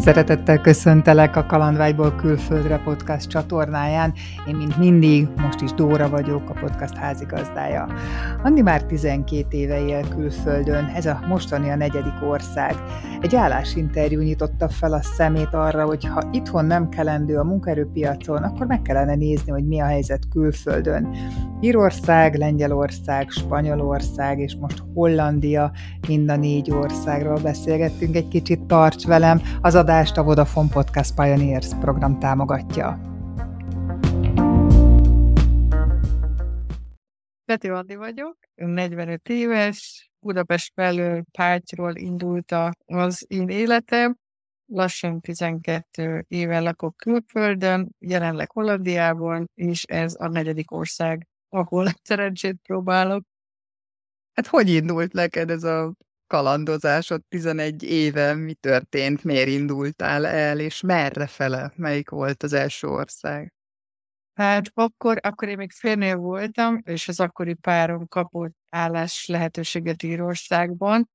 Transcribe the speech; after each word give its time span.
Szeretettel 0.00 0.60
köszöntelek 0.60 1.36
a 1.36 1.46
Kalandvágyból 1.46 2.14
külföldre 2.14 2.78
podcast 2.84 3.28
csatornáján. 3.28 4.12
Én, 4.48 4.56
mint 4.56 4.78
mindig, 4.78 5.28
most 5.36 5.60
is 5.60 5.72
Dóra 5.72 6.08
vagyok, 6.08 6.50
a 6.50 6.58
podcast 6.60 6.94
házigazdája. 6.94 7.88
Andi 8.42 8.62
már 8.62 8.82
12 8.82 9.46
éve 9.50 9.86
él 9.86 10.08
külföldön, 10.08 10.84
ez 10.84 11.06
a 11.06 11.20
mostani 11.28 11.70
a 11.70 11.76
negyedik 11.76 12.22
ország. 12.28 12.74
Egy 13.20 13.34
állásinterjú 13.34 14.20
nyitotta 14.20 14.68
fel 14.68 14.92
a 14.92 15.02
szemét 15.02 15.54
arra, 15.54 15.84
hogy 15.84 16.04
ha 16.04 16.28
itthon 16.32 16.64
nem 16.64 16.88
kelendő 16.88 17.36
a 17.36 17.44
munkaerőpiacon, 17.44 18.42
akkor 18.42 18.66
meg 18.66 18.82
kellene 18.82 19.14
nézni, 19.14 19.50
hogy 19.50 19.66
mi 19.66 19.80
a 19.80 19.86
helyzet 19.86 20.28
külföldön. 20.30 21.08
Írország, 21.60 22.34
Lengyelország, 22.34 23.30
Spanyolország 23.30 24.38
és 24.38 24.56
most 24.60 24.82
Hollandia, 24.94 25.72
mind 26.08 26.30
a 26.30 26.36
négy 26.36 26.70
országról 26.70 27.38
beszélgettünk 27.42 28.16
egy 28.16 28.28
kicsit, 28.28 28.60
tarts 28.60 29.06
velem, 29.06 29.40
az 29.60 29.74
adást 29.90 30.16
a 30.16 30.22
Vodafone 30.22 30.68
Podcast 30.68 31.14
Pioneers 31.14 31.68
program 31.80 32.18
támogatja. 32.18 33.00
Peti 37.44 37.68
Andi 37.68 37.94
vagyok, 37.94 38.36
45 38.54 39.28
éves, 39.28 40.10
Budapest 40.18 40.74
belül 40.74 41.22
Pátyról 41.32 41.96
indult 41.96 42.54
az 42.86 43.24
én 43.28 43.48
életem, 43.48 44.16
lassan 44.66 45.20
12 45.20 46.24
éve 46.28 46.60
lakok 46.60 46.96
külföldön, 46.96 47.88
jelenleg 47.98 48.50
Hollandiában, 48.50 49.50
és 49.54 49.84
ez 49.84 50.14
a 50.18 50.28
negyedik 50.28 50.70
ország, 50.70 51.26
ahol 51.48 51.86
szerencsét 52.08 52.56
próbálok. 52.62 53.22
Hát 54.32 54.46
hogy 54.46 54.68
indult 54.68 55.12
neked 55.12 55.50
ez 55.50 55.62
a 55.64 55.94
kalandozásod 56.30 57.22
11 57.28 57.82
éve, 57.82 58.34
mi 58.34 58.54
történt, 58.54 59.24
miért 59.24 59.48
indultál 59.48 60.26
el, 60.26 60.60
és 60.60 60.80
merre 60.80 61.26
fele, 61.26 61.72
melyik 61.76 62.10
volt 62.10 62.42
az 62.42 62.52
első 62.52 62.86
ország? 62.86 63.52
Hát 64.34 64.70
akkor, 64.74 65.18
akkor 65.22 65.48
én 65.48 65.56
még 65.56 65.72
félnél 65.72 66.16
voltam, 66.16 66.80
és 66.84 67.08
az 67.08 67.20
akkori 67.20 67.54
párom 67.54 68.06
kapott 68.06 68.56
állás 68.68 69.26
lehetőséget 69.26 70.02
Írországban, 70.02 71.10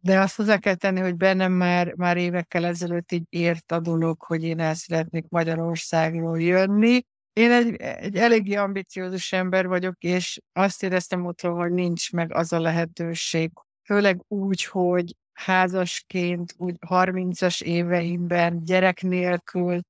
de 0.00 0.20
azt 0.20 0.36
hozzá 0.36 0.58
kell 0.58 0.74
tenni, 0.74 1.00
hogy 1.00 1.16
bennem 1.16 1.52
már, 1.52 1.94
már 1.94 2.16
évekkel 2.16 2.64
ezelőtt 2.66 3.12
így 3.12 3.26
ért 3.28 3.72
a 3.72 3.80
dolog, 3.80 4.22
hogy 4.22 4.42
én 4.42 4.60
el 4.60 4.74
szeretnék 4.74 5.28
Magyarországról 5.28 6.40
jönni. 6.40 7.02
Én 7.32 7.50
egy, 7.50 7.74
egy 7.76 8.16
eléggé 8.16 8.54
ambiciózus 8.54 9.32
ember 9.32 9.66
vagyok, 9.66 9.96
és 9.98 10.40
azt 10.52 10.82
éreztem 10.82 11.26
otthon, 11.26 11.54
hogy 11.54 11.72
nincs 11.72 12.12
meg 12.12 12.34
az 12.34 12.52
a 12.52 12.60
lehetőség, 12.60 13.50
főleg 13.88 14.24
úgy, 14.28 14.64
hogy 14.64 15.16
házasként, 15.32 16.54
úgy 16.56 16.76
30-as 16.88 17.62
éveimben, 17.62 18.64
gyerek 18.64 19.02
nélkül, 19.02 19.80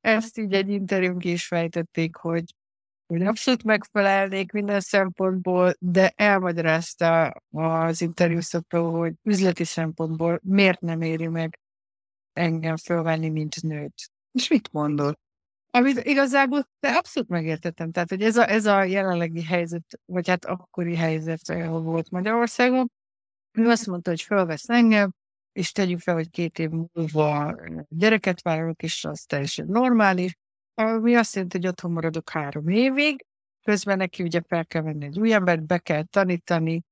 ezt 0.00 0.38
így 0.38 0.52
egy 0.52 0.68
interjún 0.68 1.20
is 1.20 1.46
fejtették, 1.46 2.16
hogy, 2.16 2.54
hogy 3.06 3.22
abszolút 3.22 3.64
megfelelnék 3.64 4.52
minden 4.52 4.80
szempontból, 4.80 5.74
de 5.78 6.12
elmagyarázta 6.16 7.34
az 7.50 8.00
interjúszoktól, 8.00 8.98
hogy 8.98 9.14
üzleti 9.22 9.64
szempontból 9.64 10.40
miért 10.42 10.80
nem 10.80 11.00
éri 11.00 11.26
meg 11.26 11.58
engem 12.32 12.76
fölvenni, 12.76 13.28
mint 13.28 13.62
nőt. 13.62 14.10
És 14.32 14.48
mit 14.48 14.72
mondod? 14.72 15.18
Amit 15.70 16.04
igazából 16.04 16.68
de 16.80 16.88
abszolút 16.88 17.28
megértettem. 17.28 17.92
Tehát, 17.92 18.08
hogy 18.08 18.22
ez 18.22 18.36
a, 18.36 18.50
ez 18.50 18.66
a 18.66 18.82
jelenlegi 18.82 19.44
helyzet, 19.44 20.00
vagy 20.04 20.28
hát 20.28 20.44
akkori 20.44 20.96
helyzet, 20.96 21.46
volt 21.68 22.10
Magyarországon, 22.10 22.90
ő 23.52 23.68
azt 23.68 23.86
mondta, 23.86 24.10
hogy 24.10 24.22
fölvesz 24.22 24.68
engem, 24.68 25.12
és 25.52 25.72
tegyük 25.72 26.00
fel, 26.00 26.14
hogy 26.14 26.30
két 26.30 26.58
év 26.58 26.70
múlva 26.70 27.56
gyereket 27.88 28.42
várok, 28.42 28.82
és 28.82 29.04
az 29.04 29.20
teljesen 29.20 29.66
normális. 29.66 30.38
Mi 31.00 31.14
azt 31.14 31.34
jelenti, 31.34 31.56
hogy 31.56 31.66
otthon 31.66 31.92
maradok 31.92 32.30
három 32.30 32.68
évig, 32.68 33.24
közben 33.62 33.96
neki 33.96 34.22
ugye 34.22 34.40
fel 34.48 34.66
kell 34.66 34.82
venni 34.82 35.04
egy 35.04 35.18
új 35.18 35.32
embert, 35.32 35.66
be 35.66 35.78
kell 35.78 36.02
tanítani, 36.02 36.82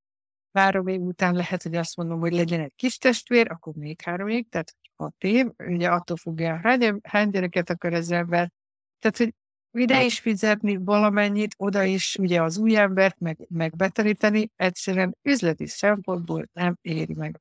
három 0.53 0.87
év 0.87 1.00
után 1.00 1.34
lehet, 1.34 1.62
hogy 1.62 1.75
azt 1.75 1.97
mondom, 1.97 2.20
hogy 2.20 2.32
legyen 2.32 2.60
egy 2.60 2.75
kis 2.76 2.99
testvér, 2.99 3.50
akkor 3.50 3.75
még 3.75 4.00
három 4.00 4.28
év, 4.28 4.44
tehát 4.49 4.75
hat 4.97 5.15
év, 5.19 5.47
ugye 5.56 5.91
attól 5.91 6.16
fogja, 6.16 6.60
hány, 7.03 7.31
gyereket 7.31 7.70
akar 7.70 7.93
ember. 7.93 8.50
Tehát, 8.99 9.16
hogy 9.16 9.34
ide 9.72 10.04
is 10.04 10.19
fizetni 10.19 10.76
valamennyit, 10.76 11.54
oda 11.56 11.82
is 11.82 12.16
ugye 12.20 12.42
az 12.42 12.58
új 12.58 12.76
embert 12.76 13.19
meg, 13.19 13.47
meg 13.48 13.76
betanítani, 13.76 14.50
egyszerűen 14.56 15.16
üzleti 15.22 15.66
szempontból 15.66 16.48
nem 16.53 16.76
éri 16.81 17.14
meg. 17.14 17.41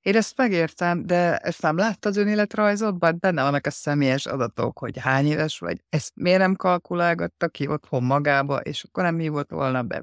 Én 0.00 0.16
ezt 0.16 0.36
megértem, 0.36 1.06
de 1.06 1.36
ezt 1.36 1.62
nem 1.62 1.76
látta 1.76 2.08
az 2.08 2.16
önéletrajzodban? 2.16 3.16
Benne 3.18 3.42
vannak 3.42 3.66
a 3.66 3.70
személyes 3.70 4.26
adatok, 4.26 4.78
hogy 4.78 4.98
hány 4.98 5.26
éves 5.26 5.58
vagy. 5.58 5.80
Ezt 5.88 6.12
miért 6.14 6.38
nem 6.38 6.54
kalkulálgatta 6.54 7.48
ki 7.48 7.66
otthon 7.66 8.02
magába, 8.02 8.60
és 8.60 8.84
akkor 8.84 9.02
nem 9.02 9.18
hívott 9.18 9.50
volna 9.50 9.82
be? 9.82 10.02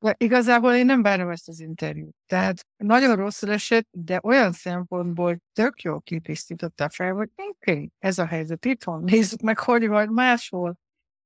De 0.00 0.14
igazából 0.18 0.72
én 0.72 0.86
nem 0.86 1.02
bánom 1.02 1.30
ezt 1.30 1.48
az 1.48 1.60
interjút. 1.60 2.14
Tehát 2.26 2.66
nagyon 2.76 3.16
rosszul 3.16 3.50
esett, 3.50 3.88
de 3.90 4.20
olyan 4.22 4.52
szempontból 4.52 5.38
tök 5.52 5.82
jó 5.82 6.00
kitisztította 6.00 6.88
fel, 6.88 7.12
hogy 7.12 7.30
oké, 7.36 7.72
okay, 7.72 7.90
ez 7.98 8.18
a 8.18 8.26
helyzet 8.26 8.64
itthon, 8.64 9.02
nézzük 9.02 9.40
meg, 9.40 9.58
hogy 9.58 9.88
vagy 9.88 10.08
máshol 10.08 10.78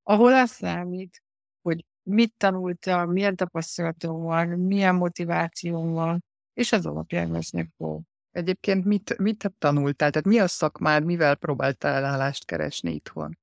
ahol 0.03 0.33
azt 0.33 0.53
számít, 0.53 1.21
hogy 1.61 1.85
mit 2.03 2.33
tanultam, 2.37 3.11
milyen 3.11 3.35
tapasztalatom 3.35 4.21
van, 4.21 4.47
milyen 4.47 4.95
motivációm 4.95 5.91
van, 5.91 6.23
és 6.53 6.71
az 6.71 6.85
alapján 6.85 7.31
vesznek 7.31 7.69
fog. 7.77 8.01
Egyébként 8.31 8.85
mit, 8.85 9.17
mit 9.17 9.51
tanultál? 9.57 10.09
Tehát 10.09 10.27
mi 10.27 10.39
a 10.39 10.47
szakmád, 10.47 11.03
mivel 11.03 11.35
próbáltál 11.35 12.05
állást 12.05 12.45
keresni 12.45 12.93
itthon? 12.93 13.37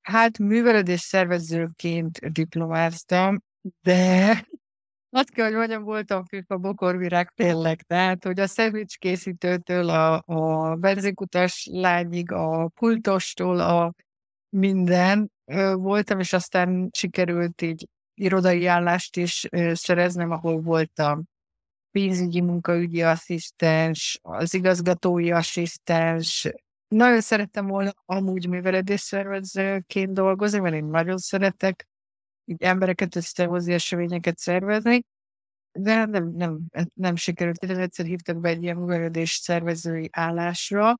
Hát 0.00 0.38
művelődés 0.38 1.00
szervezőként 1.00 2.32
diplomáztam, 2.32 3.42
de 3.82 4.28
azt 5.10 5.30
kell, 5.30 5.46
hogy 5.46 5.54
mondjam, 5.54 5.82
voltam 5.82 6.22
a 6.46 6.56
bokorvirág 6.56 7.28
tényleg. 7.28 7.82
Tehát, 7.82 8.24
hogy 8.24 8.40
a 8.40 8.46
szendvics 8.46 8.98
készítőtől 8.98 9.88
a, 9.88 10.22
a 10.26 10.74
benzinkutas 10.76 11.68
lányig, 11.70 12.32
a 12.32 12.68
pultostól 12.68 13.60
a 13.60 13.92
minden, 14.48 15.30
voltam, 15.74 16.20
és 16.20 16.32
aztán 16.32 16.90
sikerült 16.92 17.62
így 17.62 17.88
irodai 18.14 18.66
állást 18.66 19.16
is 19.16 19.46
szereznem, 19.72 20.30
ahol 20.30 20.60
voltam 20.60 21.24
pénzügyi 21.90 22.40
munkaügyi 22.40 23.02
asszisztens, 23.02 24.18
az 24.22 24.54
igazgatói 24.54 25.30
asszisztens. 25.30 26.50
Nagyon 26.88 27.20
szerettem 27.20 27.66
volna 27.66 27.92
amúgy 28.04 28.48
művelődésszervezőként 28.48 30.12
dolgozni, 30.12 30.58
mert 30.58 30.74
én 30.74 30.84
nagyon 30.84 31.18
szeretek 31.18 31.88
így 32.44 32.62
embereket 32.62 33.16
összehozni, 33.16 33.72
eseményeket 33.72 34.38
szervezni, 34.38 35.02
de 35.72 36.04
nem, 36.04 36.32
nem, 36.36 36.58
nem 36.94 37.16
sikerült. 37.16 37.62
Én 37.62 37.78
egyszer 37.78 38.06
hívtak 38.06 38.40
be 38.40 38.48
egy 38.48 38.62
ilyen 38.62 38.76
művelődés 38.76 39.32
szervezői 39.32 40.08
állásra, 40.12 40.94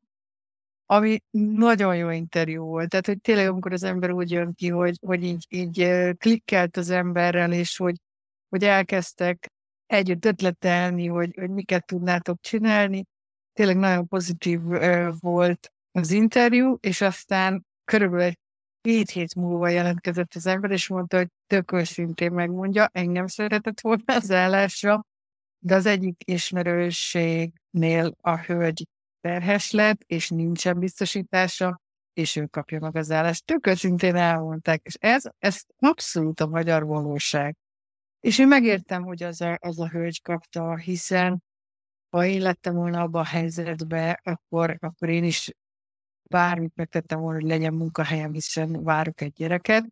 ami 0.90 1.18
nagyon 1.30 1.96
jó 1.96 2.10
interjú 2.10 2.64
volt. 2.64 2.88
Tehát, 2.88 3.06
hogy 3.06 3.20
tényleg 3.20 3.48
amikor 3.48 3.72
az 3.72 3.82
ember 3.82 4.10
úgy 4.10 4.30
jön 4.30 4.54
ki, 4.54 4.68
hogy, 4.68 4.98
hogy 5.06 5.24
így, 5.24 5.46
így 5.48 5.88
klikkelt 6.16 6.76
az 6.76 6.90
emberrel, 6.90 7.52
és 7.52 7.76
hogy, 7.76 7.96
hogy 8.48 8.64
elkezdtek 8.64 9.46
együtt 9.86 10.24
ötletelni, 10.24 11.06
hogy, 11.06 11.34
hogy 11.36 11.50
miket 11.50 11.86
tudnátok 11.86 12.40
csinálni. 12.40 13.04
Tényleg 13.52 13.76
nagyon 13.76 14.06
pozitív 14.08 14.60
volt 15.18 15.72
az 15.92 16.10
interjú, 16.10 16.76
és 16.80 17.00
aztán 17.00 17.64
körülbelül 17.84 18.24
egy 18.24 18.38
két 18.80 19.10
hét 19.10 19.34
múlva 19.34 19.68
jelentkezett 19.68 20.34
az 20.34 20.46
ember, 20.46 20.70
és 20.70 20.88
mondta, 20.88 21.16
hogy 21.16 21.28
tök 21.46 21.72
őszintén 21.72 22.32
megmondja, 22.32 22.88
engem 22.92 23.26
szeretett 23.26 23.80
volna 23.80 24.02
az 24.06 24.30
állásra, 24.30 25.06
de 25.58 25.74
az 25.74 25.86
egyik 25.86 26.22
ismerőségnél 26.24 28.14
a 28.20 28.36
hölgy 28.36 28.86
terhes 29.20 29.70
lett, 29.70 30.02
és 30.06 30.28
nincsen 30.28 30.78
biztosítása, 30.78 31.80
és 32.12 32.36
ő 32.36 32.46
kapja 32.46 32.80
meg 32.80 32.96
az 32.96 33.10
állást. 33.10 33.44
Tök 33.44 33.66
őszintén 33.66 34.16
elmondták, 34.16 34.80
és 34.82 34.94
ez, 34.98 35.24
ez 35.38 35.60
abszolút 35.78 36.40
a 36.40 36.46
magyar 36.46 36.84
valóság. 36.84 37.56
És 38.20 38.38
én 38.38 38.46
megértem, 38.46 39.02
hogy 39.02 39.22
az 39.22 39.40
a, 39.40 39.56
az 39.60 39.80
a 39.80 39.88
hölgy 39.88 40.22
kapta, 40.22 40.76
hiszen 40.76 41.42
ha 42.10 42.24
én 42.24 42.40
lettem 42.40 42.74
volna 42.74 43.00
abban 43.00 43.20
a 43.20 43.24
helyzetben, 43.24 44.20
akkor, 44.22 44.76
akkor 44.80 45.08
én 45.08 45.24
is 45.24 45.50
bármit 46.30 46.76
megtettem 46.76 47.20
volna, 47.20 47.40
hogy 47.40 47.48
legyen 47.48 47.74
munkahelyem, 47.74 48.32
hiszen 48.32 48.82
várok 48.82 49.20
egy 49.20 49.32
gyereket. 49.32 49.84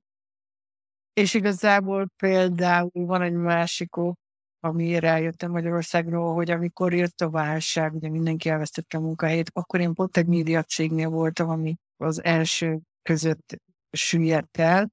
És 1.13 1.35
igazából 1.35 2.09
például 2.17 2.91
van 2.93 3.23
egy 3.23 3.33
másik 3.33 3.97
ok, 3.97 4.19
amire 4.61 5.09
eljöttem 5.09 5.51
Magyarországról, 5.51 6.35
hogy 6.35 6.51
amikor 6.51 6.95
jött 6.95 7.21
a 7.21 7.31
válság, 7.31 7.95
ugye 7.95 8.09
mindenki 8.09 8.49
elvesztette 8.49 8.99
a 8.99 9.01
munkahelyét, 9.01 9.51
akkor 9.53 9.81
én 9.81 9.95
pont 9.95 10.17
egy 10.17 10.27
médiacégnél 10.27 11.09
voltam, 11.09 11.49
ami 11.49 11.77
az 11.97 12.25
első 12.25 12.81
között 13.03 13.57
süllyedt 13.91 14.59
el, 14.59 14.91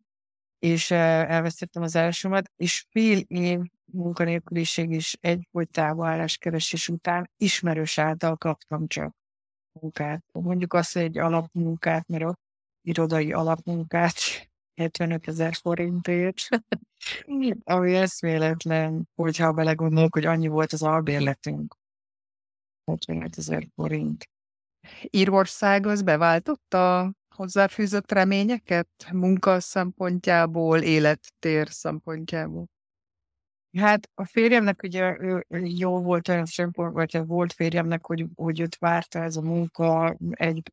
és 0.60 0.92
eh, 0.92 1.30
elvesztettem 1.30 1.84
az 1.84 1.96
elsőmet, 1.96 2.52
és 2.56 2.86
fél 2.90 3.20
év 3.28 3.60
munkanélküliség 3.92 4.92
is 4.92 5.18
egy 5.22 5.48
vagy 5.52 5.68
álláskeresés 5.74 6.90
után 6.90 7.32
ismerős 7.38 7.98
által 7.98 8.36
kaptam 8.36 8.88
csak. 8.88 9.16
munkát. 9.72 10.24
Mondjuk 10.32 10.74
azt, 10.74 10.94
hogy 10.94 11.02
egy 11.02 11.18
alapmunkát, 11.18 12.08
mert 12.08 12.24
a 12.24 12.36
irodai 12.82 13.34
alapmunkát 13.34 14.14
75 14.76 15.28
ezer 15.28 15.54
forintért, 15.54 16.38
ami 17.64 17.96
eszméletlen, 17.96 19.10
hogyha 19.16 19.54
belegondolok, 19.54 20.14
hogy 20.14 20.26
annyi 20.26 20.48
volt 20.48 20.74
az 20.74 20.84
albérletünk. 20.84 21.76
75 22.86 23.38
ezer 23.38 23.68
forint. 23.76 24.30
Írország 25.10 25.86
az 25.86 26.02
beváltotta 26.02 27.14
hozzáfűzött 27.36 28.12
reményeket 28.12 28.90
munka 29.12 29.60
szempontjából, 29.60 30.82
élettér 30.82 31.70
szempontjából? 31.70 32.66
Hát 33.78 34.10
a 34.14 34.26
férjemnek 34.26 34.84
ugye 34.84 35.18
jó 35.62 36.02
volt 36.02 36.28
olyan 36.28 36.46
szempont, 36.46 36.94
vagy 36.94 37.26
volt 37.26 37.54
férjemnek, 37.54 38.06
hogy, 38.06 38.26
hogy 38.36 38.60
őt 38.60 38.78
várta 38.78 39.20
ez 39.20 39.36
a 39.36 39.42
munka, 39.42 40.18
egy 40.30 40.72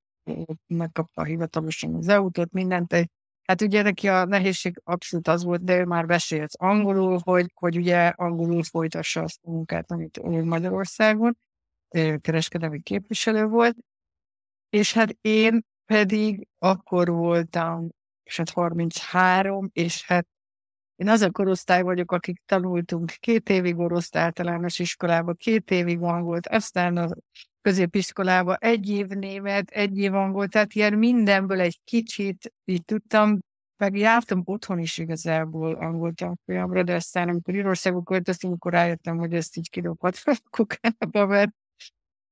megkapta 0.66 1.24
hivatalosan 1.24 1.94
az 1.94 2.08
autót, 2.08 2.52
mindent. 2.52 2.94
Hát 3.42 3.60
ugye 3.60 3.82
neki 3.82 4.08
a 4.08 4.24
nehézség 4.24 4.80
abszolút 4.84 5.28
az 5.28 5.44
volt, 5.44 5.64
de 5.64 5.78
ő 5.78 5.84
már 5.84 6.06
beszélt 6.06 6.52
angolul, 6.56 7.20
hogy, 7.22 7.52
hogy 7.54 7.76
ugye 7.76 8.06
angolul 8.08 8.62
folytassa 8.62 9.22
azt 9.22 9.38
a 9.42 9.50
munkát, 9.50 9.90
amit 9.90 10.18
ő 10.18 10.44
Magyarországon, 10.44 11.36
kereskedelmi 12.20 12.80
képviselő 12.80 13.46
volt, 13.46 13.76
és 14.68 14.92
hát 14.92 15.16
én 15.20 15.64
pedig 15.84 16.48
akkor 16.58 17.08
voltam, 17.08 17.88
és 18.22 18.36
hát 18.36 18.50
33, 18.50 19.70
és 19.72 20.06
hát 20.06 20.26
én 20.96 21.08
az 21.08 21.20
a 21.20 21.30
korosztály 21.30 21.82
vagyok, 21.82 22.12
akik 22.12 22.42
tanultunk 22.46 23.10
két 23.10 23.48
évig 23.48 23.78
orosz 23.78 24.14
általános 24.14 24.78
iskolába, 24.78 25.32
két 25.32 25.70
évig 25.70 26.00
angolt, 26.00 26.46
aztán 26.46 26.96
a 26.96 27.08
középiskolába 27.62 28.56
egy 28.56 28.88
év 28.88 29.06
német, 29.06 29.70
egy 29.70 29.98
év 29.98 30.14
angol, 30.14 30.48
tehát 30.48 30.74
ilyen 30.74 30.94
mindenből 30.94 31.60
egy 31.60 31.80
kicsit 31.84 32.52
így 32.64 32.84
tudtam, 32.84 33.38
meg 33.76 33.96
jártam 33.96 34.42
otthon 34.44 34.78
is 34.78 34.98
igazából 34.98 35.74
angol 35.74 36.12
tanfolyamra, 36.12 36.82
de 36.82 36.94
aztán 36.94 37.28
amikor 37.28 37.54
Írországba 37.54 38.02
költöztünk, 38.02 38.54
akkor 38.54 38.72
rájöttem, 38.72 39.18
hogy 39.18 39.34
ezt 39.34 39.56
így 39.56 39.70
kidobhatva 39.70 40.32
a 40.32 40.48
kukába, 40.50 41.26
mert 41.26 41.50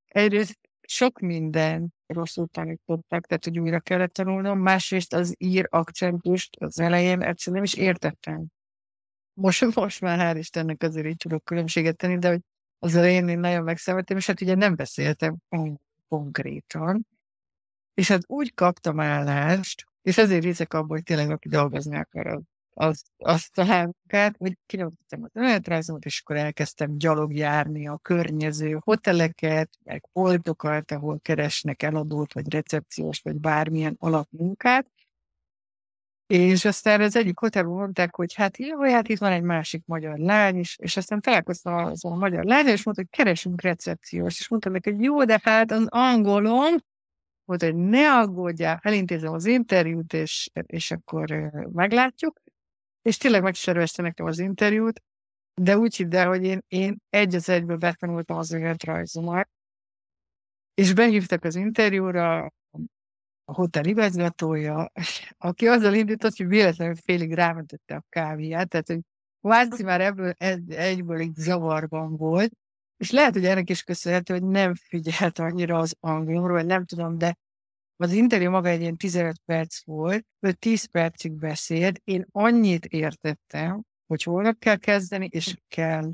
egyrészt 0.06 0.58
sok 0.80 1.18
minden 1.18 1.94
rosszul 2.06 2.48
tanítottak, 2.48 3.26
tehát 3.26 3.44
hogy 3.44 3.58
újra 3.58 3.80
kellett 3.80 4.12
tanulnom, 4.12 4.58
másrészt 4.58 5.12
az 5.12 5.34
ír 5.38 5.66
akcentust 5.70 6.56
az 6.56 6.80
elején 6.80 7.22
egyszerűen 7.22 7.62
nem 7.62 7.72
is 7.72 7.74
értettem. 7.74 8.46
Most, 9.32 9.74
most 9.74 10.00
már 10.00 10.18
hál' 10.18 10.38
Istennek 10.38 10.82
azért 10.82 11.06
így 11.06 11.16
tudok 11.16 11.44
különbséget 11.44 11.96
tenni, 11.96 12.18
de 12.18 12.28
hogy 12.28 12.40
az 12.82 12.94
elején 12.94 13.28
én 13.28 13.38
nagyon 13.38 13.62
megszenvedtem, 13.62 14.16
és 14.16 14.26
hát 14.26 14.40
ugye 14.40 14.54
nem 14.54 14.76
beszéltem 14.76 15.36
konkrétan, 16.08 17.06
és 17.94 18.08
hát 18.08 18.22
úgy 18.26 18.54
kaptam 18.54 19.00
állást, 19.00 19.86
és 20.02 20.18
ezért 20.18 20.42
részek 20.42 20.74
abból, 20.74 20.96
hogy 20.96 21.02
tényleg 21.02 21.30
aki 21.30 21.48
dolgozni 21.48 21.96
akar, 21.96 22.40
az, 22.74 23.02
azt 23.18 23.58
a 23.58 23.64
munkát, 23.64 24.36
hogy 24.38 24.56
kinyomtattam 24.66 25.22
az 25.22 25.30
önéletrajzomat, 25.32 26.04
és 26.04 26.20
akkor 26.20 26.36
elkezdtem 26.36 26.98
gyalogjárni 26.98 27.88
a 27.88 27.98
környező 28.02 28.78
hoteleket, 28.80 29.70
meg 29.84 30.04
boltokat, 30.12 30.90
ahol 30.90 31.18
keresnek 31.22 31.82
eladót, 31.82 32.32
vagy 32.32 32.52
recepciós, 32.52 33.20
vagy 33.20 33.36
bármilyen 33.36 33.96
alapmunkát, 33.98 34.86
és 36.30 36.64
aztán 36.64 37.00
az 37.00 37.16
egyik 37.16 37.38
hotelban 37.38 37.76
mondták, 37.76 38.14
hogy 38.14 38.34
hát 38.34 38.58
jó, 38.58 38.82
hát 38.82 39.08
itt 39.08 39.18
van 39.18 39.32
egy 39.32 39.42
másik 39.42 39.82
magyar 39.86 40.18
lány 40.18 40.56
is, 40.56 40.76
és 40.78 40.96
aztán 40.96 41.20
találkoztam 41.20 41.74
az 41.74 42.04
a 42.04 42.14
magyar 42.14 42.44
lány, 42.44 42.66
és 42.66 42.84
mondta, 42.84 43.02
hogy 43.02 43.18
keresünk 43.18 43.60
recepciós, 43.62 44.38
és 44.40 44.48
mondtam 44.48 44.72
neki, 44.72 44.90
hogy 44.90 45.02
jó, 45.02 45.24
de 45.24 45.40
hát 45.42 45.70
az 45.70 45.86
angolom, 45.88 46.74
mondta, 47.44 47.66
hogy 47.66 47.76
ne 47.76 48.18
aggódjál, 48.18 48.78
elintézem 48.82 49.32
az 49.32 49.46
interjút, 49.46 50.12
és, 50.12 50.50
és 50.66 50.90
akkor 50.90 51.30
meglátjuk. 51.72 52.40
És 53.02 53.16
tényleg 53.16 53.42
megservezte 53.42 54.02
nekem 54.02 54.26
az 54.26 54.38
interjút, 54.38 55.02
de 55.54 55.78
úgy 55.78 55.96
hidd 55.96 56.14
el, 56.14 56.26
hogy 56.28 56.44
én, 56.44 56.62
én 56.68 56.96
egy 57.08 57.34
az 57.34 57.48
egyből 57.48 57.76
betanultam 57.76 58.36
az 58.36 58.52
önéletrajzomat, 58.52 59.48
és 60.74 60.94
behívtak 60.94 61.44
az 61.44 61.54
interjúra, 61.56 62.52
a 63.50 63.54
hotel 63.54 63.84
igazgatója, 63.84 64.92
aki 65.38 65.66
azzal 65.66 65.94
indított, 65.94 66.36
hogy 66.36 66.46
véletlenül 66.46 66.94
félig 66.94 67.34
rámentette 67.34 67.94
a 67.94 68.04
kávéját, 68.08 68.68
tehát 68.68 68.86
hogy 68.86 69.00
Váci 69.40 69.82
már 69.82 70.00
ebből 70.00 70.34
egy, 70.36 70.72
egyből 70.72 71.18
egy 71.18 71.34
zavarban 71.34 72.16
volt, 72.16 72.52
és 72.96 73.10
lehet, 73.10 73.32
hogy 73.32 73.44
ennek 73.44 73.70
is 73.70 73.82
köszönhető, 73.82 74.34
hogy 74.34 74.42
nem 74.42 74.74
figyelt 74.74 75.38
annyira 75.38 75.78
az 75.78 75.96
angolomra, 76.00 76.52
vagy 76.52 76.66
nem 76.66 76.84
tudom, 76.84 77.18
de 77.18 77.36
az 77.96 78.12
interjú 78.12 78.50
maga 78.50 78.68
egy 78.68 78.80
ilyen 78.80 78.96
15 78.96 79.40
perc 79.44 79.84
volt, 79.84 80.26
ő 80.40 80.52
10 80.52 80.84
percig 80.84 81.32
beszélt, 81.32 82.00
én 82.04 82.26
annyit 82.30 82.84
értettem, 82.84 83.82
hogy 84.06 84.22
holnap 84.22 84.58
kell 84.58 84.76
kezdeni, 84.76 85.28
és 85.30 85.56
kell 85.68 86.10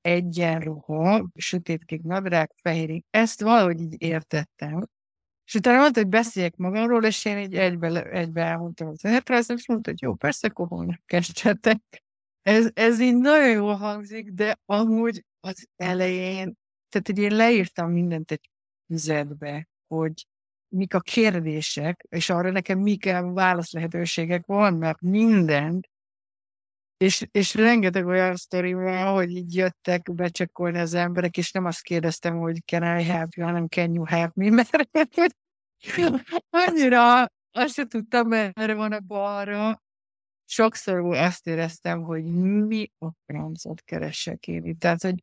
egyenruha, 0.00 1.28
sötétkék 1.34 2.02
nadrág, 2.02 2.50
fehérig. 2.62 3.04
Ezt 3.10 3.40
valahogy 3.40 3.80
így 3.80 4.02
értettem. 4.02 4.86
És 5.46 5.54
utána 5.54 5.80
mondta, 5.80 6.00
hogy 6.00 6.08
beszéljek 6.08 6.56
magamról, 6.56 7.04
és 7.04 7.24
én 7.24 7.38
így 7.38 7.54
egybe, 7.54 8.02
egybe 8.02 8.42
elmondtam 8.42 8.88
az 8.88 9.04
önéletrajzom, 9.04 9.56
és 9.56 9.68
mondta, 9.68 9.90
hogy 9.90 10.02
jó, 10.02 10.14
persze, 10.14 10.48
akkor 10.48 10.68
holnap. 10.68 11.00
Ez, 12.42 12.70
ez 12.74 13.00
így 13.00 13.16
nagyon 13.16 13.50
jól 13.50 13.74
hangzik, 13.74 14.30
de 14.30 14.58
amúgy 14.64 15.24
az 15.40 15.68
elején, 15.76 16.56
tehát 16.88 17.06
hogy 17.06 17.18
én 17.18 17.34
leírtam 17.34 17.90
mindent 17.90 18.30
egy 18.30 18.50
füzetbe, 18.86 19.68
hogy 19.86 20.26
mik 20.68 20.94
a 20.94 21.00
kérdések, 21.00 22.06
és 22.08 22.30
arra 22.30 22.50
nekem 22.50 22.78
mik 22.78 23.06
a 23.06 23.32
válasz 23.32 23.72
lehetőségek 23.72 24.46
vannak, 24.46 25.00
mindent, 25.00 25.88
és, 27.04 27.26
és 27.30 27.54
rengeteg 27.54 28.06
olyan 28.06 28.36
sztori 28.36 28.72
van, 28.72 29.14
hogy 29.14 29.30
így 29.30 29.54
jöttek 29.54 30.14
becsekkolni 30.14 30.78
az 30.78 30.94
emberek, 30.94 31.36
és 31.36 31.52
nem 31.52 31.64
azt 31.64 31.82
kérdeztem, 31.82 32.36
hogy 32.36 32.62
can 32.64 32.98
I 32.98 33.02
help 33.02 33.34
you, 33.34 33.46
hanem 33.46 33.68
can 33.68 33.94
you 33.94 34.04
help 34.04 34.34
me, 34.34 34.50
mert 34.72 34.88
annyira 36.50 37.22
azt 37.50 37.74
sem 37.74 37.88
tudtam, 37.88 38.28
merre 38.28 38.74
van 38.74 38.92
a 38.92 39.00
balra. 39.00 39.82
Sokszor 40.44 41.16
azt 41.16 41.46
éreztem, 41.46 42.02
hogy 42.02 42.24
mi 42.64 42.90
a 42.98 43.06
francot 43.26 43.82
keresek 43.82 44.48
én 44.48 44.64
itt. 44.64 44.78
Tehát, 44.78 45.02
hogy 45.02 45.22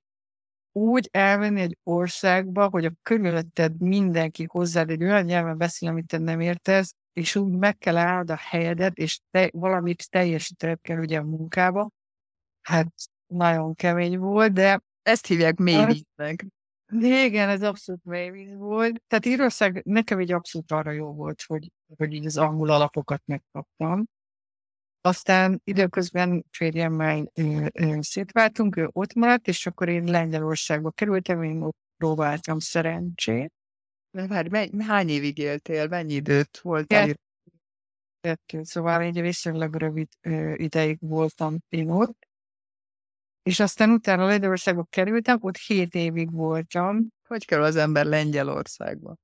úgy 0.72 1.10
elmenni 1.12 1.62
egy 1.62 1.77
országba, 1.84 2.69
hogy 2.69 2.86
a 2.86 2.92
körülötted 3.01 3.79
mindenki 3.79 4.46
hozzád 4.50 4.89
egy 4.89 5.03
olyan 5.03 5.24
nyelven 5.24 5.58
beszél, 5.58 5.89
amit 5.89 6.08
te 6.08 6.17
nem 6.17 6.39
értesz, 6.39 6.94
és 7.13 7.36
úgy 7.36 7.51
meg 7.51 7.77
kell 7.77 7.98
állnod 7.98 8.30
a 8.30 8.36
helyedet, 8.36 8.98
és 8.98 9.20
te, 9.32 9.50
valamit 9.53 10.10
teljesítened 10.10 10.82
kell 10.82 10.98
ugye 10.98 11.20
a 11.20 11.24
munkába. 11.24 11.89
Hát 12.62 12.94
nagyon 13.27 13.75
kemény 13.75 14.18
volt, 14.18 14.51
de 14.51 14.82
ezt 15.01 15.27
hívják 15.27 15.58
mélyvíznek. 15.58 16.46
Igen, 17.00 17.50
ez 17.50 17.63
abszolút 17.63 18.03
mélyvíz 18.03 18.56
volt. 18.56 19.01
Tehát 19.08 19.25
Írország 19.25 19.82
nekem 19.86 20.20
egy 20.20 20.32
abszolút 20.32 20.72
arra 20.72 20.91
jó 20.91 21.13
volt, 21.13 21.41
hogy, 21.48 21.72
hogy 21.98 22.13
így 22.13 22.25
az 22.25 22.38
angol 22.38 22.70
alapokat 22.70 23.22
megkaptam. 23.25 24.06
Aztán 25.01 25.62
időközben 25.63 26.46
férjemmel 26.51 27.32
szétváltunk, 28.00 28.75
ő 28.75 28.89
ott 28.91 29.13
maradt, 29.13 29.48
és 29.48 29.65
akkor 29.65 29.89
én 29.89 30.03
Lengyelországba 30.03 30.91
kerültem, 30.91 31.44
én 31.44 31.62
ott 31.62 31.77
próbáltam 31.98 32.60
szerencsét. 32.60 33.53
De 34.12 34.27
várj, 34.27 34.50
menny, 34.50 34.82
hány 34.82 35.10
évig 35.10 35.38
éltél? 35.38 35.88
Mennyi 35.88 36.13
időt 36.13 36.60
voltál? 36.60 37.06
Kettő, 37.06 37.20
kettő. 38.20 38.63
Szóval 38.63 39.01
egy 39.01 39.22
viszonylag 39.22 39.75
rövid 39.75 40.08
ö, 40.22 40.53
ideig 40.53 40.98
voltam 41.00 41.58
én 41.70 41.89
ott. 41.89 42.30
És 43.44 43.60
aztán 43.60 43.89
utána 43.89 44.25
Lengyelországba 44.25 44.86
kerültem, 44.89 45.38
ott 45.41 45.58
hét 45.58 45.96
évig 45.96 46.32
voltam. 46.32 47.08
Hogy 47.27 47.46
kell 47.46 47.63
az 47.63 47.75
ember 47.75 48.06
Lengyelországba? 48.06 49.15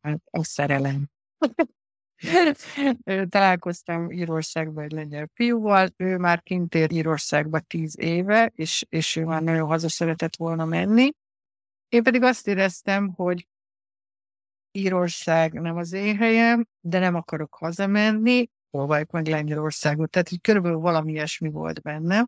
Hát 0.00 0.20
a 0.30 0.44
szerelem. 0.44 1.08
Találkoztam 3.28 4.10
Írországban 4.10 4.84
egy 4.84 4.92
lengyel 4.92 5.30
fiúval, 5.34 5.92
ő 5.96 6.16
már 6.16 6.42
kint 6.42 6.74
ér 6.74 6.92
Írországba 6.92 7.60
tíz 7.60 7.98
éve, 7.98 8.52
és, 8.54 8.86
és 8.88 9.16
ő 9.16 9.24
már 9.24 9.42
nagyon 9.42 9.66
haza 9.66 9.88
szeretett 9.88 10.36
volna 10.36 10.64
menni. 10.64 11.10
Én 11.88 12.02
pedig 12.02 12.22
azt 12.22 12.48
éreztem, 12.48 13.08
hogy 13.08 13.46
Írország 14.76 15.52
nem 15.52 15.76
az 15.76 15.92
én 15.92 16.16
helyem, 16.16 16.66
de 16.80 16.98
nem 16.98 17.14
akarok 17.14 17.54
hazamenni, 17.54 18.48
próbáljuk 18.70 19.10
meg 19.10 19.26
Lengyelországot. 19.26 20.10
Tehát, 20.10 20.28
hogy 20.28 20.40
körülbelül 20.40 20.78
valami 20.78 21.12
ilyesmi 21.12 21.48
volt 21.48 21.82
benne. 21.82 22.26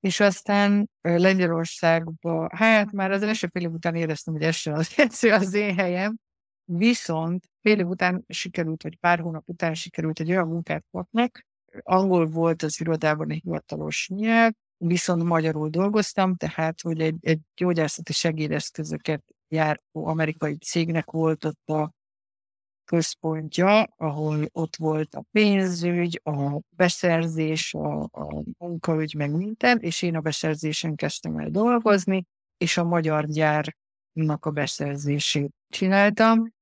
És 0.00 0.20
aztán 0.20 0.90
Lengyelországba, 1.00 2.48
hát 2.56 2.92
már 2.92 3.10
az 3.10 3.22
első 3.22 3.48
fél 3.52 3.62
év 3.62 3.72
után 3.72 3.94
éreztem, 3.94 4.34
hogy 4.34 4.42
ez 4.42 4.54
sem 4.54 4.74
az, 4.74 4.96
az 5.40 5.54
én 5.54 5.74
helyem, 5.76 6.16
viszont 6.64 7.44
fél 7.60 7.78
év 7.78 7.86
után 7.86 8.24
sikerült, 8.28 8.82
vagy 8.82 8.96
pár 8.96 9.20
hónap 9.20 9.48
után 9.48 9.74
sikerült 9.74 10.20
egy 10.20 10.30
olyan 10.30 10.48
munkát 10.48 10.84
kapnak, 10.90 11.46
angol 11.82 12.26
volt 12.26 12.62
az 12.62 12.80
irodában 12.80 13.30
egy 13.30 13.40
hivatalos 13.42 14.08
nyelv, 14.08 14.52
viszont 14.76 15.22
magyarul 15.22 15.68
dolgoztam, 15.68 16.36
tehát 16.36 16.80
hogy 16.80 17.00
egy, 17.00 17.16
egy 17.20 17.40
gyógyászati 17.56 18.12
segédeszközöket 18.12 19.22
járó 19.52 20.06
amerikai 20.06 20.56
cégnek 20.56 21.10
volt 21.10 21.44
ott 21.44 21.68
a 21.68 21.92
központja, 22.84 23.82
ahol 23.96 24.48
ott 24.52 24.76
volt 24.76 25.14
a 25.14 25.24
pénzügy, 25.30 26.20
a 26.24 26.60
beszerzés, 26.76 27.74
a, 27.74 28.02
a 28.02 28.42
munkaügy, 28.58 29.14
meg 29.14 29.30
minden, 29.30 29.78
és 29.78 30.02
én 30.02 30.16
a 30.16 30.20
beszerzésen 30.20 30.94
kezdtem 30.94 31.38
el 31.38 31.50
dolgozni, 31.50 32.24
és 32.56 32.76
a 32.76 32.84
magyar 32.84 33.26
gyárnak 33.26 34.44
a 34.44 34.50
beszerzését 34.50 35.54
csináltam, 35.68 36.52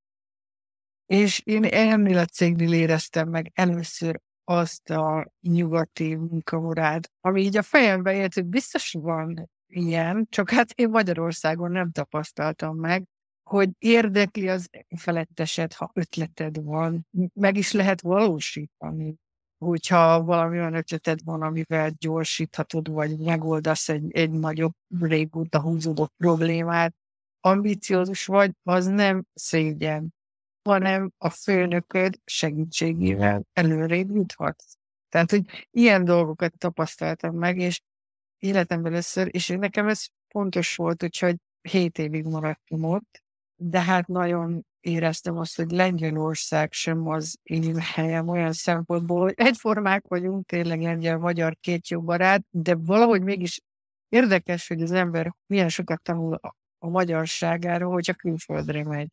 és 1.06 1.40
én 1.44 1.64
ennél 1.64 2.18
a 2.18 2.25
cégnél 2.25 2.73
éreztem 2.73 3.28
meg 3.28 3.50
először 3.54 4.20
azt 4.44 4.90
a 4.90 5.30
nyugati 5.40 6.14
munkamorát, 6.14 7.11
ami 7.20 7.42
így 7.42 7.56
a 7.56 7.62
fejembe 7.62 8.14
élt, 8.14 8.35
hogy 8.35 8.47
biztos 8.47 8.92
van 8.92 9.50
ilyen, 9.71 10.27
csak 10.31 10.50
hát 10.50 10.71
én 10.71 10.89
Magyarországon 10.89 11.71
nem 11.71 11.91
tapasztaltam 11.91 12.77
meg, 12.77 13.05
hogy 13.50 13.71
érdekli 13.79 14.49
az 14.49 14.69
feletteset, 14.97 15.73
ha 15.73 15.91
ötleted 15.95 16.62
van, 16.62 17.07
meg 17.35 17.57
is 17.57 17.73
lehet 17.73 18.00
valósítani. 18.00 19.15
Hogyha 19.59 20.23
valami 20.23 20.59
olyan 20.59 20.75
ötleted 20.75 21.25
van, 21.25 21.43
amivel 21.43 21.91
gyorsíthatod, 21.99 22.91
vagy 22.91 23.19
megoldasz 23.19 23.89
egy, 23.89 24.12
egy 24.12 24.31
nagyobb, 24.31 24.73
régóta 25.00 25.61
húzódott 25.61 26.12
problémát, 26.17 26.95
ambiciózus 27.41 28.27
vagy, 28.27 28.53
az 28.62 28.87
nem 28.87 29.25
szégyen, 29.35 30.15
hanem 30.69 31.12
a 31.19 31.31
főnököd 31.31 32.19
segítségével 32.25 33.43
előrébb 33.53 34.11
juthatsz. 34.11 34.75
Tehát, 35.09 35.31
hogy 35.31 35.69
ilyen 35.71 36.05
dolgokat 36.05 36.59
tapasztaltam 36.59 37.37
meg, 37.37 37.59
és 37.59 37.81
életemben 38.40 38.92
először, 38.92 39.28
és 39.30 39.49
nekem 39.49 39.88
ez 39.88 40.04
fontos 40.28 40.76
volt, 40.76 41.02
úgyhogy 41.02 41.37
7 41.61 41.99
évig 41.99 42.25
maradtam 42.25 42.85
ott, 42.85 43.23
de 43.56 43.80
hát 43.80 44.06
nagyon 44.06 44.64
éreztem 44.80 45.37
azt, 45.37 45.56
hogy 45.56 45.70
Lengyelország 45.70 46.73
sem 46.73 47.09
az 47.09 47.38
én 47.42 47.76
helyem 47.78 48.28
olyan 48.28 48.52
szempontból, 48.52 49.20
hogy 49.20 49.35
egyformák 49.37 50.06
vagyunk, 50.09 50.47
tényleg 50.47 50.80
lengyel-magyar 50.80 51.56
két 51.61 51.88
jó 51.88 52.00
barát, 52.02 52.44
de 52.50 52.75
valahogy 52.75 53.23
mégis 53.23 53.61
érdekes, 54.09 54.68
hogy 54.68 54.82
az 54.82 54.92
ember 54.92 55.35
milyen 55.47 55.68
sokat 55.68 56.02
tanul 56.02 56.35
a, 56.35 56.56
a 56.78 56.88
magyarságáról, 56.88 57.92
hogyha 57.92 58.14
külföldre 58.14 58.85
megy. 58.85 59.09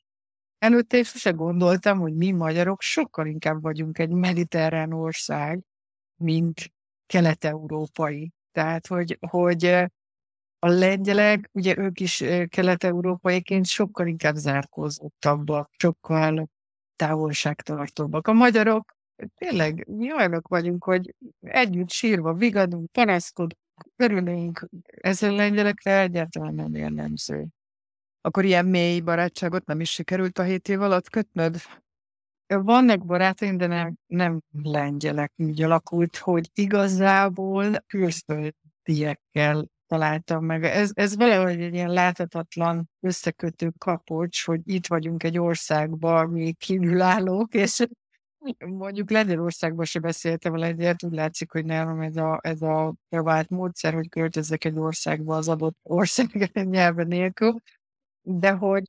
Előtte 0.57 0.97
is 0.97 1.07
sose 1.07 1.31
gondoltam, 1.31 1.99
hogy 1.99 2.15
mi 2.15 2.31
magyarok 2.31 2.81
sokkal 2.81 3.27
inkább 3.27 3.61
vagyunk 3.61 3.99
egy 3.99 4.09
mediterrán 4.09 4.93
ország, 4.93 5.61
mint 6.15 6.73
kelet-európai. 7.05 8.31
Tehát, 8.57 8.87
hogy, 8.87 9.17
hogy 9.29 9.65
a 10.59 10.67
lengyelek, 10.67 11.49
ugye 11.51 11.77
ők 11.77 11.99
is 11.99 12.23
kelet-európaiként 12.47 13.65
sokkal 13.65 14.07
inkább 14.07 14.35
zárkózottabbak, 14.35 15.69
sokkal 15.77 16.47
távolságtartóbbak. 16.95 18.27
A 18.27 18.33
magyarok 18.33 18.93
tényleg 19.35 19.87
mi 19.87 20.13
olyanok 20.13 20.47
vagyunk, 20.47 20.83
hogy 20.83 21.15
együtt 21.39 21.89
sírva 21.89 22.33
vigadunk, 22.33 22.91
panaszkodunk, 22.91 23.55
örülünk. 23.95 24.67
Ez 24.85 25.23
a 25.23 25.31
lengyelekre 25.31 25.99
egyáltalán 25.99 26.53
nem 26.53 26.75
jellemző. 26.75 27.47
Akkor 28.21 28.45
ilyen 28.45 28.65
mély 28.65 28.99
barátságot 28.99 29.65
nem 29.65 29.79
is 29.79 29.91
sikerült 29.91 30.37
a 30.37 30.43
hét 30.43 30.69
év 30.69 30.81
alatt 30.81 31.09
kötnöd? 31.09 31.57
Vannak 32.47 33.05
barátaim, 33.05 33.57
de 33.57 33.67
nem, 33.67 33.95
nem 34.05 34.41
lengyelek 34.63 35.31
úgy 35.35 35.63
alakult, 35.63 36.17
hogy 36.17 36.49
igazából 36.53 37.73
külföldiekkel 37.87 39.67
találtam 39.87 40.45
meg. 40.45 40.63
Ez, 40.63 40.91
ez 40.93 41.15
valahogy 41.15 41.61
egy 41.61 41.73
ilyen 41.73 41.91
láthatatlan 41.91 42.89
összekötő 42.99 43.71
kapocs, 43.77 44.45
hogy 44.45 44.61
itt 44.63 44.87
vagyunk 44.87 45.23
egy 45.23 45.39
országban, 45.39 46.29
mi 46.29 46.53
kívülállók, 46.53 47.53
és 47.53 47.85
mondjuk 48.65 49.09
Lengyelországban 49.09 49.85
se 49.85 49.99
beszéltem 49.99 50.53
a 50.53 50.57
lengyelt, 50.57 51.03
úgy 51.03 51.13
látszik, 51.13 51.51
hogy 51.51 51.65
nem 51.65 52.01
ez 52.01 52.15
a, 52.15 52.39
ez 52.43 52.61
a 52.61 52.93
bevált 53.09 53.49
módszer, 53.49 53.93
hogy 53.93 54.09
költözzek 54.09 54.65
egy 54.65 54.77
országba 54.77 55.35
az 55.35 55.47
adott 55.47 55.77
ország 55.83 56.51
nyelve 56.69 57.03
nélkül, 57.03 57.55
de 58.21 58.51
hogy 58.51 58.83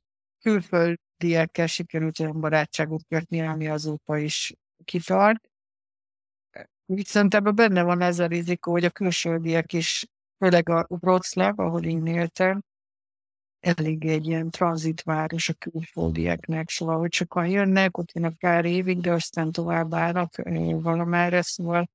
külföldiekkel 1.19 1.67
sikerült 1.67 2.19
olyan 2.19 2.39
barátságot 2.39 3.01
kötni, 3.09 3.41
ami 3.41 3.67
azóta 3.67 4.17
is 4.17 4.53
kitart. 4.85 5.49
Viszont 6.85 7.33
ebben 7.33 7.55
benne 7.55 7.83
van 7.83 8.01
ez 8.01 8.19
a 8.19 8.25
rizikó, 8.25 8.71
hogy 8.71 8.85
a 8.85 8.89
külföldiek 8.89 9.73
is 9.73 10.05
főleg 10.37 10.69
a 10.69 10.85
Wroclaw, 10.89 11.53
ahol 11.55 11.83
én 11.83 12.05
éltem, 12.05 12.61
elég 13.59 14.05
egy 14.05 14.27
ilyen 14.27 14.49
tranzitváros 14.49 15.49
a 15.49 15.53
külföldieknek, 15.53 16.69
szóval, 16.69 16.97
hogy 16.97 17.13
sokan 17.13 17.47
jönnek, 17.47 17.97
ott 17.97 18.11
jönnek 18.11 18.37
pár 18.37 18.65
évig, 18.65 18.99
de 18.99 19.11
aztán 19.11 19.51
tovább 19.51 19.93
állnak 19.93 20.35
valamára, 20.81 21.41
szóval 21.41 21.89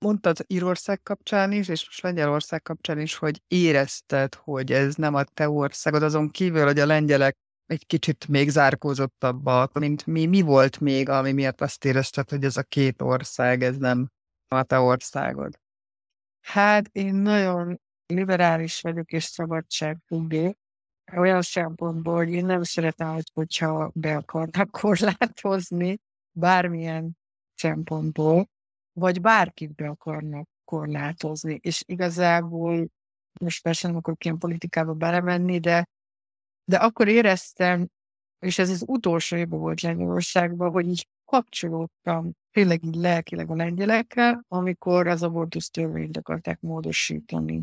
Mondtad 0.00 0.44
Írország 0.46 1.02
kapcsán 1.02 1.52
is, 1.52 1.68
és 1.68 1.86
most 1.86 2.02
Lengyelország 2.02 2.62
kapcsán 2.62 3.00
is, 3.00 3.14
hogy 3.14 3.42
érezted, 3.48 4.34
hogy 4.34 4.72
ez 4.72 4.94
nem 4.94 5.14
a 5.14 5.24
te 5.24 5.48
országod, 5.48 6.02
azon 6.02 6.30
kívül, 6.30 6.64
hogy 6.64 6.78
a 6.78 6.86
lengyelek 6.86 7.36
egy 7.68 7.86
kicsit 7.86 8.28
még 8.28 8.48
zárkózottabbak, 8.48 9.78
mint 9.78 10.06
mi. 10.06 10.26
Mi 10.26 10.40
volt 10.40 10.80
még, 10.80 11.08
ami 11.08 11.32
miatt 11.32 11.60
azt 11.60 11.84
érezted, 11.84 12.30
hogy 12.30 12.44
ez 12.44 12.56
a 12.56 12.62
két 12.62 13.02
ország, 13.02 13.62
ez 13.62 13.76
nem 13.76 14.10
a 14.48 14.62
te 14.62 14.78
országod? 14.78 15.58
Hát 16.40 16.88
én 16.92 17.14
nagyon 17.14 17.80
liberális 18.06 18.80
vagyok 18.80 19.12
és 19.12 19.24
szabadságfüggő. 19.24 20.56
Olyan 21.16 21.42
szempontból, 21.42 22.16
hogy 22.16 22.32
én 22.32 22.46
nem 22.46 22.62
szeretem, 22.62 23.18
hogyha 23.34 23.90
be 23.94 24.16
akarnak 24.16 24.70
korlátozni 24.70 25.98
bármilyen 26.32 27.16
szempontból, 27.54 28.48
vagy 28.92 29.20
bárkit 29.20 29.74
be 29.74 29.88
akarnak 29.88 30.48
korlátozni. 30.64 31.58
És 31.62 31.82
igazából 31.86 32.88
most 33.40 33.62
persze 33.62 33.88
nem 33.88 33.96
akarok 33.96 34.24
ilyen 34.24 34.38
politikába 34.38 34.92
belemenni, 34.92 35.58
de, 35.58 35.88
de 36.68 36.76
akkor 36.76 37.08
éreztem, 37.08 37.88
és 38.38 38.58
ez 38.58 38.70
az 38.70 38.84
utolsó 38.86 39.36
évben 39.36 39.58
volt 39.58 39.80
Lengyelországban, 39.80 40.70
hogy 40.70 40.88
így 40.88 41.08
kapcsolódtam 41.24 42.32
tényleg 42.50 42.84
így 42.84 42.94
lelkileg 42.94 43.50
a 43.50 43.54
lengyelekkel, 43.54 44.44
amikor 44.48 45.06
az 45.06 45.22
abortusz 45.22 45.70
törvényt 45.70 46.16
akarták 46.16 46.60
módosítani. 46.60 47.62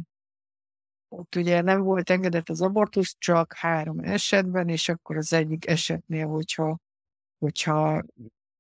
Ott 1.08 1.36
ugye 1.36 1.62
nem 1.62 1.82
volt 1.82 2.10
engedett 2.10 2.50
az 2.50 2.62
abortusz, 2.62 3.16
csak 3.18 3.54
három 3.54 4.00
esetben, 4.00 4.70
és 4.70 4.90
akkor 4.90 5.18
az 5.18 5.34
egyik 5.34 5.68
esetnél, 5.68 6.28
hogyha, 6.28 6.78
hogyha 7.38 8.04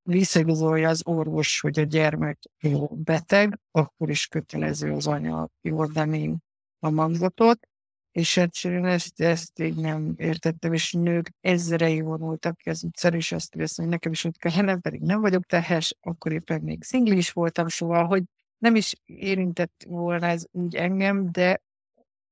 visszaigazolja 0.02 0.90
az 0.90 1.02
orvos, 1.06 1.60
hogy 1.60 1.80
a 1.80 1.84
gyermek 1.84 2.40
jó 2.60 2.88
beteg, 2.88 3.60
akkor 3.72 4.10
is 4.10 4.28
kötelező 4.28 4.92
az 4.92 5.08
anya 5.08 5.50
jordani 5.62 6.36
a 6.80 6.90
magzatot, 6.90 7.68
és 8.16 8.38
egyszerűen 8.38 8.86
ezt, 8.86 9.22
ezt 9.22 9.60
így 9.60 9.76
nem 9.76 10.14
értettem, 10.18 10.74
és 10.74 10.94
nők 10.94 11.32
ezrei 11.42 12.02
vonultak 12.02 12.58
ki 12.58 12.70
az 12.70 12.84
utcán, 12.84 13.14
és 13.14 13.32
azt 13.32 13.56
éreztem, 13.56 13.86
hogy 13.86 13.94
nekem 13.94 14.12
is 14.12 14.24
ott 14.24 14.38
kellene, 14.38 14.78
pedig 14.78 15.02
nem 15.02 15.22
vagyok 15.22 15.46
tehes, 15.46 15.96
akkor 16.02 16.32
éppen 16.32 16.62
még 16.62 16.84
szinglis 16.84 17.32
voltam, 17.32 17.68
szóval, 17.68 18.06
hogy 18.06 18.24
nem 18.58 18.76
is 18.76 18.96
érintett 19.06 19.86
volna 19.88 20.28
ez 20.28 20.46
úgy 20.52 20.76
engem, 20.76 21.32
de, 21.32 21.62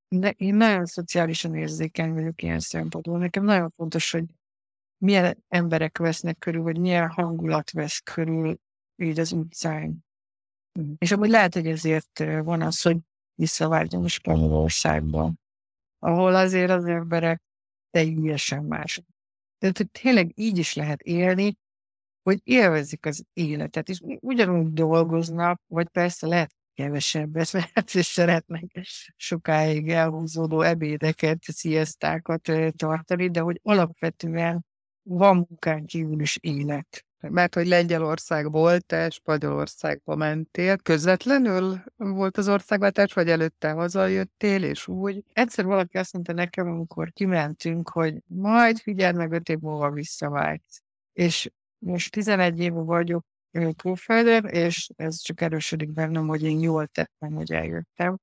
de 0.08 0.30
én 0.30 0.56
nagyon 0.56 0.86
szociálisan 0.86 1.56
érzékeny 1.56 2.14
vagyok 2.14 2.42
ilyen 2.42 2.60
szempontból. 2.60 3.18
Nekem 3.18 3.44
nagyon 3.44 3.74
fontos, 3.76 4.12
hogy 4.12 4.26
milyen 4.98 5.44
emberek 5.48 5.98
vesznek 5.98 6.38
körül, 6.38 6.62
vagy 6.62 6.80
milyen 6.80 7.10
hangulat 7.10 7.72
vesz 7.72 8.00
körül 8.00 8.60
így 8.96 9.20
az 9.20 9.32
utcán. 9.32 10.06
És 10.98 11.12
amúgy 11.12 11.30
lehet, 11.30 11.54
hogy 11.54 11.68
ezért 11.68 12.20
van 12.44 12.62
az, 12.62 12.82
hogy 12.82 12.98
visszavárjam 13.36 14.04
a 14.04 14.08
Spanyolországba 14.08 15.34
ahol 16.04 16.36
azért 16.36 16.70
az 16.70 16.86
emberek 16.86 17.42
teljesen 17.90 18.64
más. 18.64 19.02
Tehát, 19.58 19.78
hogy 19.78 19.92
tényleg 19.92 20.32
így 20.36 20.58
is 20.58 20.74
lehet 20.74 21.02
élni, 21.02 21.58
hogy 22.22 22.40
élvezik 22.44 23.06
az 23.06 23.24
életet, 23.34 23.90
és 23.90 24.00
ugyanúgy 24.20 24.74
dolgoznak, 24.74 25.62
vagy 25.68 25.88
persze 25.88 26.28
lehet 26.28 26.56
kevesebbet, 26.74 27.54
mert 27.76 27.94
is 27.94 28.06
szeretnek 28.06 28.64
sokáig 29.16 29.90
elhúzódó 29.90 30.62
ebédeket, 30.62 31.44
sziasztákat 31.44 32.52
tartani, 32.76 33.30
de 33.30 33.40
hogy 33.40 33.60
alapvetően 33.64 34.66
van 35.02 35.36
munkán 35.36 35.86
kívül 35.86 36.22
is 36.22 36.38
élet. 36.42 37.06
Mert 37.30 37.56
hogy 37.56 37.68
Lengyelországból 37.68 38.80
te 38.80 39.10
Spanyolországba 39.10 40.16
mentél, 40.16 40.78
közvetlenül 40.78 41.84
volt 41.96 42.38
az 42.38 42.48
országváltás, 42.48 43.14
vagy 43.14 43.30
előtte 43.30 43.72
hazajöttél, 43.72 44.64
és 44.64 44.88
úgy? 44.88 45.24
Egyszer 45.34 45.66
valaki 45.66 45.98
azt 45.98 46.14
mondta 46.14 46.34
nekem, 46.34 46.68
amikor 46.68 47.12
kimentünk, 47.12 47.90
hogy 47.90 48.18
majd 48.26 48.78
figyeld 48.78 49.16
meg, 49.16 49.32
öt 49.32 49.50
év 49.50 49.60
múlva 49.60 49.92
visszavágysz. 49.92 50.82
És 51.14 51.52
most 51.78 52.12
11 52.12 52.60
év 52.60 52.74
vagyok 52.74 53.26
külföldön, 53.76 54.46
és 54.46 54.90
ez 54.96 55.22
csak 55.22 55.42
erősödik 55.42 55.90
bennem, 55.90 56.28
hogy 56.28 56.44
én 56.44 56.60
jól 56.60 56.88
tettem, 56.88 57.34
hogy 57.34 57.52
eljöttem 57.52 58.18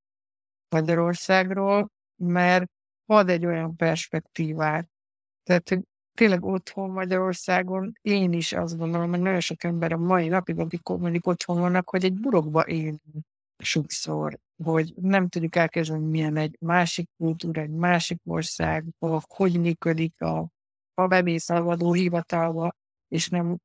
Magyarországról, 0.68 1.90
mert 2.16 2.70
ad 3.06 3.28
egy 3.28 3.46
olyan 3.46 3.76
perspektívát, 3.76 4.88
Tehát, 5.42 5.78
tényleg 6.14 6.44
otthon 6.44 6.90
Magyarországon 6.90 7.92
én 8.00 8.32
is 8.32 8.52
azt 8.52 8.76
gondolom, 8.76 9.10
hogy 9.10 9.20
nagyon 9.20 9.40
sok 9.40 9.64
ember 9.64 9.92
a 9.92 9.96
mai 9.96 10.28
napig, 10.28 10.58
akik 10.58 10.88
mondjuk 10.88 11.26
otthon 11.26 11.60
vannak, 11.60 11.90
hogy 11.90 12.04
egy 12.04 12.20
burokba 12.20 12.60
él 12.60 12.98
sokszor, 13.58 14.38
hogy 14.64 14.94
nem 14.96 15.28
tudjuk 15.28 15.56
elkezdeni, 15.56 16.06
milyen 16.06 16.36
egy 16.36 16.56
másik 16.60 17.08
kultúra, 17.16 17.60
egy 17.60 17.70
másik 17.70 18.20
ország, 18.24 18.84
hogy 19.28 19.60
működik 19.60 20.20
a, 20.20 20.48
a 20.94 21.06
bemész 21.06 21.50
a 21.50 21.92
hivatalba, 21.92 22.74
és 23.08 23.28
nem 23.28 23.56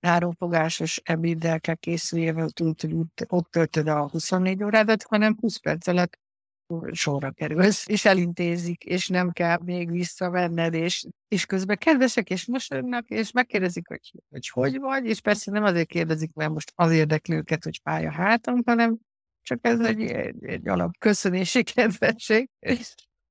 háromfogásos 0.00 1.00
ebéddel 1.04 1.60
kell 1.60 1.74
készülni, 1.74 2.52
tudod, 2.52 2.80
hogy 2.80 2.94
ott 3.28 3.50
töltöd 3.50 3.88
a 3.88 4.08
24 4.08 4.62
órádat, 4.62 5.02
hanem 5.02 5.36
20 5.40 5.56
perc 5.56 5.86
alatt 5.86 6.18
sorra 6.90 7.30
kerülsz, 7.30 7.88
és 7.88 8.04
elintézik, 8.04 8.84
és 8.84 9.08
nem 9.08 9.30
kell 9.32 9.58
még 9.64 9.90
visszavenned, 9.90 10.74
és, 10.74 11.06
és 11.28 11.46
közben 11.46 11.76
kedvesek, 11.76 12.30
és 12.30 12.46
mosolyognak, 12.46 13.08
és 13.08 13.30
megkérdezik, 13.30 13.88
hogy, 13.88 14.12
hogy 14.28 14.48
hogy 14.48 14.78
vagy, 14.78 15.06
és 15.06 15.20
persze 15.20 15.50
nem 15.50 15.64
azért 15.64 15.88
kérdezik, 15.88 16.34
mert 16.34 16.50
most 16.50 16.72
az 16.74 16.92
érdekli 16.92 17.34
őket, 17.34 17.64
hogy 17.64 17.82
pálya 17.82 18.10
hátam, 18.10 18.60
hanem 18.66 18.98
csak 19.42 19.58
ez 19.62 19.80
egy, 19.80 20.02
egy, 20.02 20.44
egy 20.44 20.68
alap 20.68 20.98
köszönési 20.98 21.62
kedvesség. 21.74 22.48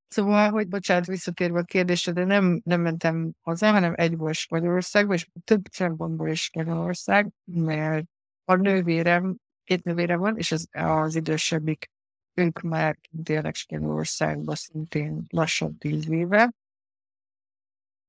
Szóval, 0.08 0.50
hogy 0.50 0.68
bocsánat, 0.68 1.06
visszatérve 1.06 1.60
a 1.60 1.64
kérdésre, 1.64 2.12
de 2.12 2.26
nem, 2.26 2.62
nem 2.64 2.82
mentem 2.82 3.32
haza, 3.42 3.72
hanem 3.72 3.94
egy 3.96 4.18
volt 4.18 4.50
Magyarországba, 4.50 5.14
és 5.14 5.28
több 5.44 5.62
szempontból 5.72 6.30
is 6.30 6.50
Magyarország, 6.54 7.30
mert 7.44 8.06
a 8.44 8.56
nővérem, 8.56 9.36
két 9.64 9.84
nővérem 9.84 10.20
van, 10.20 10.38
és 10.38 10.52
az, 10.52 10.68
az 10.72 11.16
idősebbik, 11.16 11.90
ők 12.36 12.62
már 12.62 12.98
tényleg 13.24 13.56
Spanyolországban 13.56 14.56
szintén 14.56 15.26
lassan 15.30 15.78
tíz 15.78 16.10
éve, 16.10 16.54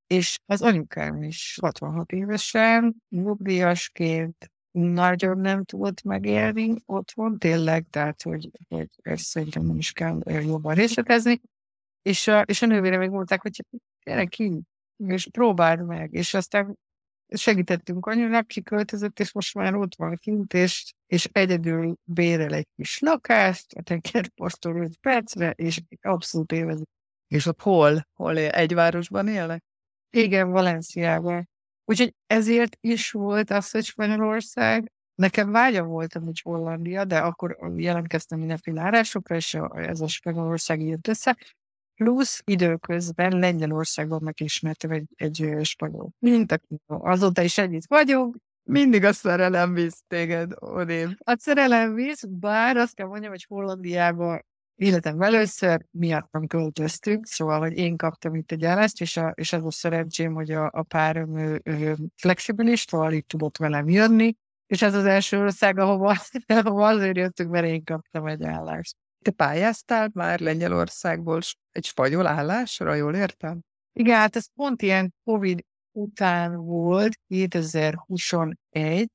és 0.06 0.38
az 0.46 0.62
anyukám 0.62 1.22
is 1.22 1.58
66 1.60 2.12
évesen, 2.12 2.96
nyugdíjasként 3.08 4.50
nagyon 4.70 5.38
nem 5.38 5.64
tudott 5.64 6.02
megélni 6.02 6.82
otthon, 6.86 7.38
tényleg, 7.38 7.86
tehát, 7.90 8.22
hogy, 8.22 8.50
hogy 8.68 8.88
ezt 9.02 9.24
szerintem 9.24 9.66
nem 9.66 9.78
is 9.78 9.92
kell 9.92 10.20
jobban 10.26 10.74
részletezni, 10.74 11.40
és 12.02 12.28
a, 12.28 12.40
és 12.40 12.62
a 12.62 12.66
nővére 12.66 12.98
még 12.98 13.10
mondták, 13.10 13.42
hogy 13.42 13.64
gyere 14.02 14.24
ki, 14.24 14.60
és 14.96 15.28
próbáld 15.30 15.86
meg, 15.86 16.12
és 16.12 16.34
aztán 16.34 16.78
segítettünk 17.28 18.06
anyunak, 18.06 18.46
kiköltözött, 18.46 19.20
és 19.20 19.32
most 19.32 19.54
már 19.54 19.74
ott 19.74 19.94
van 19.96 20.16
kint, 20.16 20.54
és, 20.54 20.92
és 21.06 21.28
egyedül 21.32 21.96
bérel 22.04 22.54
egy 22.54 22.66
kis 22.76 22.98
lakást, 22.98 23.72
a 23.72 23.82
tengerparttól 23.82 24.76
5 24.80 24.96
percre, 24.96 25.50
és 25.50 25.80
abszolút 26.00 26.52
élvezik. 26.52 26.88
És 27.28 27.46
ott 27.46 27.60
hol? 27.60 28.06
Hol 28.14 28.36
él? 28.36 28.50
Egy 28.50 28.74
városban 28.74 29.28
élnek? 29.28 29.62
Igen, 30.10 30.50
Valenciában. 30.50 31.48
Úgyhogy 31.84 32.14
ezért 32.26 32.76
is 32.80 33.10
volt 33.10 33.50
az, 33.50 33.70
hogy 33.70 33.84
Spanyolország. 33.84 34.92
Nekem 35.14 35.50
vágya 35.50 35.82
volt 35.82 36.12
hogy 36.12 36.40
Hollandia, 36.40 37.04
de 37.04 37.18
akkor 37.18 37.58
jelentkeztem 37.76 38.38
mindenféle 38.38 38.80
árásokra, 38.80 39.36
és 39.36 39.54
ez 39.72 40.00
a 40.00 40.08
Spanyolország 40.08 40.80
jött 40.80 41.08
össze. 41.08 41.36
Plusz 41.96 42.42
időközben 42.44 43.38
Lengyelországban 43.38 44.22
megismertem 44.22 44.90
egy, 44.90 45.06
egy 45.14 45.56
spanyol. 45.62 46.10
Mint 46.18 46.52
aki 46.52 46.76
azóta 46.86 47.42
is 47.42 47.58
együtt 47.58 47.86
vagyunk, 47.88 48.36
mindig 48.62 49.04
a 49.04 49.12
szerelem 49.12 49.74
víz 49.74 50.02
téged 50.06 50.52
odébb. 50.58 51.10
A 51.18 51.36
szerelem 51.38 51.94
víz, 51.94 52.24
bár 52.28 52.76
azt 52.76 52.94
kell 52.94 53.06
mondjam, 53.06 53.30
hogy 53.30 53.44
Hollandiába 53.48 54.40
életem 54.74 55.22
először 55.22 55.84
miattam 55.90 56.46
költöztünk, 56.46 57.26
szóval, 57.26 57.58
hogy 57.58 57.76
én 57.76 57.96
kaptam 57.96 58.34
itt 58.34 58.52
egy 58.52 58.64
állást, 58.64 59.00
és, 59.00 59.16
a, 59.16 59.32
és 59.34 59.52
az 59.52 59.64
a 59.64 59.70
szerencsém, 59.70 60.34
hogy 60.34 60.50
a, 60.50 60.70
a 60.72 60.82
párom 60.82 61.38
ő, 61.38 61.60
ő 61.64 61.96
flexibilis, 62.16 62.80
szóval 62.80 63.12
itt 63.12 63.28
tudott 63.28 63.56
velem 63.56 63.88
jönni, 63.88 64.36
és 64.66 64.82
ez 64.82 64.94
az 64.94 65.04
első 65.04 65.38
ország, 65.38 65.78
ahova, 65.78 66.16
ahova 66.46 66.86
azért 66.86 67.16
jöttünk, 67.16 67.50
mert 67.50 67.66
én 67.66 67.84
kaptam 67.84 68.26
egy 68.26 68.44
állást. 68.44 68.96
Te 69.26 69.32
pályáztál 69.32 70.10
már 70.12 70.40
Lengyelországból 70.40 71.40
egy 71.70 71.84
spanyol 71.84 72.26
állásra, 72.26 72.94
jól 72.94 73.14
értem? 73.14 73.60
Igen, 73.92 74.16
hát 74.16 74.36
ez 74.36 74.46
pont 74.54 74.82
ilyen 74.82 75.14
Covid 75.24 75.64
után 75.92 76.56
volt, 76.56 77.18
2021, 77.28 79.08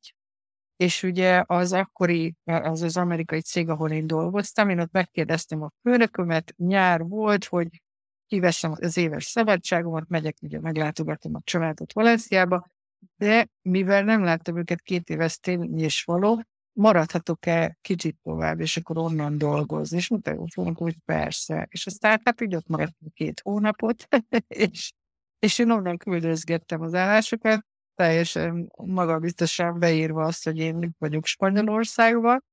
és 0.76 1.04
ugye 1.04 1.44
az 1.46 1.74
akkori, 1.74 2.36
az 2.44 2.82
az 2.82 2.98
amerikai 2.98 3.42
cég, 3.42 3.70
ahol 3.70 3.92
én 3.92 4.08
dolgoztam, 4.08 4.70
én 4.70 4.80
ott 4.80 4.92
megkérdeztem 4.92 5.62
a 5.62 5.72
főnökömet, 5.82 6.54
nyár 6.58 7.02
volt, 7.02 7.46
hogy 7.46 7.82
kiveszem 8.28 8.72
az 8.80 8.98
éves 8.98 9.26
szabadságomat, 9.26 10.08
megyek, 10.08 10.36
ugye 10.42 10.60
meglátogatom 10.60 11.36
a 11.36 11.42
családot 11.44 11.94
Valenciába, 11.94 12.68
de 13.16 13.48
mivel 13.62 14.04
nem 14.04 14.24
láttam 14.24 14.58
őket 14.58 14.82
két 14.82 15.10
éves 15.10 15.40
tény 15.40 15.80
és 15.80 16.04
való, 16.04 16.44
maradhatok-e 16.74 17.78
kicsit 17.82 18.18
tovább, 18.24 18.60
és 18.60 18.78
akkor 18.78 18.98
onnan 18.98 19.38
dolgozni, 19.38 19.98
és 19.98 20.10
mondta, 20.10 20.36
hogy 20.74 20.98
persze. 21.06 21.68
És 21.70 21.86
aztán 21.86 22.22
hát 22.24 22.42
így 22.42 22.56
ott 22.56 22.68
maradtam 22.68 23.08
két 23.14 23.42
hónapot, 23.44 24.08
és, 24.48 24.92
és 25.40 25.60
én 25.60 25.72
onnan 25.72 25.98
küldözgettem 25.98 26.82
az 26.82 26.94
állásokat, 26.94 27.66
teljesen 27.96 28.72
magabiztosan 28.76 29.80
beírva 29.80 30.24
azt, 30.24 30.44
hogy 30.44 30.58
én 30.58 30.96
vagyok 30.98 31.26
Spanyolországban, 31.26 32.44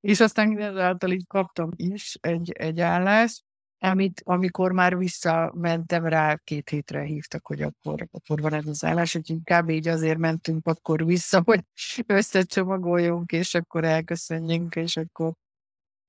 és 0.00 0.20
aztán 0.20 0.58
ezáltal 0.58 1.10
így 1.10 1.26
kaptam 1.26 1.70
is 1.76 2.16
egy, 2.20 2.50
egy 2.52 2.80
állást, 2.80 3.44
amit 3.78 4.22
amikor 4.24 4.72
már 4.72 4.98
visszamentem 4.98 6.06
rá, 6.06 6.36
két 6.44 6.68
hétre 6.68 7.02
hívtak, 7.02 7.46
hogy 7.46 7.62
akkor, 7.62 8.08
akkor 8.10 8.40
van 8.40 8.52
ez 8.54 8.66
az 8.66 8.84
állás, 8.84 9.12
hogy 9.12 9.30
inkább 9.30 9.68
így 9.68 9.88
azért 9.88 10.18
mentünk 10.18 10.66
akkor 10.66 11.04
vissza, 11.04 11.42
hogy 11.44 11.64
összecsomagoljunk, 12.06 13.32
és 13.32 13.54
akkor 13.54 13.84
elköszönjünk, 13.84 14.74
és 14.74 14.96
akkor 14.96 15.32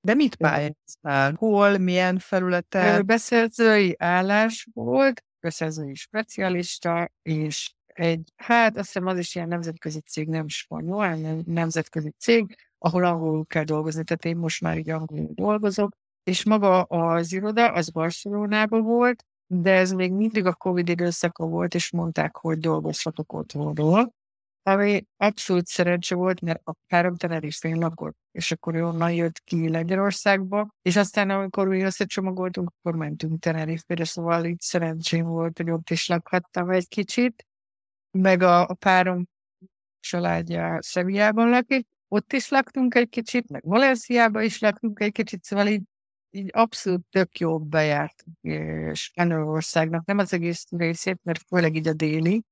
de 0.01 0.13
mit 0.13 0.35
pályáztál? 0.35 1.33
Hol, 1.37 1.77
milyen 1.77 2.19
felületen? 2.19 3.05
Beszerzői 3.05 3.95
állás 3.97 4.67
volt, 4.73 5.23
beszerzői 5.39 5.95
specialista, 5.95 7.11
és 7.21 7.73
egy, 7.85 8.33
hát 8.35 8.77
azt 8.77 8.85
hiszem 8.85 9.07
az 9.07 9.17
is 9.17 9.35
ilyen 9.35 9.47
nemzetközi 9.47 9.99
cég, 9.99 10.27
nem 10.27 10.47
spanyol, 10.47 11.07
hanem 11.07 11.41
nemzetközi 11.45 12.13
cég, 12.17 12.55
ahol 12.77 13.03
angolul 13.03 13.45
kell 13.45 13.63
dolgozni, 13.63 14.03
tehát 14.03 14.25
én 14.25 14.37
most 14.37 14.61
már 14.61 14.77
így 14.77 14.89
angolul 14.89 15.29
dolgozok, 15.33 15.95
és 16.29 16.45
maga 16.45 16.81
az 16.81 17.33
iroda, 17.33 17.71
az 17.71 17.89
Barcelonában 17.89 18.83
volt, 18.83 19.25
de 19.47 19.71
ez 19.71 19.91
még 19.91 20.11
mindig 20.11 20.45
a 20.45 20.53
Covid 20.53 20.89
időszaka 20.89 21.45
volt, 21.45 21.75
és 21.75 21.91
mondták, 21.91 22.35
hogy 22.35 22.59
dolgozhatok 22.59 23.33
otthonról, 23.33 24.13
ami 24.63 25.05
abszolút 25.17 25.67
szerencse 25.67 26.15
volt, 26.15 26.41
mert 26.41 26.67
a 26.67 26.73
három 26.87 27.15
Tenerifén 27.15 27.77
lakott, 27.77 28.17
és 28.31 28.51
akkor 28.51 28.75
ő 28.75 28.85
onnan 28.85 29.13
jött 29.13 29.39
ki 29.39 29.69
Lengyelországba, 29.69 30.69
és 30.81 30.95
aztán 30.95 31.29
amikor 31.29 31.67
mi 31.67 31.81
összecsomagoltunk, 31.81 32.69
akkor 32.69 32.95
mentünk 32.95 33.39
Tenerifére, 33.39 34.03
szóval 34.03 34.45
így 34.45 34.59
szerencsém 34.59 35.25
volt, 35.25 35.57
hogy 35.57 35.69
ott 35.69 35.89
is 35.89 36.07
lakhattam 36.07 36.69
egy 36.69 36.87
kicsit, 36.87 37.47
meg 38.11 38.41
a, 38.41 38.67
a 38.67 38.73
párom 38.73 39.27
családja 39.99 40.81
Sevillában 40.81 41.49
lakik, 41.49 41.87
ott 42.07 42.33
is 42.33 42.49
laktunk 42.49 42.95
egy 42.95 43.09
kicsit, 43.09 43.49
meg 43.49 43.63
Valenciában 43.65 44.43
is 44.43 44.59
laktunk 44.59 44.99
egy 44.99 45.11
kicsit, 45.11 45.43
szóval 45.43 45.67
így, 45.67 45.81
így 46.31 46.49
abszolút 46.53 47.05
tök 47.09 47.39
jó 47.39 47.59
bejárt 47.59 48.23
Spanyolországnak, 48.93 50.05
nem 50.05 50.17
az 50.17 50.33
egész 50.33 50.65
részét, 50.69 51.19
mert 51.23 51.41
főleg 51.47 51.75
így 51.75 51.87
a 51.87 51.93
déli 51.93 52.43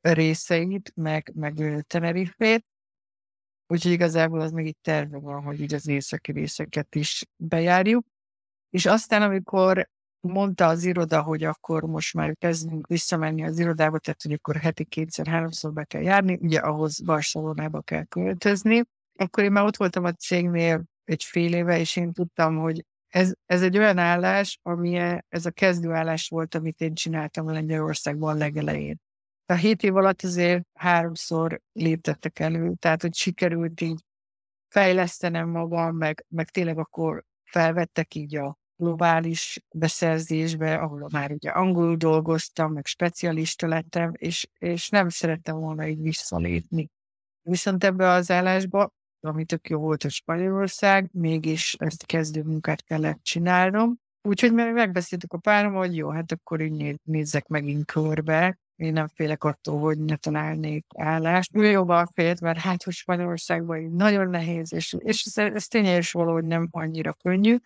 részeit, 0.00 0.92
meg, 0.94 1.32
meg 1.34 1.84
Tenerifét, 1.86 2.64
úgyhogy 3.66 3.92
igazából 3.92 4.40
az 4.40 4.50
még 4.50 4.66
itt 4.66 4.82
terve 4.82 5.18
van, 5.18 5.42
hogy 5.42 5.60
így 5.60 5.74
az 5.74 5.88
északi 5.88 6.32
részeket 6.32 6.94
is 6.94 7.24
bejárjuk. 7.36 8.06
És 8.70 8.86
aztán, 8.86 9.22
amikor 9.22 9.88
mondta 10.20 10.66
az 10.66 10.84
iroda, 10.84 11.22
hogy 11.22 11.44
akkor 11.44 11.82
most 11.82 12.14
már 12.14 12.36
kezdünk 12.38 12.86
visszamenni 12.86 13.44
az 13.44 13.58
irodába, 13.58 13.98
tehát 13.98 14.22
hogy 14.22 14.32
akkor 14.32 14.56
heti 14.56 14.84
kétszer-háromszor 14.84 15.72
be 15.72 15.84
kell 15.84 16.02
járni, 16.02 16.38
ugye 16.42 16.58
ahhoz 16.58 17.00
Barcelonába 17.00 17.80
kell 17.80 18.04
költözni. 18.04 18.82
Akkor 19.18 19.44
én 19.44 19.52
már 19.52 19.64
ott 19.64 19.76
voltam 19.76 20.04
a 20.04 20.12
cégnél 20.12 20.84
egy 21.04 21.24
fél 21.24 21.54
éve, 21.54 21.78
és 21.78 21.96
én 21.96 22.12
tudtam, 22.12 22.56
hogy 22.56 22.84
ez, 23.16 23.32
ez 23.46 23.62
egy 23.62 23.78
olyan 23.78 23.98
állás, 23.98 24.58
ami 24.62 24.96
ez 25.28 25.46
a 25.46 25.50
kezdőállás 25.50 26.28
volt, 26.28 26.54
amit 26.54 26.80
én 26.80 26.94
csináltam 26.94 27.48
Lengyelországban 27.48 28.36
legelején. 28.36 29.00
A 29.46 29.52
hét 29.52 29.82
év 29.82 29.96
alatt 29.96 30.22
azért 30.22 30.66
háromszor 30.72 31.60
léptettek 31.72 32.38
elő, 32.38 32.74
tehát 32.78 33.02
hogy 33.02 33.14
sikerült 33.14 33.80
így 33.80 34.00
fejlesztenem 34.68 35.48
magam, 35.48 35.96
meg, 35.96 36.24
meg 36.28 36.50
tényleg 36.50 36.78
akkor 36.78 37.24
felvettek 37.44 38.14
így 38.14 38.36
a 38.36 38.58
globális 38.76 39.60
beszerzésbe, 39.74 40.74
ahol 40.74 41.08
már 41.12 41.30
ugye 41.30 41.50
angolul 41.50 41.96
dolgoztam, 41.96 42.72
meg 42.72 42.86
specialista 42.86 43.66
lettem, 43.66 44.12
és, 44.14 44.48
és 44.58 44.88
nem 44.88 45.08
szerettem 45.08 45.56
volna 45.56 45.86
így 45.86 46.00
visszalépni. 46.00 46.88
Viszont 47.42 47.84
ebbe 47.84 48.08
az 48.08 48.30
állásba, 48.30 48.90
ami 49.20 49.44
tök 49.44 49.68
jó 49.68 49.78
volt 49.78 50.04
a 50.04 50.08
Spanyolország, 50.08 51.10
mégis 51.12 51.76
ezt 51.78 52.06
kezdő 52.06 52.42
munkát 52.42 52.84
kellett 52.84 53.22
csinálnom, 53.22 53.98
Úgyhogy 54.26 54.52
meg 54.52 54.72
megbeszéltük 54.72 55.32
a 55.32 55.38
párom, 55.38 55.74
hogy 55.74 55.96
jó, 55.96 56.08
hát 56.08 56.32
akkor 56.32 56.60
így 56.60 57.00
nézzek 57.02 57.46
megint 57.46 57.84
körbe. 57.84 58.58
Én 58.76 58.92
nem 58.92 59.08
félek 59.08 59.44
attól, 59.44 59.80
hogy 59.80 59.98
ne 59.98 60.16
találnék 60.16 60.86
állást. 60.96 61.56
Ő 61.56 61.64
jobban 61.70 62.06
félt, 62.06 62.40
mert 62.40 62.58
hát, 62.58 62.82
hogy 62.82 62.92
Spanyolországban 62.92 63.82
nagyon 63.82 64.30
nehéz, 64.30 64.72
és, 64.72 64.96
és 64.98 65.24
ez, 65.24 65.52
ez 65.54 65.66
tényleg 65.66 65.98
is 65.98 66.12
valahogy 66.12 66.44
nem 66.44 66.68
annyira 66.70 67.12
könnyű. 67.12 67.56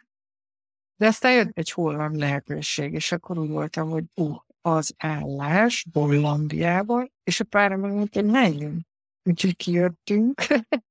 De 0.96 1.06
aztán 1.06 1.32
jött 1.32 1.58
egy 1.58 1.70
holland 1.70 2.16
lehetőség, 2.16 2.92
és 2.92 3.12
akkor 3.12 3.38
úgy 3.38 3.48
voltam, 3.48 3.90
hogy 3.90 4.04
ú, 4.14 4.24
uh, 4.24 4.36
az 4.60 4.94
állás 4.98 5.86
Hollandiában, 5.92 7.12
és 7.22 7.40
a 7.40 7.44
párom 7.44 7.80
mondta, 7.80 8.20
hogy 8.20 8.30
menjünk. 8.30 8.80
Úgyhogy 9.22 9.56
kijöttünk. 9.56 10.40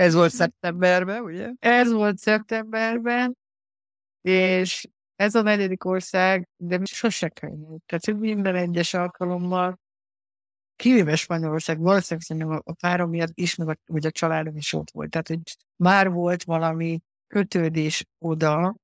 Ez 0.00 0.14
volt 0.14 0.32
szeptemberben, 0.32 1.22
ugye? 1.22 1.50
Ez 1.58 1.92
volt 1.92 2.18
szeptemberben, 2.18 3.36
és 4.20 4.86
ez 5.16 5.34
a 5.34 5.42
negyedik 5.42 5.84
ország, 5.84 6.48
de 6.56 6.84
sose 6.84 7.28
könnyű. 7.28 7.76
Tehát, 7.86 8.04
hogy 8.04 8.18
minden 8.18 8.54
egyes 8.54 8.94
alkalommal, 8.94 9.78
kivéve 10.76 11.16
Spanyolország, 11.16 11.78
valószínűleg 11.78 12.26
szerintem 12.26 12.62
a 12.64 12.72
párom 12.72 13.10
miatt 13.10 13.32
is, 13.34 13.54
meg 13.54 13.68
a, 13.68 13.76
hogy 13.86 14.06
a 14.06 14.10
családom 14.10 14.56
is 14.56 14.72
ott 14.72 14.90
volt. 14.90 15.10
Tehát, 15.10 15.28
hogy 15.28 15.40
már 15.76 16.10
volt 16.10 16.44
valami 16.44 17.00
kötődés 17.26 18.04
oda, 18.18 18.74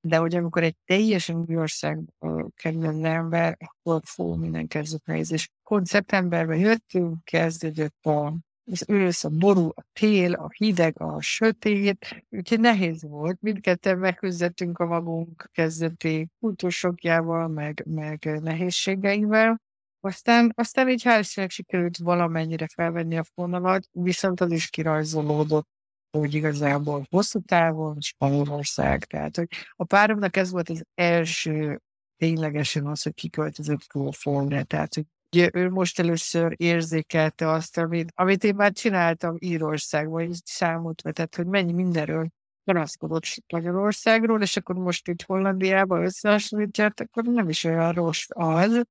de 0.00 0.16
hogy 0.16 0.34
amikor 0.34 0.62
egy 0.62 0.76
teljesen 0.84 1.36
új 1.36 1.56
országba 1.56 2.48
kerül 2.54 2.86
az 2.86 3.02
ember, 3.02 3.56
akkor 3.58 4.00
fó, 4.04 4.34
minden 4.34 4.66
kezdők 4.66 5.04
nehéz. 5.04 5.32
És 5.32 5.48
pont 5.62 5.86
szeptemberben 5.86 6.58
jöttünk, 6.58 7.24
kezdődött 7.24 8.04
a 8.04 8.47
az 8.70 8.84
ősz, 8.88 9.24
a 9.24 9.28
ború, 9.28 9.68
a 9.74 9.84
tél, 9.92 10.32
a 10.32 10.48
hideg, 10.56 11.00
a 11.00 11.20
sötét, 11.20 12.24
úgyhogy 12.30 12.60
nehéz 12.60 13.02
volt. 13.02 13.40
Mindketten 13.40 13.98
megküzdöttünk 13.98 14.78
a 14.78 14.86
magunk 14.86 15.50
kezdeti 15.52 16.28
kultúrsokjával, 16.40 17.48
meg, 17.48 17.84
meg 17.86 18.40
nehézségeivel. 18.42 19.60
Aztán, 20.00 20.52
aztán 20.54 20.88
így 20.88 21.02
hál' 21.04 21.48
sikerült 21.48 21.96
valamennyire 21.96 22.66
felvenni 22.74 23.16
a 23.16 23.24
fonalat, 23.34 23.88
viszont 23.92 24.40
az 24.40 24.52
is 24.52 24.70
kirajzolódott 24.70 25.68
hogy 26.10 26.34
igazából 26.34 27.06
hosszú 27.10 27.40
távon 27.40 28.00
Spanyolország. 28.00 29.04
Tehát, 29.04 29.36
hogy 29.36 29.48
a 29.70 29.84
páromnak 29.84 30.36
ez 30.36 30.50
volt 30.50 30.68
az 30.68 30.84
első 30.94 31.80
ténylegesen 32.16 32.86
az, 32.86 33.02
hogy 33.02 33.14
kiköltözött 33.14 33.86
külföldre. 33.86 34.62
Tehát, 34.62 34.94
hogy 34.94 35.04
ugye 35.32 35.50
ő 35.52 35.70
most 35.70 35.98
először 35.98 36.54
érzékelte 36.56 37.48
azt, 37.48 37.78
amit, 37.78 38.12
amit 38.14 38.44
én 38.44 38.54
már 38.54 38.72
csináltam 38.72 39.36
Írországban, 39.38 40.22
és 40.22 40.38
számot 40.44 41.02
vetett, 41.02 41.34
hogy 41.34 41.46
mennyi 41.46 41.72
mindenről 41.72 42.28
panaszkodott 42.64 43.24
Magyarországról, 43.52 44.42
és 44.42 44.56
akkor 44.56 44.74
most 44.74 45.08
itt 45.08 45.22
Hollandiában 45.22 46.04
összehasonlítják, 46.04 47.00
akkor 47.00 47.24
nem 47.24 47.48
is 47.48 47.64
olyan 47.64 47.92
rossz 47.92 48.26
az. 48.28 48.82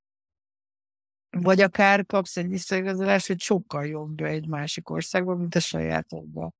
Vagy 1.30 1.60
akár 1.60 2.06
kapsz 2.06 2.36
egy 2.36 2.48
visszaigazolást, 2.48 3.26
hogy 3.26 3.40
sokkal 3.40 3.86
jobb 3.86 4.20
egy 4.20 4.48
másik 4.48 4.90
országban, 4.90 5.38
mint 5.38 5.54
a 5.54 5.60
sajátodban. 5.60 6.54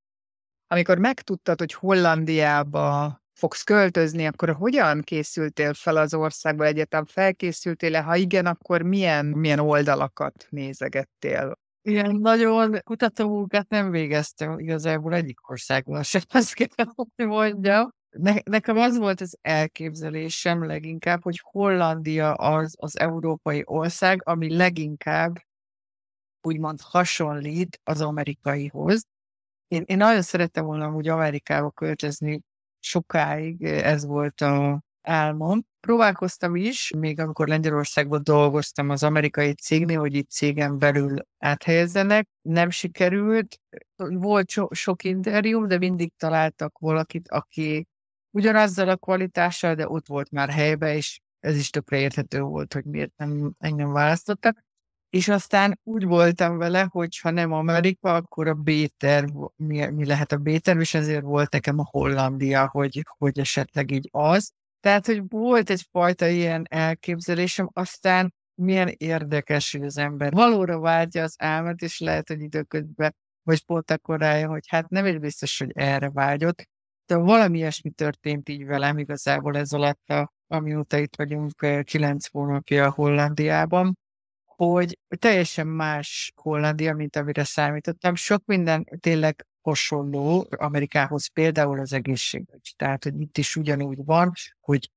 Amikor 0.66 0.98
megtudtad, 0.98 1.58
hogy 1.58 1.72
Hollandiába 1.72 3.20
fogsz 3.38 3.62
költözni, 3.62 4.26
akkor 4.26 4.50
hogyan 4.50 5.02
készültél 5.02 5.74
fel 5.74 5.96
az 5.96 6.14
országba 6.14 6.64
egyetem? 6.64 7.04
Felkészültél-e? 7.04 8.00
Ha 8.00 8.16
igen, 8.16 8.46
akkor 8.46 8.82
milyen, 8.82 9.26
milyen 9.26 9.58
oldalakat 9.58 10.46
nézegettél? 10.50 11.58
Ilyen 11.82 12.16
nagyon 12.16 12.78
kutatómunkát 12.84 13.68
nem 13.68 13.90
végeztem 13.90 14.58
igazából 14.58 15.14
egyik 15.14 15.50
országban 15.50 16.02
sem, 16.02 16.20
azt 16.32 16.54
kell, 16.54 17.26
mondjam. 17.26 17.90
Ne, 18.10 18.34
nekem 18.44 18.76
az 18.76 18.98
volt 18.98 19.20
az 19.20 19.38
elképzelésem 19.40 20.64
leginkább, 20.64 21.22
hogy 21.22 21.40
Hollandia 21.42 22.34
az 22.34 22.74
az 22.78 22.98
európai 22.98 23.62
ország, 23.64 24.20
ami 24.24 24.56
leginkább 24.56 25.36
úgymond 26.42 26.80
hasonlít 26.80 27.80
az 27.84 28.00
amerikaihoz. 28.00 29.06
Én, 29.68 29.82
én 29.86 29.96
nagyon 29.96 30.22
szerettem 30.22 30.64
volna 30.64 30.94
úgy 30.94 31.08
Amerikába 31.08 31.70
költözni 31.70 32.40
sokáig, 32.80 33.62
ez 33.64 34.04
volt 34.04 34.40
a 34.40 34.82
álmom. 35.02 35.66
Próbálkoztam 35.80 36.56
is, 36.56 36.90
még 36.96 37.20
amikor 37.20 37.48
Lengyelországban 37.48 38.20
dolgoztam 38.24 38.90
az 38.90 39.02
amerikai 39.02 39.54
cégnél, 39.54 39.98
hogy 39.98 40.14
itt 40.14 40.30
cégen 40.30 40.78
belül 40.78 41.16
áthelyezzenek. 41.38 42.28
Nem 42.42 42.70
sikerült. 42.70 43.60
Volt 43.96 44.50
so- 44.50 44.74
sok 44.74 45.04
interjú, 45.04 45.66
de 45.66 45.78
mindig 45.78 46.12
találtak 46.16 46.78
valakit, 46.78 47.28
aki 47.28 47.86
ugyanazzal 48.30 48.88
a 48.88 48.96
kvalitással, 48.96 49.74
de 49.74 49.88
ott 49.88 50.06
volt 50.06 50.30
már 50.30 50.50
helybe, 50.50 50.94
és 50.94 51.20
ez 51.40 51.56
is 51.56 51.70
tökre 51.70 51.98
érthető 51.98 52.40
volt, 52.40 52.72
hogy 52.72 52.84
miért 52.84 53.12
nem 53.16 53.52
engem 53.58 53.92
választottak. 53.92 54.66
És 55.10 55.28
aztán 55.28 55.80
úgy 55.84 56.04
voltam 56.04 56.58
vele, 56.58 56.86
hogy 56.90 57.18
ha 57.18 57.30
nem 57.30 57.52
Amerika, 57.52 58.14
akkor 58.14 58.48
a 58.48 58.54
B-terv, 58.54 59.36
mi, 59.56 59.86
mi 59.86 60.06
lehet 60.06 60.32
a 60.32 60.36
B-terv, 60.36 60.80
és 60.80 60.94
ezért 60.94 61.22
volt 61.22 61.52
nekem 61.52 61.78
a 61.78 61.88
Hollandia, 61.90 62.68
hogy, 62.68 63.02
hogy 63.18 63.38
esetleg 63.38 63.90
így 63.90 64.08
az. 64.12 64.52
Tehát, 64.80 65.06
hogy 65.06 65.22
volt 65.28 65.70
egyfajta 65.70 66.26
ilyen 66.26 66.66
elképzelésem, 66.68 67.70
aztán 67.72 68.34
milyen 68.54 68.94
érdekes, 68.96 69.72
hogy 69.72 69.82
az 69.82 69.98
ember 69.98 70.32
valóra 70.32 70.78
vágyja 70.78 71.22
az 71.22 71.34
álmat, 71.38 71.80
és 71.82 71.98
lehet, 71.98 72.28
hogy 72.28 72.40
időközben, 72.40 73.14
vagy 73.42 73.64
pont 73.64 73.90
akkor 73.90 74.18
rájön, 74.18 74.48
hogy 74.48 74.64
hát 74.68 74.88
nem 74.88 75.06
is 75.06 75.18
biztos, 75.18 75.58
hogy 75.58 75.70
erre 75.74 76.10
vágyott, 76.10 76.68
de 77.06 77.16
valami 77.16 77.58
ilyesmi 77.58 77.90
történt 77.90 78.48
így 78.48 78.66
velem 78.66 78.98
igazából 78.98 79.56
ez 79.56 79.72
alatt, 79.72 80.08
a, 80.08 80.32
amióta 80.46 80.98
itt 80.98 81.16
vagyunk 81.16 81.62
eh, 81.62 81.82
kilenc 81.82 82.28
hónapja 82.28 82.90
Hollandiában, 82.90 83.98
hogy 84.58 84.98
teljesen 85.18 85.66
más 85.66 86.32
Hollandia, 86.36 86.94
mint 86.94 87.16
amire 87.16 87.44
számítottam. 87.44 88.14
Sok 88.14 88.42
minden 88.44 88.86
tényleg 89.00 89.46
hasonló 89.60 90.46
Amerikához, 90.56 91.26
például 91.26 91.80
az 91.80 91.92
egészségügy. 91.92 92.72
Tehát, 92.76 93.04
hogy 93.04 93.20
itt 93.20 93.38
is 93.38 93.56
ugyanúgy 93.56 94.04
van, 94.04 94.32
hogy 94.60 94.90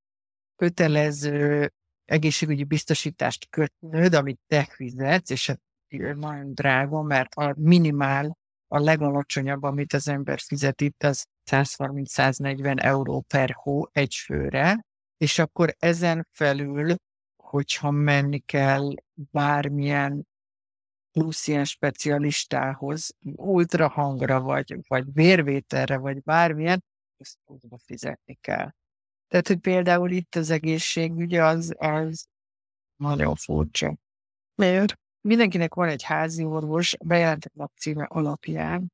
kötelező 0.56 1.72
egészségügyi 2.06 2.64
biztosítást 2.64 3.48
kötnöd, 3.50 4.14
amit 4.14 4.40
te 4.48 4.68
fizetsz, 4.70 5.30
és 5.30 5.48
hát 5.48 5.60
nagyon 6.16 6.54
drága, 6.54 7.02
mert 7.02 7.34
a 7.34 7.54
minimál, 7.58 8.38
a 8.68 8.80
legalacsonyabb, 8.80 9.64
amit 9.64 9.94
az 9.94 10.08
ember 10.08 10.40
fizet 10.40 10.82
itt, 10.82 11.04
az 11.04 11.26
130-140 11.52 12.84
euró 12.84 13.22
per 13.28 13.52
hó 13.54 13.88
egy 13.92 14.16
főre, 14.16 14.86
és 15.18 15.40
akkor 15.40 15.76
ezen 15.80 16.28
felül 16.32 16.96
hogyha 17.52 17.92
menni 17.92 18.40
kell 18.40 18.94
bármilyen 19.14 20.28
plusz 21.12 21.48
ilyen 21.48 21.66
specialistához, 21.66 23.16
ultrahangra, 23.36 24.42
vagy, 24.42 24.80
vagy 24.88 25.14
vérvételre, 25.14 25.98
vagy 25.98 26.22
bármilyen, 26.22 26.84
ezt 27.18 27.38
tudva 27.46 27.78
fizetni 27.78 28.38
kell. 28.42 28.72
Tehát, 29.28 29.48
hogy 29.48 29.58
például 29.58 30.12
itt 30.12 30.36
az 30.36 30.50
egészségügy 30.50 31.34
az, 31.34 31.74
az 31.78 32.28
nagyon 32.96 33.36
furcsa. 33.36 33.96
Miért? 34.56 35.00
Mindenkinek 35.22 35.74
van 35.74 35.90
egy 35.90 36.04
házi 36.04 36.44
orvos 36.44 36.98
bejelentett 37.06 37.54
lakcíme 37.56 38.04
alapján, 38.04 38.92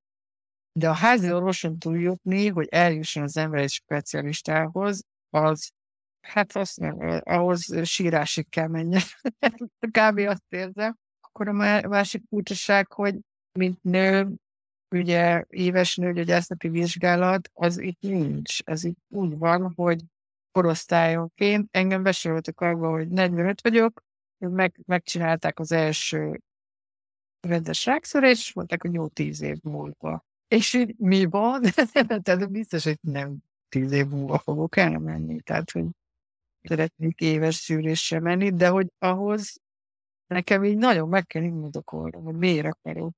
de 0.72 0.90
a 0.90 0.94
házi 0.94 1.32
orvoson 1.32 1.80
túljutni, 1.80 2.48
hogy 2.48 2.68
eljusson 2.70 3.24
az 3.24 3.38
ember 3.38 3.62
egy 3.62 3.70
specialistához, 3.70 5.04
az 5.30 5.72
Hát 6.28 6.56
azt 6.56 6.80
nem, 6.80 7.22
ahhoz 7.24 7.88
sírásig 7.88 8.50
kell 8.50 8.68
menjen. 8.68 9.02
Kb. 9.98 10.18
azt 10.18 10.44
érzem. 10.50 10.98
Akkor 11.22 11.48
a 11.48 11.54
másik 11.88 12.24
furcsaság, 12.30 12.92
hogy 12.92 13.16
mint 13.52 13.84
nő, 13.84 14.34
ugye 14.90 15.44
éves 15.50 15.96
nőgyógyászati 15.96 16.68
vizsgálat, 16.68 17.50
az 17.54 17.78
itt 17.78 18.00
nincs. 18.00 18.60
Ez 18.64 18.84
itt 18.84 19.00
úgy 19.08 19.38
van, 19.38 19.74
hogy 19.76 20.04
korosztályonként 20.52 21.68
engem 21.72 22.04
besoroltak 22.04 22.62
abba, 22.62 22.90
hogy 22.90 23.08
45 23.08 23.62
vagyok, 23.62 24.04
meg, 24.38 24.80
megcsinálták 24.86 25.60
az 25.60 25.72
első 25.72 26.42
rendes 27.40 27.86
rákszörés, 27.86 28.40
és 28.40 28.54
mondták, 28.54 28.82
hogy 28.82 28.94
jó 28.94 29.08
tíz 29.08 29.42
év 29.42 29.58
múlva. 29.64 30.26
És 30.48 30.74
így 30.74 30.96
mi 30.98 31.26
van? 31.26 31.62
Tehát 32.24 32.52
biztos, 32.52 32.84
hogy 32.84 32.98
nem 33.02 33.38
tíz 33.70 33.92
év 33.92 34.08
múlva 34.08 34.38
fogok 34.38 34.78
elmenni. 34.78 35.42
Tehát, 35.42 35.72
hogy 35.72 35.86
szeretnék 36.68 37.20
éves 37.20 37.56
szűrésre 37.56 38.20
menni, 38.20 38.50
de 38.50 38.68
hogy 38.68 38.88
ahhoz 38.98 39.62
nekem 40.28 40.64
így 40.64 40.78
nagyon 40.78 41.10
meg 41.10 41.26
kell 41.26 41.44
indokolnom, 41.44 42.24
hogy 42.24 42.36
miért 42.36 42.68
akarok. 42.68 43.14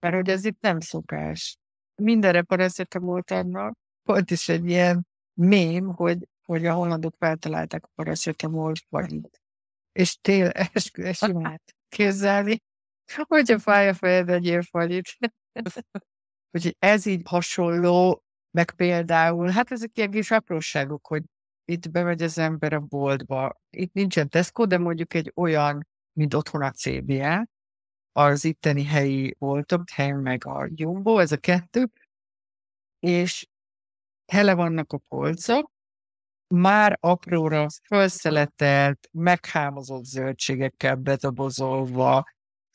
Mert 0.00 0.14
hogy 0.14 0.28
ez 0.28 0.44
itt 0.44 0.60
nem 0.60 0.80
szokás. 0.80 1.58
Mindenre 1.94 2.42
paracetamol 2.42 3.22
annak. 3.26 3.76
Volt 4.02 4.30
is 4.30 4.48
egy 4.48 4.68
ilyen 4.68 5.06
mém, 5.34 5.86
hogy, 5.86 6.28
hogy 6.42 6.66
a 6.66 6.74
hollandok 6.74 7.14
feltalálták 7.18 7.84
a 7.84 7.90
paracetamol 7.94 8.72
fagyit. 8.88 9.40
És 9.92 10.16
tél 10.20 10.48
eskü 10.72 11.12
simát 11.12 11.74
képzelni, 11.88 12.58
hogyha 13.14 13.58
fáj 13.58 13.88
a 13.88 13.94
fejed, 13.94 14.28
egyél 14.28 14.62
fagyit. 14.62 15.16
Úgyhogy 16.50 16.76
ez 16.78 17.06
így 17.06 17.22
hasonló, 17.24 18.22
meg 18.50 18.70
például, 18.70 19.48
hát 19.48 19.70
ezek 19.70 19.90
ilyen 19.96 20.10
kis 20.10 20.30
apróságok, 20.30 21.06
hogy 21.06 21.22
itt 21.70 21.90
bemegy 21.90 22.22
az 22.22 22.38
ember 22.38 22.72
a 22.72 22.80
boltba, 22.80 23.60
itt 23.70 23.92
nincsen 23.92 24.28
Tesco, 24.28 24.66
de 24.66 24.78
mondjuk 24.78 25.14
egy 25.14 25.32
olyan, 25.34 25.86
mint 26.12 26.34
otthon 26.34 26.62
a 26.62 26.70
CBA, 26.70 27.46
az 28.12 28.44
itteni 28.44 28.84
helyi 28.84 29.34
boltok, 29.38 29.90
hely 29.90 30.12
meg 30.12 30.46
a 30.46 30.68
Jumbo, 30.74 31.18
ez 31.18 31.32
a 31.32 31.36
kettő, 31.36 31.90
és 32.98 33.46
hele 34.26 34.54
vannak 34.54 34.92
a 34.92 34.98
polcok, 35.08 35.70
már 36.54 36.98
apróra 37.00 37.66
felszeletelt, 37.82 39.08
meghámozott 39.12 40.04
zöldségekkel 40.04 40.94
bedobozolva, 40.94 42.24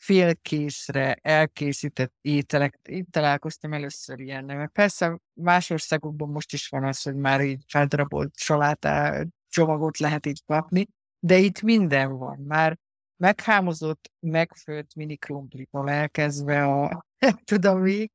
félkészre 0.03 1.13
elkészített 1.21 2.13
ételek. 2.21 2.79
Itt 2.83 3.11
találkoztam 3.11 3.73
először 3.73 4.19
ilyen, 4.19 4.43
mert 4.43 4.71
persze 4.71 5.19
más 5.33 5.69
országokban 5.69 6.29
most 6.29 6.53
is 6.53 6.67
van 6.67 6.83
az, 6.83 7.01
hogy 7.01 7.15
már 7.15 7.41
így 7.41 7.63
feldarabolt 7.67 8.35
salátá 8.37 9.23
csomagot 9.49 9.97
lehet 9.97 10.25
így 10.25 10.43
kapni, 10.45 10.87
de 11.19 11.37
itt 11.37 11.61
minden 11.61 12.17
van. 12.17 12.39
Már 12.47 12.77
meghámozott, 13.15 14.11
megfőtt 14.19 14.93
mini 14.95 15.15
krumplitól 15.15 15.89
elkezdve 15.89 16.63
a 16.63 17.05
tudom 17.51 17.81
mi, 17.81 18.07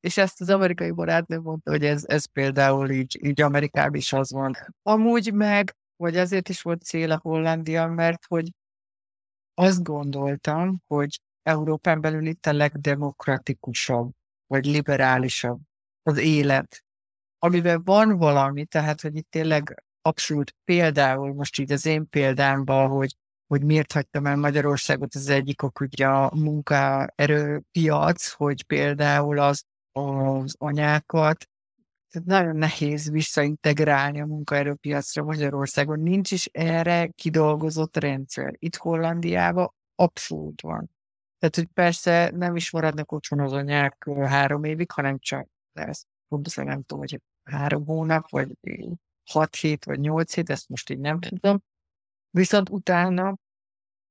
és 0.00 0.16
ezt 0.16 0.40
az 0.40 0.50
amerikai 0.50 0.90
barátnő 0.90 1.40
mondta, 1.40 1.70
hogy 1.70 1.84
ez, 1.84 2.04
ez 2.06 2.26
például 2.26 2.90
így, 2.90 3.18
így 3.24 3.40
Amerikában 3.40 3.94
is 3.94 4.12
az 4.12 4.32
van. 4.32 4.52
Amúgy 4.82 5.32
meg, 5.32 5.76
vagy 5.96 6.16
azért 6.16 6.48
is 6.48 6.62
volt 6.62 6.82
cél 6.82 7.10
a 7.10 7.20
Hollandia, 7.22 7.86
mert 7.86 8.24
hogy 8.26 8.50
azt 9.54 9.82
gondoltam, 9.82 10.82
hogy 10.86 11.20
Európán 11.50 12.00
belül 12.00 12.26
itt 12.26 12.46
a 12.46 12.52
legdemokratikusabb, 12.52 14.10
vagy 14.46 14.66
liberálisabb 14.66 15.60
az 16.02 16.18
élet, 16.18 16.84
amiben 17.38 17.82
van 17.84 18.18
valami, 18.18 18.64
tehát, 18.64 19.00
hogy 19.00 19.16
itt 19.16 19.30
tényleg 19.30 19.84
abszolút 20.02 20.54
például, 20.64 21.34
most 21.34 21.58
így 21.58 21.72
az 21.72 21.86
én 21.86 22.08
példámban, 22.08 22.88
hogy, 22.88 23.16
hogy 23.46 23.64
miért 23.64 23.92
hagytam 23.92 24.26
el 24.26 24.36
Magyarországot, 24.36 25.14
az 25.14 25.28
egyik 25.28 25.62
ok 25.62 25.80
ugye 25.80 26.06
a 26.06 26.30
munkaerőpiac, 26.34 28.28
hogy 28.28 28.64
például 28.64 29.38
az 29.38 29.64
az 29.92 30.54
anyákat, 30.58 31.48
tehát 32.10 32.28
nagyon 32.28 32.56
nehéz 32.56 33.10
visszaintegrálni 33.10 34.20
a 34.20 34.26
munkaerőpiacra 34.26 35.22
Magyarországon. 35.24 36.00
Nincs 36.00 36.30
is 36.30 36.46
erre 36.46 37.06
kidolgozott 37.06 37.96
rendszer. 37.96 38.54
Itt 38.58 38.76
Hollandiában 38.76 39.74
abszolút 39.94 40.60
van. 40.60 40.90
Tehát, 41.40 41.56
hogy 41.56 41.66
persze 41.66 42.30
nem 42.34 42.56
is 42.56 42.70
maradnak 42.70 43.12
otthon 43.12 43.40
az 43.40 43.52
anyák 43.52 44.08
három 44.24 44.64
évig, 44.64 44.90
hanem 44.90 45.18
csak 45.18 45.48
lesz. 45.72 46.06
Pontosan 46.28 46.64
nem 46.64 46.82
tudom, 46.82 46.98
hogy 46.98 47.20
három 47.44 47.86
hónap, 47.86 48.30
vagy 48.30 48.48
hat 49.30 49.54
hét, 49.56 49.84
vagy 49.84 50.00
nyolc 50.00 50.34
hét, 50.34 50.50
ezt 50.50 50.68
most 50.68 50.90
így 50.90 50.98
nem 50.98 51.20
tudom. 51.20 51.62
Viszont 52.30 52.68
utána 52.68 53.36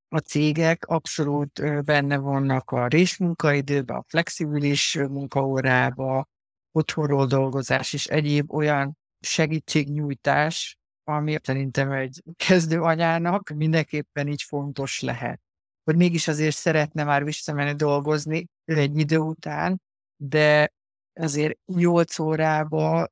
a 0.07 0.17
cégek 0.17 0.85
abszolút 0.85 1.83
benne 1.83 2.17
vannak 2.17 2.71
a 2.71 2.87
részmunkaidőben, 2.87 3.97
a 3.97 4.03
flexibilis 4.07 4.95
munkaórába, 4.95 6.27
otthonról 6.71 7.25
dolgozás 7.25 7.93
és 7.93 8.07
egyéb 8.07 8.51
olyan 8.51 8.97
segítségnyújtás, 9.19 10.77
ami 11.03 11.37
szerintem 11.43 11.91
egy 11.91 12.23
kezdő 12.35 12.81
anyának 12.81 13.49
mindenképpen 13.49 14.27
így 14.27 14.41
fontos 14.41 15.01
lehet. 15.01 15.41
Hogy 15.83 15.95
mégis 15.95 16.27
azért 16.27 16.55
szeretne 16.55 17.03
már 17.03 17.23
visszamenni 17.23 17.75
dolgozni 17.75 18.47
egy 18.65 18.97
idő 18.97 19.17
után, 19.17 19.81
de 20.15 20.73
azért 21.13 21.59
8 21.65 22.19
órába 22.19 23.07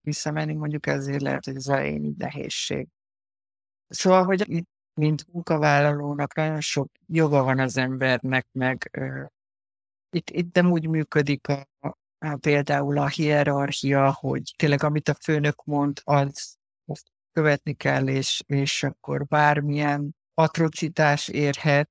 visszamenni 0.00 0.54
mondjuk 0.54 0.86
ezért 0.86 1.22
lehet, 1.22 1.44
hogy 1.44 1.56
az 1.56 1.68
elején 1.68 2.04
így 2.04 2.16
nehézség. 2.16 2.88
Szóval, 3.88 4.24
hogy 4.24 4.64
mint 4.94 5.26
munkavállalónak 5.32 6.34
nagyon 6.34 6.60
sok 6.60 6.90
joga 7.06 7.42
van 7.42 7.58
az 7.58 7.76
embernek, 7.76 8.46
meg 8.52 8.88
ö, 8.92 9.24
itt, 10.10 10.30
itt 10.30 10.54
nem 10.54 10.70
úgy 10.70 10.88
működik 10.88 11.48
a, 11.48 11.68
a, 11.78 12.36
például 12.36 12.98
a 12.98 13.08
hierarchia, 13.08 14.12
hogy 14.12 14.54
tényleg 14.56 14.82
amit 14.82 15.08
a 15.08 15.14
főnök 15.14 15.64
mond, 15.64 16.00
az, 16.04 16.56
azt 16.84 17.06
követni 17.32 17.74
kell, 17.74 18.08
és, 18.08 18.42
és 18.46 18.82
akkor 18.82 19.26
bármilyen 19.26 20.16
atrocitás 20.34 21.28
érhet. 21.28 21.90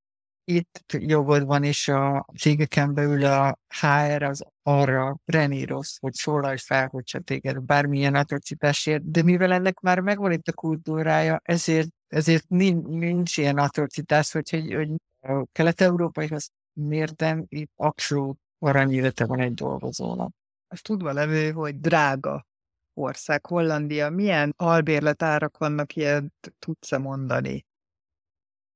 Itt 0.49 0.93
jogod 0.99 1.45
van, 1.45 1.63
és 1.63 1.87
a 1.87 2.25
cégeken 2.37 2.93
belül 2.93 3.25
a 3.25 3.59
HR 3.79 4.23
az 4.23 4.43
arra 4.63 5.17
reníroz, 5.25 5.97
hogy 5.99 6.13
szólalj 6.13 6.57
fel, 6.57 6.87
hogyha 6.87 7.19
téged 7.19 7.61
bármilyen 7.61 8.15
atrocitás 8.15 8.85
ér, 8.85 9.01
de 9.03 9.23
mivel 9.23 9.51
ennek 9.51 9.79
már 9.79 9.99
megvan 9.99 10.31
itt 10.31 10.47
a 10.47 10.53
kultúrája, 10.53 11.39
ezért 11.43 11.89
ezért 12.07 12.49
nincs, 12.49 12.85
nincs 12.85 13.37
ilyen 13.37 13.57
atrocitás, 13.57 14.31
hogy, 14.31 14.49
hogy, 14.49 14.73
hogy 14.73 14.91
a 15.19 15.45
kelet-európaihoz 15.51 16.51
mérten 16.73 17.45
itt 17.49 17.71
abszolút 17.75 18.39
aranyélete 18.59 19.25
van 19.25 19.39
egy 19.39 19.53
dolgozónak. 19.53 20.31
Azt 20.67 20.83
tudva 20.83 21.11
levő, 21.11 21.51
hogy 21.51 21.79
drága 21.79 22.45
ország, 22.93 23.45
Hollandia, 23.45 24.09
milyen 24.09 24.53
albérletárak 24.57 25.57
vannak, 25.57 25.95
ilyet 25.95 26.53
tudsz-e 26.59 26.97
mondani? 26.97 27.66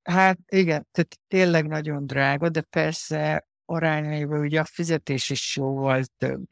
Hát 0.03 0.39
igen, 0.45 0.87
tehát 0.91 1.19
tényleg 1.27 1.67
nagyon 1.67 2.07
drága, 2.07 2.49
de 2.49 2.61
persze 2.61 3.47
arányaiban 3.65 4.39
ugye 4.39 4.59
a 4.59 4.65
fizetés 4.65 5.29
is 5.29 5.55
jóval 5.55 6.03
több. 6.17 6.45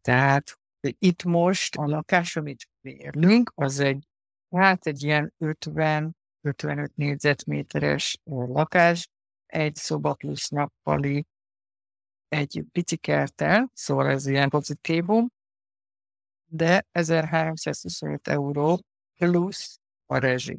Tehát 0.00 0.58
itt 0.80 1.22
most 1.24 1.76
a 1.76 1.86
lakás, 1.86 2.36
amit 2.36 2.68
mérlünk, 2.80 3.52
az 3.54 3.80
egy 3.80 4.06
Hát 4.54 4.86
egy 4.86 5.02
ilyen 5.02 5.34
50-55 5.38 6.94
négyzetméteres 6.94 8.18
lakás, 8.24 9.08
egy 9.46 9.74
szoba 9.74 10.14
plusz 10.14 10.48
nappali, 10.48 11.26
egy 12.28 12.64
pici 12.72 12.96
kertel, 12.96 13.70
szóval 13.72 14.08
ez 14.10 14.26
ilyen 14.26 14.48
pozitívum, 14.48 15.28
de 16.50 16.86
1325 16.92 18.28
euró 18.28 18.80
plusz 19.14 19.78
a 20.06 20.18
rezsi. 20.18 20.58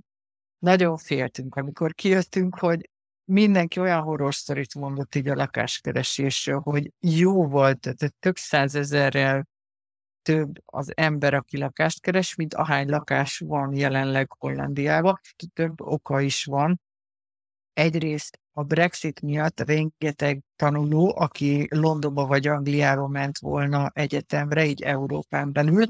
Nagyon 0.65 0.97
féltünk, 0.97 1.55
amikor 1.55 1.93
kijöttünk, 1.93 2.59
hogy 2.59 2.89
mindenki 3.23 3.79
olyan 3.79 4.01
horror 4.01 4.33
sztorit 4.35 4.75
mondott 4.75 5.15
így 5.15 5.27
a 5.27 5.35
lakáskeresésről, 5.35 6.59
hogy 6.59 6.91
jó 6.99 7.47
volt, 7.47 7.79
tehát 7.79 8.15
tök 8.19 8.37
százezerrel 8.37 9.47
több 10.21 10.61
az 10.65 10.91
ember, 10.95 11.33
aki 11.33 11.57
lakást 11.57 12.01
keres, 12.01 12.35
mint 12.35 12.53
ahány 12.53 12.89
lakás 12.89 13.39
van 13.39 13.75
jelenleg 13.75 14.31
Hollandiában. 14.37 15.19
Több 15.53 15.81
oka 15.81 16.21
is 16.21 16.45
van. 16.45 16.81
Egyrészt 17.73 18.39
a 18.51 18.63
Brexit 18.63 19.21
miatt 19.21 19.59
rengeteg 19.59 20.41
tanuló, 20.55 21.13
aki 21.17 21.67
Londonba 21.69 22.25
vagy 22.25 22.47
Angliába 22.47 23.07
ment 23.07 23.37
volna 23.37 23.89
egyetemre, 23.93 24.65
így 24.65 24.81
Európán 24.81 25.51
belül, 25.51 25.85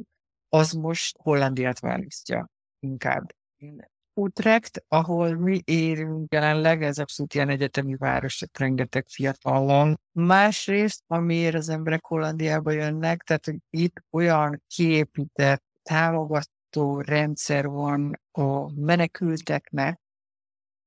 az 0.49 0.71
most 0.71 1.17
Hollandiát 1.17 1.79
választja 1.79 2.49
inkább. 2.79 3.33
Utrecht, 4.17 4.83
ahol 4.87 5.35
mi 5.35 5.61
érünk 5.63 6.33
jelenleg, 6.33 6.83
ez 6.83 6.97
abszolút 6.97 7.33
ilyen 7.33 7.49
egyetemi 7.49 7.95
város, 7.95 8.37
tehát 8.37 8.57
rengeteg 8.57 9.05
fiatal 9.07 9.65
van. 9.65 9.99
Másrészt, 10.11 11.03
amiért 11.07 11.55
az 11.55 11.69
emberek 11.69 12.05
Hollandiába 12.05 12.71
jönnek, 12.71 13.23
tehát 13.23 13.45
hogy 13.45 13.57
itt 13.69 14.03
olyan 14.11 14.63
kiépített, 14.67 15.63
támogató 15.83 17.01
rendszer 17.01 17.67
van 17.67 18.21
a 18.31 18.73
menekülteknek, 18.73 19.99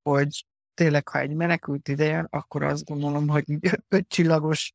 hogy 0.01 0.45
tényleg, 0.73 1.07
ha 1.07 1.19
egy 1.19 1.33
menekült 1.33 1.87
idejön, 1.87 2.27
akkor 2.29 2.63
azt 2.63 2.85
gondolom, 2.85 3.27
hogy 3.27 3.45
ötcsillagos 3.87 4.73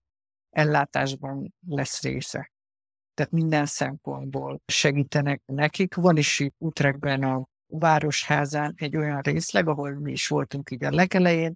ellátásban 0.50 1.54
lesz 1.66 2.02
része. 2.02 2.52
Tehát 3.14 3.32
minden 3.32 3.66
szempontból 3.66 4.60
segítenek 4.66 5.42
nekik. 5.46 5.94
Van 5.94 6.16
is 6.16 6.40
itt 6.40 6.54
Utrechtben 6.58 7.22
a 7.22 7.48
városházán 7.78 8.74
egy 8.76 8.96
olyan 8.96 9.20
részleg, 9.20 9.68
ahol 9.68 9.94
mi 9.94 10.12
is 10.12 10.28
voltunk 10.28 10.70
így 10.70 10.84
a 10.84 10.90
legelején, 10.90 11.54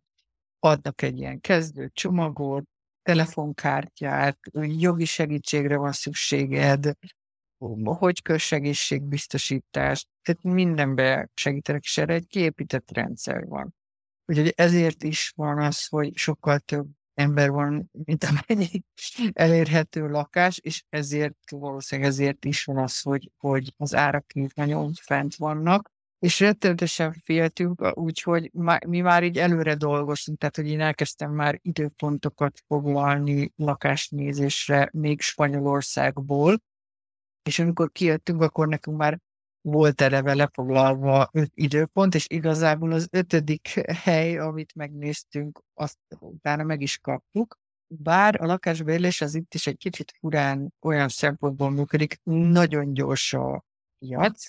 adnak 0.59 1.03
egy 1.03 1.19
ilyen 1.19 1.41
kezdő 1.41 1.91
csomagot, 1.93 2.65
telefonkártyát, 3.03 4.39
jogi 4.63 5.05
segítségre 5.05 5.77
van 5.77 5.93
szükséged, 5.93 6.93
hogy 7.85 8.23
közsegészségbiztosítást, 8.23 10.09
tehát 10.23 10.43
mindenbe 10.43 11.29
segítenek, 11.35 11.83
és 11.83 11.99
erre 11.99 12.15
egy 12.15 12.27
kiépített 12.27 12.91
rendszer 12.91 13.47
van. 13.47 13.75
Úgyhogy 14.27 14.53
ezért 14.57 15.03
is 15.03 15.33
van 15.37 15.59
az, 15.59 15.87
hogy 15.87 16.17
sokkal 16.17 16.59
több 16.59 16.87
ember 17.15 17.51
van, 17.51 17.91
mint 18.05 18.25
amennyi 18.25 18.83
elérhető 19.33 20.09
lakás, 20.09 20.59
és 20.59 20.85
ezért 20.89 21.51
valószínűleg 21.51 22.11
ezért 22.11 22.45
is 22.45 22.65
van 22.65 22.79
az, 22.79 23.01
hogy, 23.01 23.31
hogy 23.37 23.75
az 23.77 23.95
árak 23.95 24.33
nagyon 24.55 24.93
fent 24.93 25.35
vannak. 25.37 25.91
És 26.19 26.41
rettenetesen 26.41 27.13
féltünk, 27.13 27.99
úgyhogy 27.99 28.51
mi 28.87 29.01
már 29.01 29.23
így 29.23 29.39
előre 29.39 29.75
dolgoztunk, 29.75 30.39
tehát 30.39 30.57
hogy 30.57 30.69
én 30.69 30.81
elkezdtem 30.81 31.33
már 31.33 31.59
időpontokat 31.63 32.63
foglalni 32.67 33.53
lakásnézésre 33.57 34.89
még 34.93 35.21
Spanyolországból, 35.21 36.63
és 37.43 37.59
amikor 37.59 37.93
kijöttünk, 37.93 38.43
akkor 38.43 38.69
nekünk 38.69 38.97
már 38.97 39.19
volt 39.61 40.01
eleve 40.01 40.35
lefoglalva 40.35 41.29
öt 41.33 41.51
időpont, 41.55 42.15
és 42.15 42.27
igazából 42.29 42.93
az 42.93 43.09
ötödik 43.11 43.69
hely, 43.91 44.39
amit 44.39 44.75
megnéztünk, 44.75 45.63
azt 45.75 45.99
utána 46.19 46.63
meg 46.63 46.81
is 46.81 46.99
kaptuk. 46.99 47.59
Bár 47.87 48.41
a 48.41 48.47
lakásbérlés 48.47 49.21
az 49.21 49.35
itt 49.35 49.55
is 49.55 49.67
egy 49.67 49.77
kicsit 49.77 50.13
furán 50.19 50.75
olyan 50.81 51.09
szempontból 51.09 51.71
működik, 51.71 52.21
nagyon 52.23 52.95
gyors 52.95 53.33
a 53.33 53.65
piac, 53.99 54.47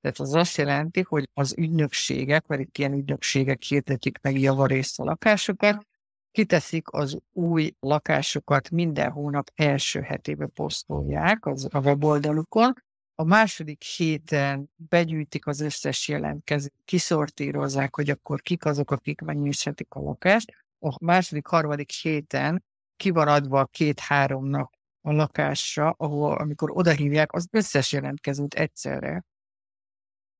tehát 0.00 0.18
az 0.18 0.34
azt 0.34 0.56
jelenti, 0.56 1.02
hogy 1.08 1.28
az 1.34 1.54
ügynökségek, 1.56 2.46
vagy 2.46 2.60
itt 2.60 2.78
ilyen 2.78 2.92
ügynökségek 2.92 3.62
hirdetik 3.62 4.18
meg 4.22 4.40
javarészt 4.40 5.00
a 5.00 5.04
lakásokat, 5.04 5.86
kiteszik 6.30 6.92
az 6.92 7.18
új 7.32 7.74
lakásokat 7.80 8.70
minden 8.70 9.10
hónap 9.10 9.50
első 9.54 10.00
hetébe 10.00 10.46
posztolják 10.46 11.46
az 11.46 11.68
a 11.70 11.78
weboldalukon, 11.78 12.72
a 13.20 13.24
második 13.24 13.82
héten 13.82 14.70
begyűjtik 14.76 15.46
az 15.46 15.60
összes 15.60 16.08
jelentkezőt, 16.08 16.74
kiszortírozzák, 16.84 17.94
hogy 17.94 18.10
akkor 18.10 18.40
kik 18.40 18.64
azok, 18.64 18.90
akik 18.90 19.20
megnyishetik 19.20 19.94
a 19.94 20.00
lakást. 20.00 20.52
A 20.78 21.04
második, 21.04 21.46
harmadik 21.46 21.90
héten 21.90 22.64
ki 22.96 23.10
van 23.10 23.28
adva 23.28 23.64
két-három 23.64 24.46
nap 24.46 24.72
a 25.00 25.12
lakásra, 25.12 25.94
ahol 25.96 26.32
amikor 26.36 26.70
odahívják 26.70 27.32
az 27.32 27.46
összes 27.50 27.92
jelentkezőt 27.92 28.54
egyszerre. 28.54 29.24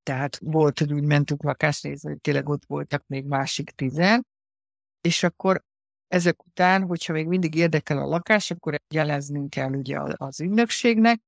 Tehát 0.03 0.37
volt, 0.37 0.79
hogy 0.79 0.93
úgy 0.93 1.03
mentünk 1.03 1.43
lakásnézni, 1.43 2.09
hogy 2.09 2.21
tényleg 2.21 2.49
ott 2.49 2.65
voltak 2.65 3.03
még 3.07 3.25
másik 3.25 3.69
tizen, 3.69 4.25
és 5.01 5.23
akkor 5.23 5.63
ezek 6.07 6.45
után, 6.45 6.83
hogyha 6.83 7.13
még 7.13 7.27
mindig 7.27 7.55
érdekel 7.55 7.97
a 7.97 8.05
lakás, 8.05 8.51
akkor 8.51 8.75
jeleznünk 8.93 9.49
kell 9.49 9.73
ugye 9.73 9.99
az 10.15 10.39
ügynökségnek, 10.41 11.21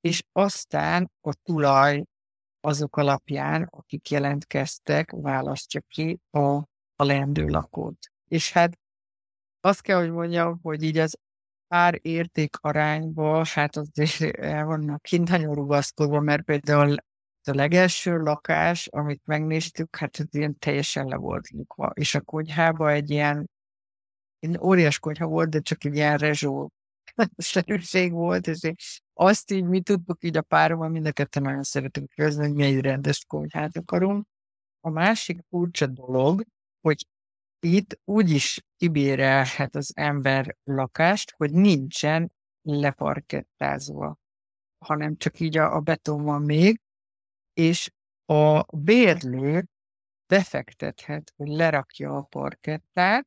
és 0.00 0.22
aztán 0.32 1.10
a 1.20 1.34
tulaj 1.42 2.04
azok 2.60 2.96
alapján, 2.96 3.62
akik 3.70 4.10
jelentkeztek, 4.10 5.10
választja 5.10 5.80
ki 5.88 6.18
a, 6.30 6.40
a 6.94 7.04
leendő 7.04 7.46
lakót. 7.46 8.10
És 8.28 8.52
hát 8.52 8.78
azt 9.60 9.82
kell, 9.82 9.98
hogy 10.00 10.10
mondjam, 10.10 10.58
hogy 10.62 10.82
így 10.82 10.98
az 10.98 11.18
ár-érték 11.68 12.56
arányból, 12.60 13.44
hát 13.54 13.76
azért 13.76 14.36
el 14.36 14.64
vannak 14.64 15.02
kint 15.02 15.28
nagyon 15.28 15.54
rugaszkodva, 15.54 16.20
mert 16.20 16.42
például 16.42 16.94
a 17.50 17.54
legelső 17.54 18.16
lakás, 18.16 18.86
amit 18.86 19.22
megnéztük, 19.24 19.96
hát 19.96 20.20
ez 20.20 20.26
ilyen 20.30 20.58
teljesen 20.58 21.06
le 21.06 21.16
volt 21.16 21.50
lukva, 21.50 21.92
és 21.94 22.14
a 22.14 22.20
konyhába 22.20 22.90
egy 22.90 23.10
ilyen, 23.10 23.50
egy 24.38 24.58
óriás 24.58 24.98
konyha 24.98 25.26
volt, 25.26 25.48
de 25.48 25.60
csak 25.60 25.84
egy 25.84 25.94
ilyen 25.94 26.16
rezsó 26.16 26.72
szerűség 27.36 28.12
volt, 28.12 28.46
és 28.46 29.00
azt 29.14 29.50
így 29.50 29.64
mi 29.64 29.80
tudtuk 29.80 30.24
így 30.24 30.36
a 30.36 30.42
párommal, 30.42 30.88
mind 30.88 31.06
a 31.06 31.12
ketten 31.12 31.42
nagyon 31.42 31.62
szeretünk 31.62 32.10
közben, 32.14 32.46
hogy 32.46 32.56
mi 32.56 32.64
egy 32.64 32.80
rendes 32.80 33.24
konyhát 33.26 33.76
akarunk. 33.76 34.26
A 34.80 34.90
másik 34.90 35.40
furcsa 35.48 35.86
dolog, 35.86 36.44
hogy 36.80 37.06
itt 37.60 38.00
úgy 38.04 38.30
is 38.30 38.64
kibérelhet 38.76 39.76
az 39.76 39.92
ember 39.96 40.56
lakást, 40.64 41.34
hogy 41.36 41.52
nincsen 41.52 42.32
leparkettázva, 42.62 44.16
hanem 44.78 45.16
csak 45.16 45.40
így 45.40 45.56
a, 45.56 45.74
a 45.74 45.80
beton 45.80 46.22
van 46.22 46.42
még, 46.42 46.80
és 47.60 47.90
a 48.24 48.76
bérlő 48.76 49.64
befektethet, 50.26 51.32
hogy 51.36 51.48
lerakja 51.48 52.16
a 52.16 52.22
parkettát, 52.22 53.26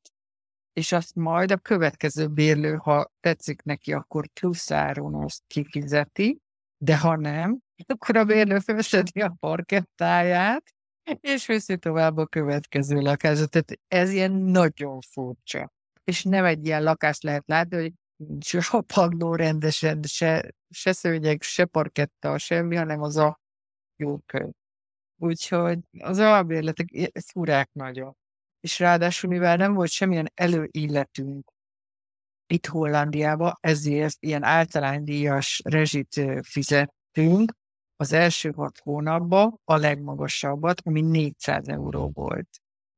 és 0.73 0.91
azt 0.91 1.15
majd 1.15 1.51
a 1.51 1.57
következő 1.57 2.27
bérlő, 2.27 2.75
ha 2.75 3.11
tetszik 3.19 3.61
neki, 3.61 3.93
akkor 3.93 4.27
plusz 4.27 4.71
áron 4.71 5.23
azt 5.23 5.41
kifizeti, 5.47 6.39
de 6.77 6.97
ha 6.97 7.15
nem, 7.15 7.59
akkor 7.85 8.17
a 8.17 8.23
bérlő 8.25 8.59
felszedi 8.59 9.21
a 9.21 9.35
parkettáját, 9.39 10.63
és 11.19 11.45
viszi 11.45 11.77
tovább 11.77 12.17
a 12.17 12.25
következő 12.25 12.99
lakásra. 12.99 13.45
Tehát 13.45 13.79
ez 13.87 14.11
ilyen 14.11 14.31
nagyon 14.31 14.99
furcsa. 15.01 15.71
És 16.03 16.23
nem 16.23 16.45
egy 16.45 16.65
ilyen 16.65 16.83
lakást 16.83 17.23
lehet 17.23 17.47
látni, 17.47 17.75
hogy 17.75 17.93
nincs 18.15 18.53
a 18.71 18.81
pagló 18.81 19.35
rendesen, 19.35 20.01
se, 20.01 20.51
se 20.69 20.91
szőnyeg, 20.91 21.41
se 21.41 21.65
parketta, 21.65 22.37
semmi, 22.37 22.75
hanem 22.75 23.01
az 23.01 23.17
a 23.17 23.41
jó 23.95 24.17
könyv. 24.17 24.53
Úgyhogy 25.17 25.79
az 25.99 26.19
albérletek 26.19 26.87
furák 27.25 27.69
nagyon 27.71 28.15
és 28.63 28.79
ráadásul 28.79 29.29
mivel 29.29 29.55
nem 29.55 29.73
volt 29.73 29.89
semmilyen 29.89 30.31
előilletünk 30.33 31.51
itt 32.47 32.65
Hollandiába, 32.65 33.57
ezért 33.59 34.15
ilyen 34.19 34.43
általánydíjas 34.43 35.61
rezsit 35.63 36.21
fizettünk 36.41 37.53
az 37.95 38.13
első 38.13 38.51
hat 38.51 38.79
hónapban 38.79 39.59
a 39.63 39.75
legmagasabbat, 39.75 40.81
ami 40.85 41.01
400 41.01 41.67
euró 41.67 42.11
volt. 42.13 42.49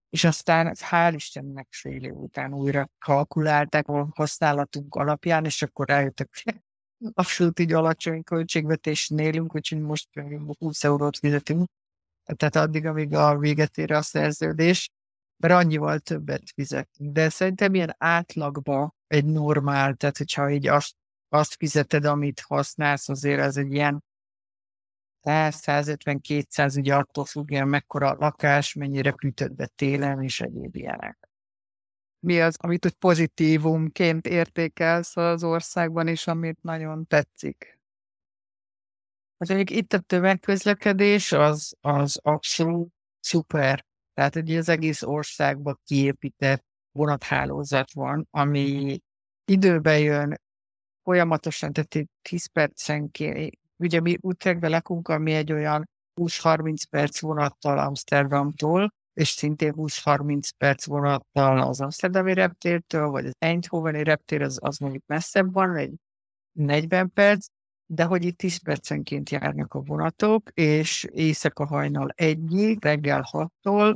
És 0.10 0.24
aztán 0.24 0.76
hál' 0.80 1.14
Istennek 1.16 1.68
fél 1.70 2.04
év 2.04 2.16
után 2.16 2.54
újra 2.54 2.90
kalkulálták 3.00 3.88
a 3.88 4.08
használatunk 4.16 4.96
alapján, 4.96 5.46
és 5.46 5.62
akkor 5.62 5.88
rájöttek, 5.88 6.30
hogy 6.44 6.56
abszolút 7.13 7.60
így 7.60 7.74
alacsony 7.74 8.24
költségvetés 8.24 9.10
nélünk, 9.10 9.56
úgyhogy 9.56 9.80
most 9.80 10.10
20 10.60 10.84
eurót 10.84 11.18
fizetünk. 11.18 11.68
Tehát 12.24 12.56
addig, 12.56 12.86
amíg 12.86 13.13
a 13.13 13.38
véget 13.38 13.78
ér 13.78 13.91
a 13.91 14.02
szerződés, 14.02 14.89
mert 15.38 15.54
annyival 15.54 16.00
többet 16.00 16.52
fizetünk. 16.54 17.12
De 17.12 17.30
szerintem 17.30 17.74
ilyen 17.74 17.96
átlagba 17.98 18.96
egy 19.08 19.26
normál, 19.26 19.96
tehát 19.96 20.18
hogyha 20.18 20.50
így 20.50 20.68
azt, 20.68 20.96
azt 21.30 21.56
fizeted, 21.56 22.06
amit 22.06 22.39
használsz, 22.39 23.10
azért 23.10 23.39
ez 23.39 23.58
egy 23.58 23.74
ilyen 23.74 24.04
100-150-200, 25.24 26.78
ugye 26.78 26.96
attól 26.96 27.26
függően 27.26 27.68
mekkora 27.68 28.10
a 28.10 28.15
lakás, 28.20 28.74
mennyire 28.74 29.15
fűtött 29.20 29.54
be 29.54 29.68
télen, 29.68 30.24
és 30.24 30.41
egyéb 30.41 30.76
ilyenek. 30.76 31.30
Mi 32.26 32.42
az, 32.42 32.56
amit 32.60 32.86
úgy 32.86 32.94
pozitívumként 32.94 34.28
értékelsz 34.28 35.18
az 35.18 35.44
országban, 35.44 36.08
és 36.08 36.28
amit 36.28 36.62
nagyon 36.62 37.08
tetszik? 37.08 37.80
Hát 39.38 39.50
mondjuk 39.50 39.70
itt 39.80 39.94
a 39.94 40.00
tömegközlekedés 40.00 41.32
az, 41.32 41.76
az 41.82 42.20
abszolút 42.22 42.94
szuper. 43.20 43.86
Tehát 44.14 44.36
ugye 44.36 44.58
az 44.58 44.70
egész 44.70 45.02
országban 45.02 45.80
kiépített 45.84 46.66
vonathálózat 46.92 47.94
van, 47.94 48.28
ami 48.32 49.00
időbe 49.46 50.00
jön, 50.00 50.42
folyamatosan, 51.04 51.74
tehát 51.74 52.10
10 52.22 52.46
percenként. 52.46 53.60
Ugye 53.78 54.02
mi 54.02 54.18
Utrechtbe 54.22 54.68
lakunk, 54.68 55.08
ami 55.08 55.34
egy 55.34 55.52
olyan 55.52 55.90
20-30 56.22 56.84
perc 56.90 57.20
vonattal 57.20 57.78
Amsterdamtól, 57.80 58.94
és 59.15 59.28
szintén 59.28 59.73
20-30 59.75 60.49
perc 60.58 60.86
vonattal 60.86 61.60
az 61.60 61.82
Amsterdami 61.82 62.34
reptértől, 62.34 63.08
vagy 63.08 63.25
az 63.25 63.36
Eindhoveni 63.38 64.04
reptér, 64.04 64.41
az, 64.41 64.58
az 64.62 64.78
mondjuk 64.78 65.04
messzebb 65.06 65.54
van, 65.54 65.75
egy 65.75 65.93
40 66.51 67.12
perc, 67.13 67.45
de 67.86 68.04
hogy 68.04 68.23
itt 68.23 68.38
10 68.38 68.58
percenként 68.58 69.30
járnak 69.30 69.73
a 69.73 69.82
vonatok, 69.82 70.49
és 70.54 71.08
éjszaka 71.12 71.65
hajnal 71.65 72.10
egyig, 72.15 72.84
reggel 72.84 73.28
6-tól 73.32 73.95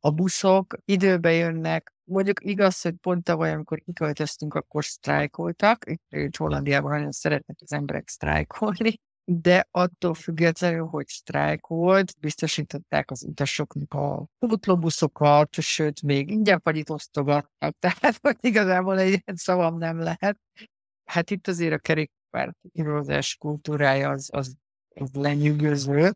a 0.00 0.10
buszok 0.10 0.76
időbe 0.84 1.32
jönnek, 1.32 1.92
mondjuk 2.04 2.44
igaz, 2.44 2.80
hogy 2.80 2.94
pont 2.94 3.24
tavaly, 3.24 3.52
amikor 3.52 3.78
kiköltöztünk, 3.78 4.54
akkor 4.54 4.84
sztrájkoltak, 4.84 5.84
itt 6.08 6.36
Hollandiában 6.36 6.90
nagyon 6.90 7.10
szeretnek 7.10 7.56
az 7.60 7.72
emberek 7.72 8.08
sztrájkolni, 8.08 9.00
de 9.32 9.68
attól 9.70 10.14
függetlenül, 10.14 10.86
hogy 10.86 11.06
sztrájk 11.06 11.66
volt, 11.66 12.14
biztosították 12.20 13.10
az 13.10 13.24
utasoknak 13.24 13.94
a 13.94 14.26
pótlóbuszokat, 14.38 15.60
sőt, 15.60 16.02
még 16.02 16.30
ingyen 16.30 16.60
fagyit 16.60 16.90
osztogattak, 16.90 17.76
tehát 17.80 18.18
hogy 18.20 18.36
igazából 18.40 18.98
egy 18.98 19.08
ilyen 19.08 19.36
szavam 19.36 19.78
nem 19.78 19.98
lehet. 19.98 20.38
Hát 21.04 21.30
itt 21.30 21.48
azért 21.48 21.72
a 21.72 21.78
kerékpárírozás 21.78 23.36
kultúrája 23.36 24.10
az, 24.10 24.28
az, 24.32 24.54
az 24.94 25.10
lenyűgöző, 25.12 26.12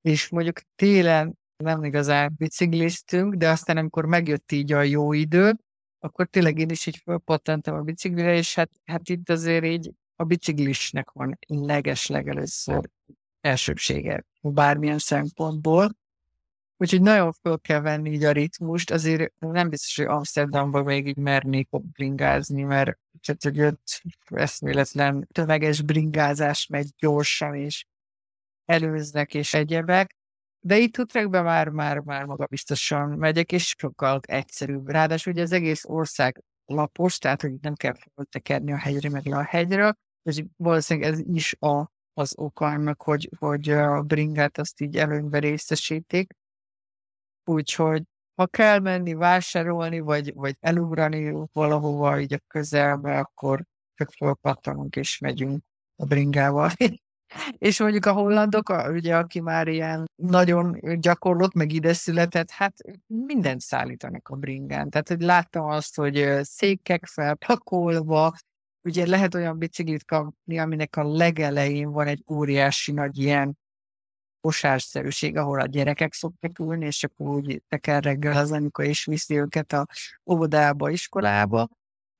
és 0.00 0.28
mondjuk 0.28 0.60
télen 0.74 1.38
nem 1.56 1.84
igazán 1.84 2.34
bicikliztünk, 2.36 3.34
de 3.34 3.50
aztán 3.50 3.76
amikor 3.76 4.06
megjött 4.06 4.52
így 4.52 4.72
a 4.72 4.82
jó 4.82 5.12
idő, 5.12 5.52
akkor 5.98 6.26
tényleg 6.26 6.58
én 6.58 6.70
is 6.70 6.86
így 6.86 6.96
fölpattentem 6.96 7.74
a 7.74 7.80
biciklire, 7.80 8.34
és 8.34 8.54
hát, 8.54 8.70
hát 8.84 9.08
itt 9.08 9.30
azért 9.30 9.64
így 9.64 9.92
a 10.16 10.24
biciklisnek 10.24 11.10
van 11.10 11.38
leges 11.46 12.06
legelőször 12.06 12.90
elsőbsége 13.40 14.24
bármilyen 14.40 14.98
szempontból. 14.98 15.96
Úgyhogy 16.76 17.02
nagyon 17.02 17.32
föl 17.32 17.58
kell 17.58 17.80
venni 17.80 18.10
így 18.12 18.24
a 18.24 18.32
ritmust, 18.32 18.90
azért 18.90 19.32
nem 19.38 19.68
biztos, 19.68 19.96
hogy 19.96 20.06
Amsterdamban 20.06 20.84
még 20.84 21.06
így 21.06 21.16
mernék 21.16 21.68
bringázni, 21.70 22.62
mert 22.62 22.98
csak 23.20 23.36
hogy 23.42 23.60
ott 23.60 24.02
eszméletlen 24.24 25.28
tömeges 25.32 25.82
bringázás 25.82 26.66
megy 26.66 26.88
gyorsan, 26.98 27.54
és 27.54 27.84
előznek 28.64 29.34
és 29.34 29.54
egyebek. 29.54 30.16
De 30.60 30.78
itt 30.78 30.98
Utrechtben 30.98 31.44
már, 31.44 31.68
már, 31.68 31.98
már 31.98 32.24
maga 32.24 32.46
biztosan 32.46 33.08
megyek, 33.08 33.52
és 33.52 33.74
sokkal 33.78 34.20
egyszerűbb. 34.22 34.88
Ráadásul 34.88 35.32
ugye 35.32 35.42
az 35.42 35.52
egész 35.52 35.84
ország 35.84 36.42
lapos, 36.66 37.18
tehát 37.18 37.40
hogy 37.40 37.54
nem 37.60 37.74
kell 37.74 37.94
tekerni 38.30 38.72
a 38.72 38.76
hegyre 38.76 39.10
meg 39.10 39.26
le 39.26 39.36
a 39.36 39.42
hegyre, 39.42 39.94
és 40.22 40.44
valószínűleg 40.56 41.12
ez 41.12 41.18
is 41.26 41.54
a 41.58 41.92
az 42.16 42.34
oka 42.36 42.66
annak, 42.66 43.02
hogy, 43.02 43.30
hogy 43.38 43.70
a 43.70 44.02
bringát 44.02 44.58
azt 44.58 44.80
így 44.80 44.96
előnybe 44.96 45.38
részesítik. 45.38 46.34
Úgyhogy 47.44 48.02
ha 48.34 48.46
kell 48.46 48.78
menni 48.78 49.14
vásárolni, 49.14 50.00
vagy, 50.00 50.34
vagy 50.34 50.56
elugrani 50.60 51.48
valahova 51.52 52.20
így 52.20 52.34
a 52.34 52.38
közelbe, 52.46 53.18
akkor 53.18 53.64
csak 53.94 54.10
fölpattanunk 54.10 54.96
és 54.96 55.18
megyünk 55.18 55.62
a 55.96 56.04
bringával. 56.04 56.70
és 57.58 57.80
mondjuk 57.80 58.06
a 58.06 58.12
hollandok, 58.12 58.74
ugye, 58.88 59.16
aki 59.16 59.40
már 59.40 59.68
ilyen 59.68 60.04
nagyon 60.22 60.78
gyakorlott, 61.00 61.52
meg 61.52 61.72
ide 61.72 61.92
született, 61.92 62.50
hát 62.50 62.74
mindent 63.06 63.60
szállítanak 63.60 64.28
a 64.28 64.36
bringán. 64.36 64.90
Tehát, 64.90 65.08
hogy 65.08 65.20
láttam 65.20 65.66
azt, 65.66 65.96
hogy 65.96 66.38
székek 66.42 67.06
felpakolva, 67.06 68.32
ugye 68.82 69.06
lehet 69.06 69.34
olyan 69.34 69.58
biciklit 69.58 70.04
kapni, 70.04 70.58
aminek 70.58 70.96
a 70.96 71.12
legelején 71.16 71.90
van 71.90 72.06
egy 72.06 72.24
óriási 72.30 72.92
nagy 72.92 73.18
ilyen 73.18 73.58
kosárszerűség, 74.40 75.36
ahol 75.36 75.60
a 75.60 75.66
gyerekek 75.66 76.12
szoktak 76.12 76.58
ülni, 76.58 76.86
és 76.86 77.04
akkor 77.04 77.28
úgy 77.28 77.62
teker 77.68 78.02
reggel 78.02 78.36
az 78.36 78.52
anyuka, 78.52 78.82
és 78.82 79.04
viszi 79.04 79.38
őket 79.38 79.72
a 79.72 79.86
óvodába, 80.30 80.90
iskolába. 80.90 81.68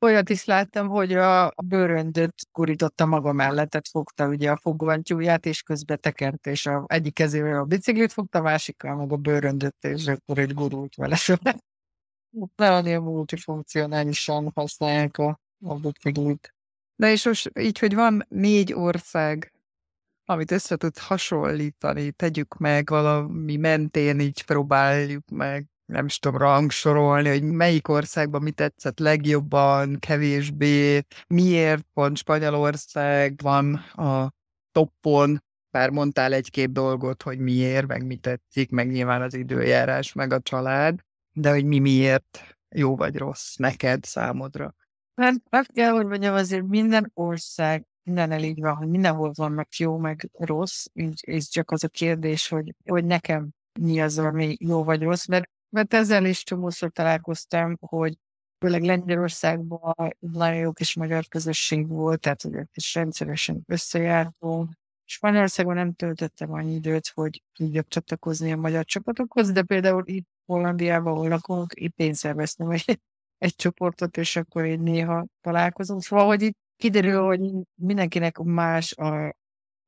Olyat 0.05 0.29
is 0.29 0.45
láttam, 0.45 0.89
hogy 0.89 1.13
a, 1.13 1.53
bőröndöt 1.65 2.35
gurította 2.53 3.07
maga 3.07 3.33
mellett, 3.33 3.71
tehát 3.71 3.89
fogta 3.89 4.29
ugye 4.29 4.51
a 4.51 4.57
fogvantyúját, 4.57 5.47
és 5.47 5.63
közben 5.63 6.01
tekert, 6.01 6.47
és 6.47 6.67
a 6.67 6.85
egyik 6.87 7.15
kezével 7.15 7.59
a 7.59 7.65
biciklit 7.65 8.13
fogta, 8.13 8.39
a 8.39 8.43
másikkal 8.43 8.97
meg 8.97 9.13
a 9.13 9.17
bőröndöt, 9.17 9.77
és 9.81 10.07
akkor 10.07 10.39
egy 10.39 10.55
gurult 10.55 10.95
vele. 10.95 11.17
Nagyon 12.57 12.87
ilyen 12.87 13.03
multifunkcionálisan 13.03 14.51
használják 14.55 15.19
a, 15.19 15.41
a 15.65 15.75
biciklit. 15.75 16.55
De 16.97 17.11
és 17.11 17.25
most 17.25 17.51
így, 17.59 17.79
hogy 17.79 17.95
van 17.95 18.27
négy 18.29 18.73
ország, 18.73 19.53
amit 20.25 20.51
össze 20.51 20.77
tud 20.77 20.99
hasonlítani, 20.99 22.13
tegyük 22.13 22.57
meg 22.57 22.89
valami 22.89 23.57
mentén, 23.57 24.21
így 24.21 24.45
próbáljuk 24.45 25.29
meg 25.31 25.69
nem 25.87 26.07
is 26.07 26.19
tudom 26.19 26.39
rangsorolni, 26.39 27.29
hogy 27.29 27.43
melyik 27.43 27.89
országban 27.89 28.43
mi 28.43 28.51
tetszett 28.51 28.99
legjobban, 28.99 29.99
kevésbé, 29.99 31.01
miért 31.27 31.87
pont 31.93 32.17
Spanyolország 32.17 33.41
van 33.43 33.75
a 33.75 34.33
toppon, 34.73 35.43
bár 35.71 35.91
mondtál 35.91 36.33
egy-két 36.33 36.73
dolgot, 36.73 37.23
hogy 37.23 37.39
miért, 37.39 37.87
meg 37.87 38.07
mi 38.07 38.17
tetszik, 38.17 38.71
meg 38.71 38.91
nyilván 38.91 39.23
az 39.23 39.35
időjárás, 39.35 40.13
meg 40.13 40.33
a 40.33 40.41
család, 40.41 41.01
de 41.33 41.51
hogy 41.51 41.65
mi 41.65 41.79
miért 41.79 42.57
jó 42.75 42.97
vagy 42.97 43.17
rossz 43.17 43.57
neked, 43.57 44.05
számodra. 44.05 44.75
Hát 45.15 45.35
azt 45.51 45.73
kell, 45.73 45.91
hogy 45.91 46.07
mondjam, 46.07 46.35
azért 46.35 46.67
minden 46.67 47.11
ország 47.15 47.87
minden 48.05 48.31
elég 48.31 48.61
van, 48.61 48.75
hogy 48.75 48.89
mindenhol 48.89 49.33
vannak 49.35 49.75
jó, 49.77 49.97
meg 49.97 50.31
rossz, 50.33 50.85
és 51.21 51.49
csak 51.49 51.71
az 51.71 51.85
a 51.85 51.89
kérdés, 51.89 52.49
hogy, 52.49 52.75
hogy 52.85 53.05
nekem 53.05 53.49
mi 53.81 54.01
az, 54.01 54.19
ami 54.19 54.57
jó 54.61 54.85
vagy 54.85 55.03
rossz, 55.03 55.27
mert 55.27 55.51
mert 55.75 55.95
ezzel 55.95 56.25
is 56.25 56.43
csomószor 56.43 56.91
találkoztam, 56.91 57.77
hogy 57.81 58.19
főleg 58.59 58.83
Lengyelországban 58.83 59.95
nagyon 60.19 60.59
jó 60.59 60.73
kis 60.73 60.95
magyar 60.95 61.27
közösség 61.29 61.89
volt, 61.89 62.21
tehát 62.21 62.43
hogy 62.43 62.67
is 62.75 62.95
rendszeresen 62.95 63.63
összejártunk. 63.67 64.73
Spanyolországban 65.05 65.75
nem 65.75 65.93
töltöttem 65.93 66.53
annyi 66.53 66.75
időt, 66.75 67.11
hogy 67.15 67.43
tudjak 67.53 67.89
csatlakozni 67.89 68.53
a 68.53 68.57
magyar 68.57 68.85
csapatokhoz, 68.85 69.53
de 69.53 69.63
például 69.63 70.03
itt 70.07 70.29
Hollandiában, 70.47 71.13
ahol 71.13 71.29
lakunk, 71.29 71.73
itt 71.75 71.99
én 71.99 72.15
szerveztem 72.15 72.71
egy, 72.71 73.01
egy 73.39 73.55
csoportot, 73.55 74.17
és 74.17 74.37
akkor 74.37 74.65
én 74.65 74.81
néha 74.81 75.27
találkozunk. 75.41 76.03
Szóval, 76.03 76.27
hogy 76.27 76.43
itt 76.43 76.59
kiderül, 76.77 77.23
hogy 77.23 77.41
mindenkinek 77.75 78.39
más 78.39 78.93
a 78.93 79.35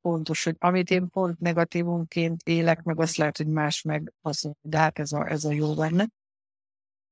fontos, 0.01 0.43
hogy 0.43 0.55
amit 0.59 0.89
én 0.89 1.09
pont 1.09 1.39
negatívunként 1.39 2.41
élek, 2.43 2.83
meg 2.83 2.99
azt 2.99 3.17
lehet, 3.17 3.37
hogy 3.37 3.47
más 3.47 3.81
meg 3.81 4.13
az, 4.21 4.51
de 4.61 4.77
hát 4.77 4.99
ez 4.99 5.11
a, 5.11 5.29
ez 5.29 5.43
a 5.43 5.51
jó 5.51 5.73
benne. 5.73 6.07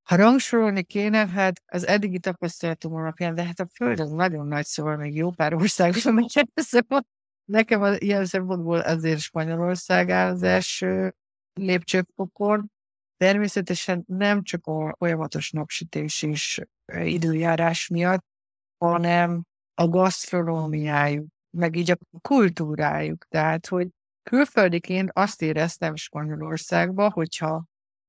Ha 0.03 0.15
rangsorolni 0.15 0.83
kéne, 0.83 1.27
hát 1.27 1.61
az 1.65 1.87
eddigi 1.87 2.19
tapasztalatom 2.19 2.95
alapján, 2.95 3.35
de 3.35 3.43
hát 3.43 3.59
a 3.59 3.67
Föld 3.73 3.99
az 3.99 4.09
nagyon 4.09 4.47
nagy, 4.47 4.65
szóval 4.65 4.95
még 4.95 5.15
jó 5.15 5.31
pár 5.31 5.53
országban 5.53 6.13
megyek, 6.23 6.47
szóval 6.53 7.05
nekem 7.45 7.81
az, 7.81 8.01
ilyen 8.01 8.25
szempontból 8.25 8.79
azért 8.79 9.19
Spanyolország 9.19 10.09
áll 10.09 10.31
az 10.31 10.43
első 10.43 11.15
lépcsőfokon. 11.53 12.71
Természetesen 13.17 14.03
nem 14.07 14.43
csak 14.43 14.67
a 14.67 14.95
folyamatos 14.97 15.51
napsütés 15.51 16.21
és 16.21 16.61
időjárás 16.93 17.87
miatt, 17.87 18.25
hanem 18.77 19.43
a 19.73 19.87
gasztronómiájuk, 19.87 21.27
meg 21.55 21.75
így 21.75 21.91
a 21.91 21.97
kultúrájuk. 22.21 23.25
Tehát, 23.27 23.67
hogy 23.67 23.87
külföldiként 24.23 25.09
azt 25.13 25.41
éreztem 25.41 25.95
Spanyolországba, 25.95 27.09
hogyha 27.09 27.63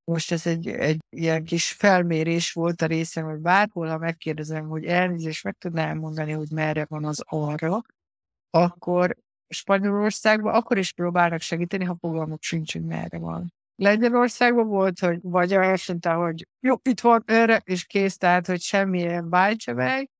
most 0.04 0.32
ez 0.32 0.46
egy, 0.46 0.68
egy 0.68 1.00
ilyen 1.08 1.44
kis 1.44 1.72
felmérés 1.72 2.52
volt 2.52 2.82
a 2.82 2.86
részem, 2.86 3.24
hogy 3.24 3.38
bárhol, 3.38 3.88
ha 3.88 3.98
megkérdezem, 3.98 4.68
hogy 4.68 4.84
elnézést 4.84 5.44
meg 5.44 5.56
tudnám 5.58 5.98
mondani, 5.98 6.32
hogy 6.32 6.50
merre 6.50 6.86
van 6.88 7.04
az 7.04 7.22
arra, 7.26 7.80
akkor 8.50 9.16
Spanyolországban 9.48 10.54
akkor 10.54 10.78
is 10.78 10.92
próbálnak 10.92 11.40
segíteni, 11.40 11.84
ha 11.84 11.96
fogalmuk 12.00 12.42
sincs, 12.42 12.72
hogy 12.72 12.84
merre 12.84 13.18
van. 13.18 13.52
Lengyelországban 13.76 14.66
volt, 14.66 14.98
hogy 14.98 15.18
vagy 15.22 15.52
azt 15.52 15.88
mondta, 15.88 16.14
hogy 16.14 16.46
jó, 16.60 16.74
itt 16.82 17.00
van 17.00 17.22
erre, 17.26 17.62
és 17.64 17.84
kész, 17.84 18.16
tehát, 18.16 18.46
hogy 18.46 18.60
semmilyen 18.60 19.28
bájcsevej. 19.28 20.10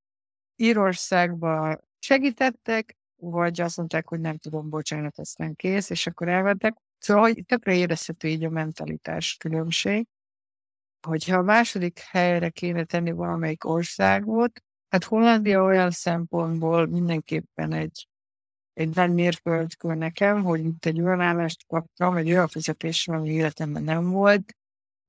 Írországban 0.57 1.81
segítettek, 1.99 2.97
vagy 3.17 3.61
azt 3.61 3.77
mondták, 3.77 4.09
hogy 4.09 4.21
nem 4.21 4.37
tudom, 4.37 4.69
bocsánat, 4.69 5.19
ezt 5.19 5.39
nem 5.39 5.55
kész, 5.55 5.91
és 5.91 6.07
akkor 6.07 6.29
elvettek. 6.29 6.77
Szóval, 6.99 7.23
hogy 7.23 7.45
tökre 7.47 7.75
érezhető 7.75 8.29
így 8.29 8.45
a 8.45 8.51
mentalitás 8.51 9.37
különbség. 9.37 10.07
Hogyha 11.07 11.37
a 11.37 11.43
második 11.43 11.99
helyre 11.99 12.49
kéne 12.49 12.85
tenni 12.85 13.11
valamelyik 13.11 13.65
országot, 13.65 14.63
hát 14.89 15.05
Hollandia 15.05 15.63
olyan 15.63 15.91
szempontból 15.91 16.87
mindenképpen 16.87 17.73
egy, 17.73 18.09
egy 18.73 18.95
nagy 18.95 19.13
mérföldkő 19.13 19.95
nekem, 19.95 20.43
hogy 20.45 20.65
itt 20.65 20.85
egy 20.85 21.01
olyan 21.01 21.21
állást 21.21 21.67
kaptam, 21.67 22.17
egy 22.17 22.31
olyan 22.31 22.49
fizetésem, 22.49 23.15
ami 23.15 23.31
életemben 23.31 23.83
nem 23.83 24.11
volt, 24.11 24.57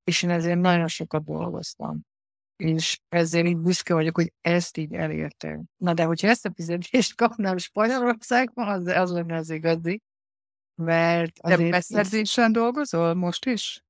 és 0.04 0.24
én 0.24 0.30
ezért 0.30 0.60
nagyon 0.60 0.88
sokat 0.88 1.24
dolgoztam 1.24 2.06
és 2.58 3.00
ezzel 3.10 3.46
így 3.46 3.58
büszke 3.58 3.94
vagyok, 3.94 4.16
hogy 4.16 4.34
ezt 4.42 4.78
így 4.78 4.94
elértem. 4.94 5.64
Na 5.78 5.94
de 5.94 6.04
hogyha 6.04 6.28
ezt 6.28 6.46
a 6.46 6.52
fizetést 6.56 7.16
kapnám 7.22 7.58
Spanyolországban, 7.58 8.68
az, 8.68 8.86
az 8.88 9.12
lenne 9.12 9.36
az 9.36 9.50
igazi. 9.50 10.02
Mert 10.76 11.40
azért... 11.40 11.60
De 11.60 11.70
beszerzésen 11.70 12.52
dolgozol 12.52 13.14
most 13.14 13.46
is? 13.46 13.82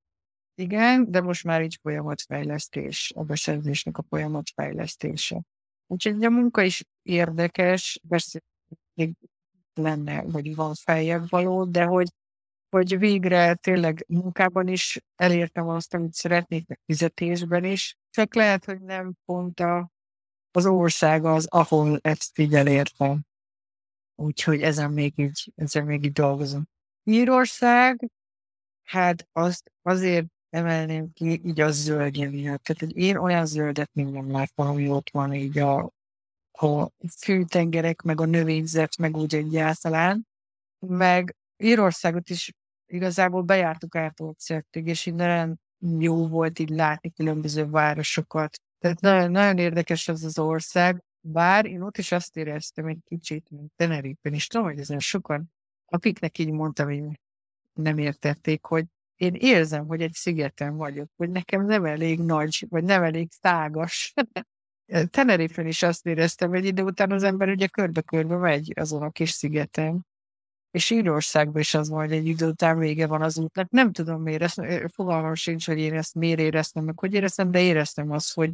Igen, 0.54 1.10
de 1.10 1.20
most 1.20 1.44
már 1.44 1.62
így 1.62 1.78
folyamatfejlesztés, 1.82 3.12
a 3.14 3.22
beszerzésnek 3.22 3.98
a 3.98 4.04
folyamatfejlesztése. 4.08 5.42
Úgyhogy 5.86 6.24
a 6.24 6.30
munka 6.30 6.62
is 6.62 6.84
érdekes, 7.02 8.00
persze 8.08 8.40
még 8.94 9.12
lenne, 9.74 10.22
vagy 10.22 10.54
van 10.54 10.74
feljebb 10.74 11.28
való, 11.28 11.64
de 11.64 11.84
hogy 11.84 12.08
hogy 12.70 12.98
végre 12.98 13.54
tényleg 13.54 14.04
munkában 14.08 14.68
is 14.68 14.98
elértem 15.16 15.68
azt, 15.68 15.94
amit 15.94 16.12
szeretnék, 16.12 16.66
meg 16.66 16.80
fizetésben 16.86 17.64
is. 17.64 17.96
Csak 18.18 18.34
lehet, 18.34 18.64
hogy 18.64 18.80
nem 18.80 19.12
pont 19.24 19.60
a, 19.60 19.90
az 20.50 20.66
ország 20.66 21.24
az, 21.24 21.46
ahol 21.46 21.98
ezt 22.02 22.38
így 22.38 22.54
elértem. 22.54 23.20
Úgyhogy 24.14 24.62
ezen 24.62 24.90
még 24.90 25.12
így, 25.16 25.52
ezen 25.54 25.84
még 25.84 26.04
így 26.04 26.12
dolgozom. 26.12 26.68
Írország, 27.04 28.10
hát 28.82 29.28
azt 29.32 29.72
azért 29.82 30.26
emelném 30.50 31.12
ki 31.12 31.40
így 31.44 31.60
a 31.60 31.70
zöldje 31.70 32.28
miatt. 32.30 32.62
Tehát 32.62 32.80
hogy 32.80 32.96
én 32.96 33.16
olyan 33.16 33.46
zöldet 33.46 33.90
még 33.92 34.06
nem 34.06 34.30
láttam, 34.30 34.66
ami 34.66 34.88
ott 34.88 35.10
van 35.10 35.34
így 35.34 35.58
a, 35.58 35.90
a 36.52 36.90
fűtengerek, 37.18 38.02
meg 38.02 38.20
a 38.20 38.26
növényzet, 38.26 38.96
meg 38.96 39.16
úgy 39.16 39.34
egyáltalán. 39.34 40.26
Meg 40.78 41.36
Írországot 41.56 42.30
is 42.30 42.52
igazából 42.86 43.42
bejártuk 43.42 43.94
Ártócértig, 43.94 44.86
és 44.86 45.06
innen 45.06 45.60
jó 45.98 46.28
volt 46.28 46.58
így 46.58 46.68
látni 46.68 47.12
különböző 47.12 47.68
városokat. 47.70 48.60
Tehát 48.78 49.00
nagyon, 49.00 49.30
nagyon 49.30 49.58
érdekes 49.58 50.08
az 50.08 50.24
az 50.24 50.38
ország, 50.38 51.02
bár 51.20 51.66
én 51.66 51.82
ott 51.82 51.98
is 51.98 52.12
azt 52.12 52.36
éreztem 52.36 52.86
egy 52.86 53.00
kicsit, 53.04 53.50
mint 53.50 53.72
Tenerife-en, 53.76 54.34
és 54.34 54.46
tudom, 54.46 54.66
hogy 54.66 54.78
ezen 54.78 54.98
sokan, 54.98 55.52
akiknek 55.86 56.38
így 56.38 56.50
mondtam, 56.50 56.86
hogy 56.86 57.20
nem 57.72 57.98
értették, 57.98 58.64
hogy 58.64 58.84
én 59.16 59.34
érzem, 59.34 59.86
hogy 59.86 60.02
egy 60.02 60.12
szigeten 60.12 60.76
vagyok, 60.76 61.10
hogy 61.16 61.30
nekem 61.30 61.66
nem 61.66 61.84
elég 61.84 62.20
nagy, 62.20 62.66
vagy 62.68 62.84
nem 62.84 63.02
elég 63.02 63.28
szágas. 63.40 64.14
Tenerife-en 65.10 65.66
is 65.66 65.82
azt 65.82 66.06
éreztem, 66.06 66.50
hogy 66.50 66.64
idő 66.64 66.82
után 66.82 67.12
az 67.12 67.22
ember 67.22 67.48
ugye 67.48 67.66
körbe-körbe 67.66 68.36
megy 68.36 68.72
azon 68.76 69.02
a 69.02 69.10
kis 69.10 69.30
szigeten, 69.30 70.06
és 70.70 70.90
Írországban 70.90 71.60
is 71.60 71.74
az 71.74 71.88
hogy 71.88 72.12
egy 72.12 72.26
idő 72.26 72.46
után 72.46 72.78
vége 72.78 73.06
van 73.06 73.22
az 73.22 73.38
útnak. 73.38 73.70
Nem 73.70 73.92
tudom 73.92 74.22
miért, 74.22 74.42
ezt, 74.42 74.60
fogalmam 74.92 75.34
sincs, 75.34 75.66
hogy 75.66 75.78
én 75.78 75.94
ezt 75.94 76.14
miért 76.14 76.38
éreztem, 76.38 76.84
meg 76.84 76.98
hogy 76.98 77.14
éreztem, 77.14 77.50
de 77.50 77.60
éreztem 77.60 78.10
azt, 78.10 78.34
hogy, 78.34 78.52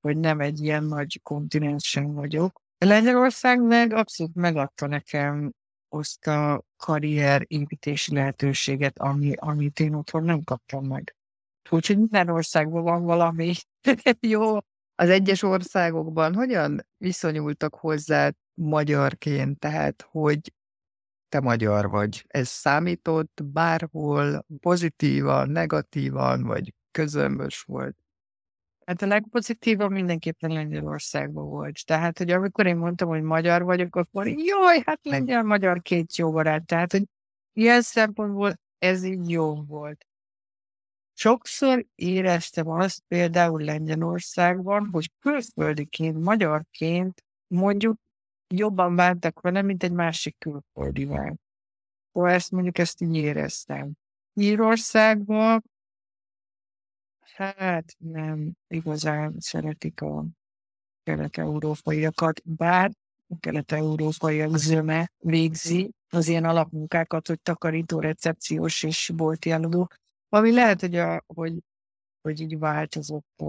hogy 0.00 0.16
nem 0.16 0.40
egy 0.40 0.60
ilyen 0.62 0.84
nagy 0.84 1.20
kontinens 1.22 1.88
sem 1.88 2.12
vagyok. 2.12 2.60
Lengyelország 2.78 3.62
meg 3.62 3.92
abszolút 3.92 4.34
megadta 4.34 4.86
nekem 4.86 5.52
hozta 5.88 6.62
karrier 6.76 7.44
építési 7.46 8.14
lehetőséget, 8.14 8.98
ami, 8.98 9.32
amit 9.36 9.80
én 9.80 9.94
otthon 9.94 10.24
nem 10.24 10.42
kaptam 10.44 10.86
meg. 10.86 11.14
Úgyhogy 11.70 11.98
minden 11.98 12.28
országban 12.28 12.82
van 12.82 13.02
valami 13.02 13.54
jó. 14.20 14.58
Az 14.94 15.08
egyes 15.08 15.42
országokban 15.42 16.34
hogyan 16.34 16.86
viszonyultak 16.96 17.74
hozzá 17.74 18.30
magyarként, 18.54 19.58
tehát 19.58 20.06
hogy 20.10 20.52
te 21.30 21.40
magyar 21.40 21.90
vagy. 21.90 22.24
Ez 22.28 22.48
számított 22.48 23.40
bárhol 23.44 24.46
pozitívan, 24.60 25.50
negatívan, 25.50 26.42
vagy 26.42 26.74
közömbös 26.90 27.62
volt? 27.62 27.96
Hát 28.84 29.02
a 29.02 29.06
legpozitívabb 29.06 29.90
mindenképpen 29.90 30.50
Lengyelországban 30.50 31.48
volt. 31.48 31.86
Tehát, 31.86 32.18
hogy 32.18 32.30
amikor 32.30 32.66
én 32.66 32.76
mondtam, 32.76 33.08
hogy 33.08 33.22
magyar 33.22 33.62
vagyok, 33.62 33.96
akkor 33.96 34.28
jaj, 34.28 34.82
hát 34.86 35.00
lengyel-magyar 35.02 35.82
két 35.82 36.16
jó 36.16 36.32
barát. 36.32 36.66
Tehát, 36.66 36.92
hogy 36.92 37.04
ilyen 37.52 37.82
szempontból 37.82 38.58
ez 38.78 39.04
így 39.04 39.30
jó 39.30 39.62
volt. 39.62 40.06
Sokszor 41.12 41.86
éreztem 41.94 42.68
azt 42.68 43.02
például 43.08 43.62
Lengyelországban, 43.62 44.88
hogy 44.92 45.10
külföldiként, 45.18 46.18
magyarként 46.18 47.24
mondjuk 47.46 47.98
jobban 48.54 48.96
bántak 48.96 49.40
vele, 49.40 49.62
mint 49.62 49.82
egy 49.82 49.92
másik 49.92 50.36
külföldivel. 50.38 51.36
Szóval 52.12 52.30
ezt 52.30 52.50
mondjuk 52.50 52.78
ezt 52.78 53.00
így 53.00 53.16
éreztem. 53.16 53.92
Írországban 54.34 55.64
hát 57.34 57.94
nem 57.98 58.52
igazán 58.68 59.34
szeretik 59.38 60.00
a 60.00 60.24
kelet-európaiakat, 61.02 62.42
bár 62.44 62.90
a 63.28 63.38
kelet-európaiak 63.40 64.56
zöme 64.56 65.12
végzi 65.18 65.90
az 66.08 66.28
ilyen 66.28 66.44
alapmunkákat, 66.44 67.26
hogy 67.26 67.40
takarító, 67.40 68.00
recepciós 68.00 68.82
és 68.82 69.12
bolti 69.14 69.50
eladó, 69.50 69.90
ami 70.28 70.52
lehet, 70.52 70.80
hogy, 70.80 70.94
a, 70.96 71.24
hogy, 71.26 71.58
hogy 72.20 72.40
így 72.40 72.58
változott 72.58 73.42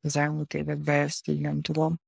az 0.00 0.16
elmúlt 0.16 0.54
években, 0.54 1.00
ezt 1.00 1.28
így 1.28 1.40
nem 1.40 1.60
tudom 1.60 2.00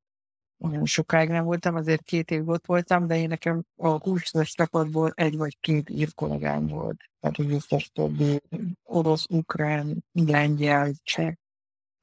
olyan 0.61 0.85
sokáig 0.85 1.29
nem 1.29 1.45
voltam, 1.45 1.75
azért 1.75 2.03
két 2.03 2.31
év 2.31 2.49
ott 2.49 2.67
voltam, 2.67 3.07
de 3.07 3.17
én 3.17 3.29
nekem 3.29 3.63
a 3.77 3.89
20 3.89 4.31
csapatból 4.43 5.13
egy 5.15 5.37
vagy 5.37 5.57
két 5.61 5.91
ír 5.91 6.15
kollégám 6.15 6.67
volt. 6.67 6.97
Tehát 7.21 7.39
az 7.39 7.47
összes 7.47 7.91
többi 7.93 8.41
orosz, 8.83 9.27
ukrán, 9.29 10.05
lengyel, 10.13 10.93
cseh. 11.03 11.33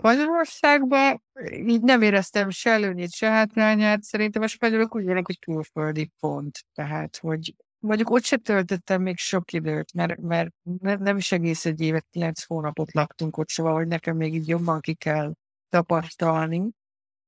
Magyarországban 0.04 1.24
így 1.52 1.82
nem 1.82 2.02
éreztem 2.02 2.50
se 2.50 2.70
előnyét, 2.70 3.12
se 3.12 3.30
hátrányát. 3.30 4.04
Szerintem 4.04 4.42
a 4.42 4.48
spanyolok 4.48 4.96
úgy 4.96 5.04
jönnek, 5.04 5.26
hogy 5.26 5.40
külföldi 5.40 6.12
pont. 6.20 6.66
Tehát, 6.74 7.18
hogy 7.18 7.56
mondjuk 7.80 8.10
ott 8.10 8.24
se 8.24 8.38
töltöttem 8.38 9.02
még 9.02 9.18
sok 9.18 9.54
időt, 9.54 9.94
mert, 9.94 10.18
mert 10.22 10.54
nem 11.00 11.18
is 11.18 11.32
egész 11.32 11.66
egy 11.66 11.82
évet, 11.82 12.08
kilenc 12.10 12.44
hónapot 12.44 12.94
laktunk 12.94 13.38
ott, 13.38 13.50
szóval, 13.50 13.74
hogy 13.74 13.88
nekem 13.88 14.16
még 14.16 14.34
így 14.36 14.48
jobban 14.48 14.80
ki 14.80 14.94
kell 14.94 15.34
tapasztalni. 15.70 16.70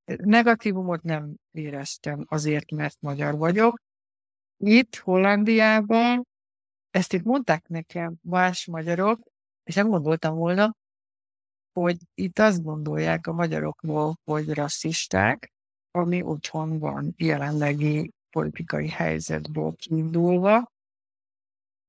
Negatívumot 0.05 1.01
nem 1.01 1.35
éreztem 1.51 2.25
azért, 2.27 2.71
mert 2.71 2.97
magyar 2.99 3.37
vagyok. 3.37 3.81
Itt, 4.57 4.95
Hollandiában, 4.95 6.27
ezt 6.89 7.13
itt 7.13 7.23
mondták 7.23 7.67
nekem 7.67 8.15
más 8.21 8.65
magyarok, 8.65 9.19
és 9.63 9.75
nem 9.75 9.89
gondoltam 9.89 10.35
volna, 10.35 10.75
hogy 11.71 11.97
itt 12.13 12.39
azt 12.39 12.63
gondolják 12.63 13.27
a 13.27 13.33
magyarokról, 13.33 14.15
hogy 14.23 14.53
rasszisták, 14.53 15.51
ami 15.91 16.21
otthon 16.21 16.79
van 16.79 17.13
jelenlegi 17.17 18.11
politikai 18.29 18.89
helyzetből 18.89 19.75
kiindulva, 19.75 20.71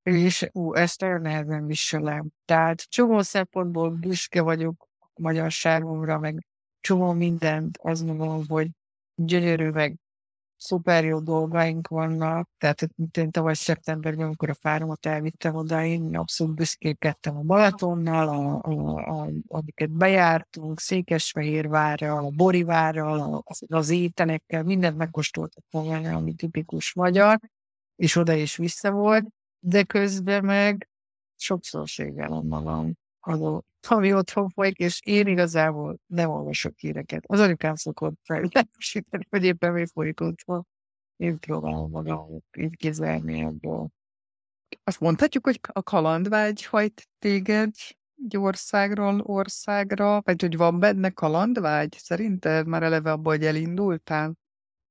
és 0.03 0.49
ú, 0.53 0.75
ezt 0.75 1.01
nagyon 1.01 1.21
nehezen 1.21 1.67
viselem. 1.67 2.29
Tehát 2.45 2.81
csomó 2.81 3.21
szempontból 3.21 3.91
büszke 3.91 4.43
vagyok 4.43 4.89
a 4.99 5.21
magyarságomra, 5.21 6.19
meg 6.19 6.47
csomó 6.85 7.13
mindent, 7.13 7.79
azt 7.83 8.07
gondolom, 8.07 8.45
hogy 8.49 8.69
gyönyörű, 9.15 9.69
meg 9.69 9.99
szuper 10.57 11.05
jó 11.05 11.21
dolgaink 11.21 11.89
vannak. 11.89 12.49
Tehát 12.59 12.89
én 13.19 13.31
tavaly 13.31 13.55
szeptemberben, 13.55 14.27
amikor 14.27 14.51
a 14.51 14.55
fáromat 14.55 15.07
elvittem 15.07 15.55
oda, 15.55 15.85
én 15.85 16.17
abszolút 16.17 16.55
büszkékedtem 16.55 17.37
a 17.37 17.41
Balatonnal, 17.41 18.29
a, 18.29 18.61
a, 18.63 19.23
a, 19.23 19.31
amiket 19.47 19.91
bejártunk, 19.91 20.81
Székesfehérvárral, 20.81 22.25
a 22.25 22.31
Borivárral, 22.31 23.43
az, 23.45 23.63
az 23.69 23.91
ételekkel, 23.91 24.63
mindent 24.63 24.97
megkóstoltak 24.97 25.65
volna, 25.71 26.17
ami 26.17 26.35
tipikus 26.35 26.95
magyar, 26.95 27.41
és 27.97 28.17
oda 28.17 28.33
is 28.33 28.57
vissza 28.57 28.91
volt, 28.91 29.27
de 29.59 29.83
közben 29.83 30.45
meg 30.45 30.89
sokszor 31.37 31.89
ségelem 31.89 32.47
magam 32.47 32.93
adó, 33.21 33.65
ami 33.87 34.15
otthon 34.15 34.49
folyik, 34.49 34.79
és 34.79 35.01
én 35.05 35.27
igazából 35.27 35.99
nem 36.07 36.31
olvasok 36.31 36.73
híreket. 36.77 37.25
Az 37.27 37.41
anyukám 37.41 37.75
szokott 37.75 38.19
felvilágosítani, 38.23 39.27
hogy 39.31 39.45
éppen 39.45 39.73
mi 39.73 39.87
folyik 39.87 40.21
otthon. 40.21 40.67
Én 41.17 41.39
próbálom 41.39 41.91
magam 41.91 42.43
így 42.59 42.77
kizárni 42.77 43.41
ebből. 43.41 43.89
Azt 44.85 45.01
mondhatjuk, 45.01 45.45
hogy 45.45 45.61
a 45.63 45.83
kalandvágy 45.83 46.65
hajt 46.65 47.09
téged 47.19 47.75
egy 48.25 48.37
országról 48.37 49.21
országra, 49.21 50.21
vagy 50.21 50.41
hogy 50.41 50.57
van 50.57 50.79
benne 50.79 51.11
kalandvágy? 51.11 51.97
Szerinted 51.99 52.67
már 52.67 52.83
eleve 52.83 53.13
abból, 53.13 53.33
hogy 53.33 53.45
elindultál? 53.45 54.35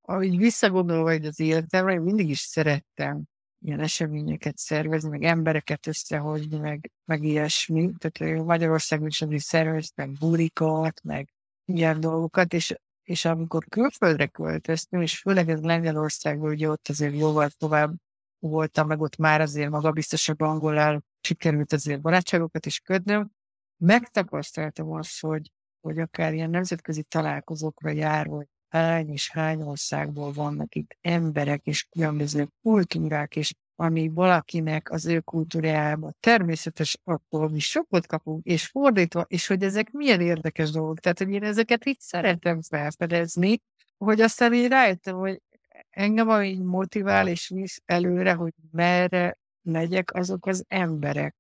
Ahogy 0.02 0.38
visszagondolva, 0.38 1.12
hogy 1.12 1.26
az 1.26 1.40
életemre, 1.40 1.94
én 1.94 2.02
mindig 2.02 2.30
is 2.30 2.40
szerettem 2.40 3.24
ilyen 3.64 3.80
eseményeket 3.80 4.58
szervezni, 4.58 5.10
meg 5.10 5.24
embereket 5.24 5.88
összehozni, 5.88 6.58
meg, 6.58 6.92
meg 7.06 7.24
ilyesmi. 7.24 7.92
Tehát 7.98 8.44
Magyarországon 8.44 9.08
is 9.08 9.22
azért 9.22 9.44
szerveztem 9.44 10.14
burikat, 10.20 11.02
meg 11.04 11.34
ilyen 11.66 12.00
dolgokat, 12.00 12.54
és, 12.54 12.76
és 13.04 13.26
amikor 13.26 13.66
külföldre 13.70 14.28
költöztem, 14.28 15.02
és 15.02 15.20
főleg 15.20 15.50
ez 15.50 15.62
Lengyelországban, 15.62 16.50
ugye 16.50 16.70
ott 16.70 16.88
azért 16.90 17.16
jóval 17.16 17.50
tovább 17.50 17.94
voltam, 18.40 18.88
meg 18.88 19.02
ott 19.02 19.18
már 19.18 19.42
azért 19.42 19.70
magabiztosabb 19.70 20.42
angolál 20.42 21.04
sikerült 21.22 21.74
azért 21.74 22.02
barátságokat 22.02 22.66
is 22.66 22.80
kötnöm, 22.80 23.32
megtapasztaltam 23.78 24.92
azt, 24.92 25.20
hogy, 25.20 25.52
hogy 25.82 26.00
akár 26.00 26.34
ilyen 26.34 26.50
nemzetközi 26.50 27.04
találkozókra 27.04 27.90
jár, 27.90 28.26
hogy 28.26 28.48
hány 28.74 29.10
és 29.10 29.32
hány 29.32 29.62
országból 29.62 30.32
vannak 30.32 30.76
itt 30.76 30.98
emberek 31.02 31.66
és 31.66 31.84
különböző 31.84 32.48
kultúrák, 32.62 33.36
és 33.36 33.54
ami 33.76 34.08
valakinek 34.08 34.92
az 34.92 35.06
ő 35.06 35.20
kultúrájában 35.20 36.16
természetes, 36.20 36.98
akkor 37.04 37.52
mi 37.52 37.60
sokat 37.60 38.08
kapunk, 38.08 38.46
és 38.46 38.68
fordítva, 38.68 39.26
és 39.28 39.48
hogy 39.48 39.64
ezek 39.64 39.92
milyen 39.92 40.22
érdekes 40.22 40.72
dolgok. 40.72 41.00
Tehát, 41.00 41.18
hogy 41.18 41.30
én 41.30 41.44
ezeket 41.44 41.86
így 41.86 42.00
szeretem 42.00 42.62
felfedezni, 42.62 43.62
hogy 43.98 44.22
aztán 44.22 44.54
én 44.54 44.70
rájöttem, 44.70 45.16
hogy 45.16 45.42
engem 45.90 46.30
ami 46.30 46.48
így 46.48 46.64
motivál 46.64 47.28
és 47.28 47.48
visz 47.48 47.82
előre, 47.86 48.34
hogy 48.34 48.54
merre 48.72 49.38
megyek, 49.62 50.14
azok 50.14 50.46
az 50.46 50.66
emberek, 50.68 51.36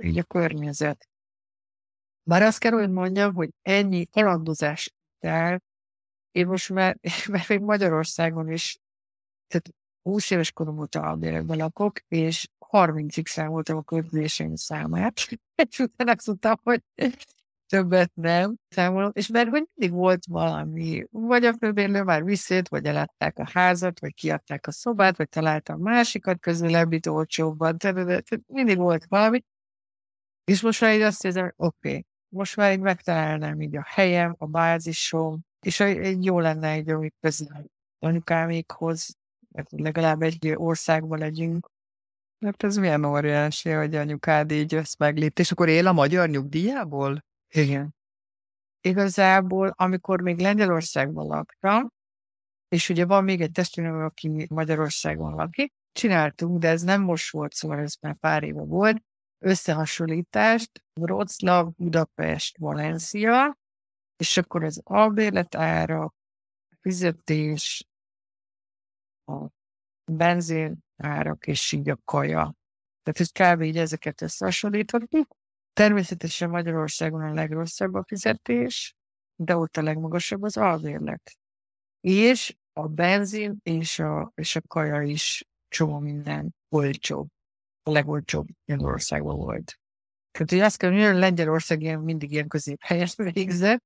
így 0.00 0.18
a 0.18 0.22
környezet. 0.22 1.08
Bár 2.22 2.42
azt 2.42 2.58
kell, 2.58 2.72
hogy 2.72 2.90
mondjam, 2.90 3.34
hogy 3.34 3.50
ennyi 3.62 4.06
kalandozás 4.06 4.94
után 5.16 5.62
én 6.34 6.46
most 6.46 6.70
már, 6.70 6.98
mert 7.32 7.48
még 7.48 7.60
Magyarországon 7.60 8.50
is, 8.50 8.78
tehát 9.46 9.68
20 10.02 10.30
éves 10.30 10.52
korom 10.52 10.78
óta 10.78 11.00
albérekben 11.00 11.58
lakok, 11.58 11.98
és 12.08 12.48
30-ig 12.70 13.26
számoltam 13.26 13.76
a 13.76 13.82
költözéseim 13.82 14.54
számát, 14.54 15.20
és 15.68 15.78
utána 15.78 16.12
azt 16.12 16.26
mondtam, 16.26 16.54
hogy 16.62 16.82
többet 17.66 18.10
nem 18.14 18.54
számolom, 18.68 19.10
és 19.14 19.28
mert 19.28 19.48
hogy 19.48 19.68
mindig 19.74 19.98
volt 19.98 20.24
valami, 20.26 21.04
vagy 21.10 21.44
a 21.44 21.54
főbérlő 21.60 22.02
már 22.02 22.24
visszét, 22.24 22.68
vagy 22.68 22.84
eladták 22.84 23.38
a 23.38 23.48
házat, 23.52 24.00
vagy 24.00 24.14
kiadták 24.14 24.66
a 24.66 24.72
szobát, 24.72 25.16
vagy 25.16 25.28
találtam 25.28 25.80
másikat 25.80 26.40
közelebb, 26.40 27.06
olcsóbban, 27.06 27.78
tehát 27.78 28.26
mindig 28.46 28.76
volt 28.76 29.04
valami, 29.08 29.44
és 30.44 30.62
most 30.62 30.80
már 30.80 30.94
így 30.94 31.00
azt 31.00 31.24
érzem, 31.24 31.52
oké, 31.56 31.88
okay, 31.88 32.06
most 32.28 32.56
már 32.56 32.72
így 32.72 32.80
megtalálnám 32.80 33.60
így 33.60 33.76
a 33.76 33.84
helyem, 33.86 34.34
a 34.38 34.46
bázisom, 34.46 35.40
és 35.64 35.80
egy 35.80 36.24
jó 36.24 36.40
lenne 36.40 36.68
egy, 36.68 36.88
amit 36.88 37.14
közel 37.20 37.64
anyukámékhoz, 37.98 39.16
legalább 39.70 40.22
egy 40.22 40.52
országban 40.54 41.18
legyünk. 41.18 41.70
Mert 42.38 42.62
ez 42.62 42.76
milyen 42.76 43.04
óriási, 43.04 43.70
hogy 43.70 43.94
anyukád 43.94 44.50
így 44.50 44.74
össz 44.74 44.96
meglépte, 44.96 45.42
és 45.42 45.50
akkor 45.50 45.68
él 45.68 45.86
a 45.86 45.92
magyar 45.92 46.28
nyugdíjából? 46.28 47.24
Igen. 47.48 47.94
Igazából, 48.80 49.74
amikor 49.76 50.20
még 50.20 50.38
Lengyelországban 50.38 51.26
laktam, 51.26 51.88
és 52.68 52.88
ugye 52.88 53.06
van 53.06 53.24
még 53.24 53.40
egy 53.40 53.52
testvérem, 53.52 54.00
aki 54.00 54.46
Magyarországon 54.50 55.34
lakik, 55.34 55.72
csináltunk, 55.92 56.58
de 56.58 56.68
ez 56.68 56.82
nem 56.82 57.02
most 57.02 57.30
volt, 57.30 57.52
szóval 57.52 57.78
ez 57.78 57.94
már 58.00 58.14
pár 58.14 58.42
éve 58.42 58.62
volt, 58.62 59.02
összehasonlítást, 59.38 60.70
Wroclaw, 61.00 61.70
Budapest, 61.76 62.58
Valencia, 62.58 63.56
és 64.16 64.36
akkor 64.36 64.64
az 64.64 64.80
albérlet 64.84 65.54
ára, 65.54 66.04
a 66.04 66.76
fizetés, 66.80 67.86
a 69.26 69.46
benzin 70.12 70.84
árak 70.96 71.46
és 71.46 71.72
így 71.72 71.90
a 71.90 71.98
kaja. 72.04 72.54
Tehát, 73.02 73.18
hogy 73.18 73.32
kb. 73.32 73.62
így 73.62 73.78
ezeket 73.78 74.22
összehasonlíthatjuk. 74.22 75.36
Természetesen 75.72 76.50
Magyarországon 76.50 77.22
a 77.22 77.32
legrosszabb 77.32 77.94
a 77.94 78.04
fizetés, 78.06 78.94
de 79.36 79.56
ott 79.56 79.76
a 79.76 79.82
legmagasabb 79.82 80.42
az 80.42 80.56
albérlet. 80.56 81.38
És 82.00 82.56
a 82.72 82.88
benzin 82.88 83.58
és 83.62 83.98
a, 83.98 84.32
és 84.34 84.56
a 84.56 84.60
kaja 84.60 85.02
is 85.02 85.44
csomó 85.68 85.98
minden 85.98 86.54
olcsóbb. 86.68 87.28
A 87.82 87.90
legolcsóbb 87.90 88.46
Magyarországban 88.64 89.36
volt. 89.36 89.78
Tehát, 90.30 90.50
hogy 90.50 90.58
azt 90.58 90.76
kell, 90.76 90.90
hogy 90.90 91.18
Lengyelország 91.18 91.82
ilyen, 91.82 92.00
mindig 92.00 92.32
ilyen 92.32 92.48
középhelyes 92.48 93.14
végzett, 93.32 93.84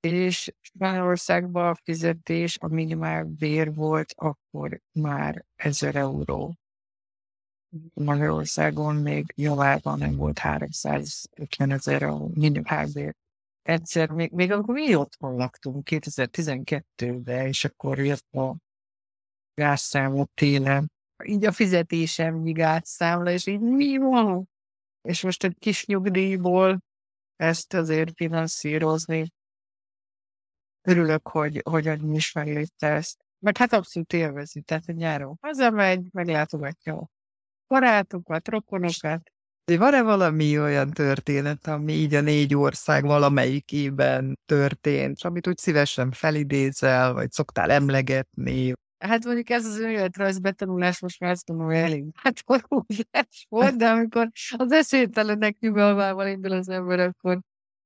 és 0.00 0.54
Spanyolországban 0.60 1.68
a 1.68 1.74
fizetés, 1.74 2.58
a 2.58 2.68
minimál 2.68 3.24
bér 3.24 3.74
volt, 3.74 4.12
akkor 4.16 4.80
már 4.92 5.44
1000 5.56 5.96
euró. 5.96 6.54
Magyarországon 7.94 8.94
még 8.94 9.32
januárban 9.36 9.98
nem 9.98 10.16
volt 10.16 10.38
350 10.38 11.70
ezer 11.70 12.02
a 12.02 12.26
minimálbér. 12.34 13.14
Egyszer, 13.62 14.10
még, 14.10 14.30
még 14.32 14.52
akkor 14.52 14.74
mi 14.74 14.94
otthon 14.94 15.34
laktunk 15.34 15.88
2012-ben, 15.90 17.46
és 17.46 17.64
akkor 17.64 17.98
jött 17.98 18.32
a 18.32 18.56
gázszámot 19.54 20.30
télen. 20.34 20.92
Így 21.24 21.44
a 21.44 21.52
fizetésem 21.52 22.42
gázszámla, 22.42 23.30
és 23.30 23.46
így 23.46 23.60
mi 23.60 23.96
van? 23.96 24.48
És 25.02 25.22
most 25.22 25.44
egy 25.44 25.56
kis 25.58 25.86
nyugdíjból 25.86 26.82
ezt 27.36 27.74
azért 27.74 28.12
finanszírozni. 28.14 29.32
Örülök, 30.82 31.28
hogy, 31.28 31.60
hogy 31.64 31.88
annyi 31.88 32.16
is 32.16 32.32
meglépte 32.32 32.86
ezt. 32.86 33.18
Meg 33.38 33.56
hát 33.56 33.72
abszolút 33.72 34.12
élvezi, 34.12 34.60
tehát 34.60 34.88
a 34.88 34.92
nyáron 34.92 35.38
hazamegy, 35.40 36.06
meglátogatja 36.12 36.96
a 36.96 37.08
barátokat, 37.66 38.48
rokonokat. 38.48 39.30
Van-e 39.64 40.02
valami 40.02 40.58
olyan 40.58 40.90
történet, 40.90 41.66
ami 41.66 41.92
így 41.92 42.14
a 42.14 42.20
négy 42.20 42.54
ország 42.54 43.04
valamelyikében 43.04 44.38
történt, 44.46 45.22
amit 45.22 45.46
úgy 45.46 45.58
szívesen 45.58 46.10
felidézel, 46.10 47.12
vagy 47.12 47.30
szoktál 47.30 47.70
emlegetni? 47.70 48.72
Hát 48.98 49.24
mondjuk 49.24 49.50
ez 49.50 49.66
az 49.66 49.78
önéletrajz 49.78 50.38
betanulás 50.38 51.00
most 51.00 51.20
már 51.20 51.30
azt 51.30 51.48
mondom, 51.48 51.66
hogy 51.66 51.76
elég 51.76 52.04
hát 52.14 52.44
volt, 53.48 53.76
de 53.76 53.88
amikor 53.88 54.30
az 54.56 54.72
esélytelenek 54.72 55.56
nyugalmával 55.58 56.26
indul 56.26 56.52
az 56.52 56.68
ember, 56.68 57.00
akkor, 57.00 57.40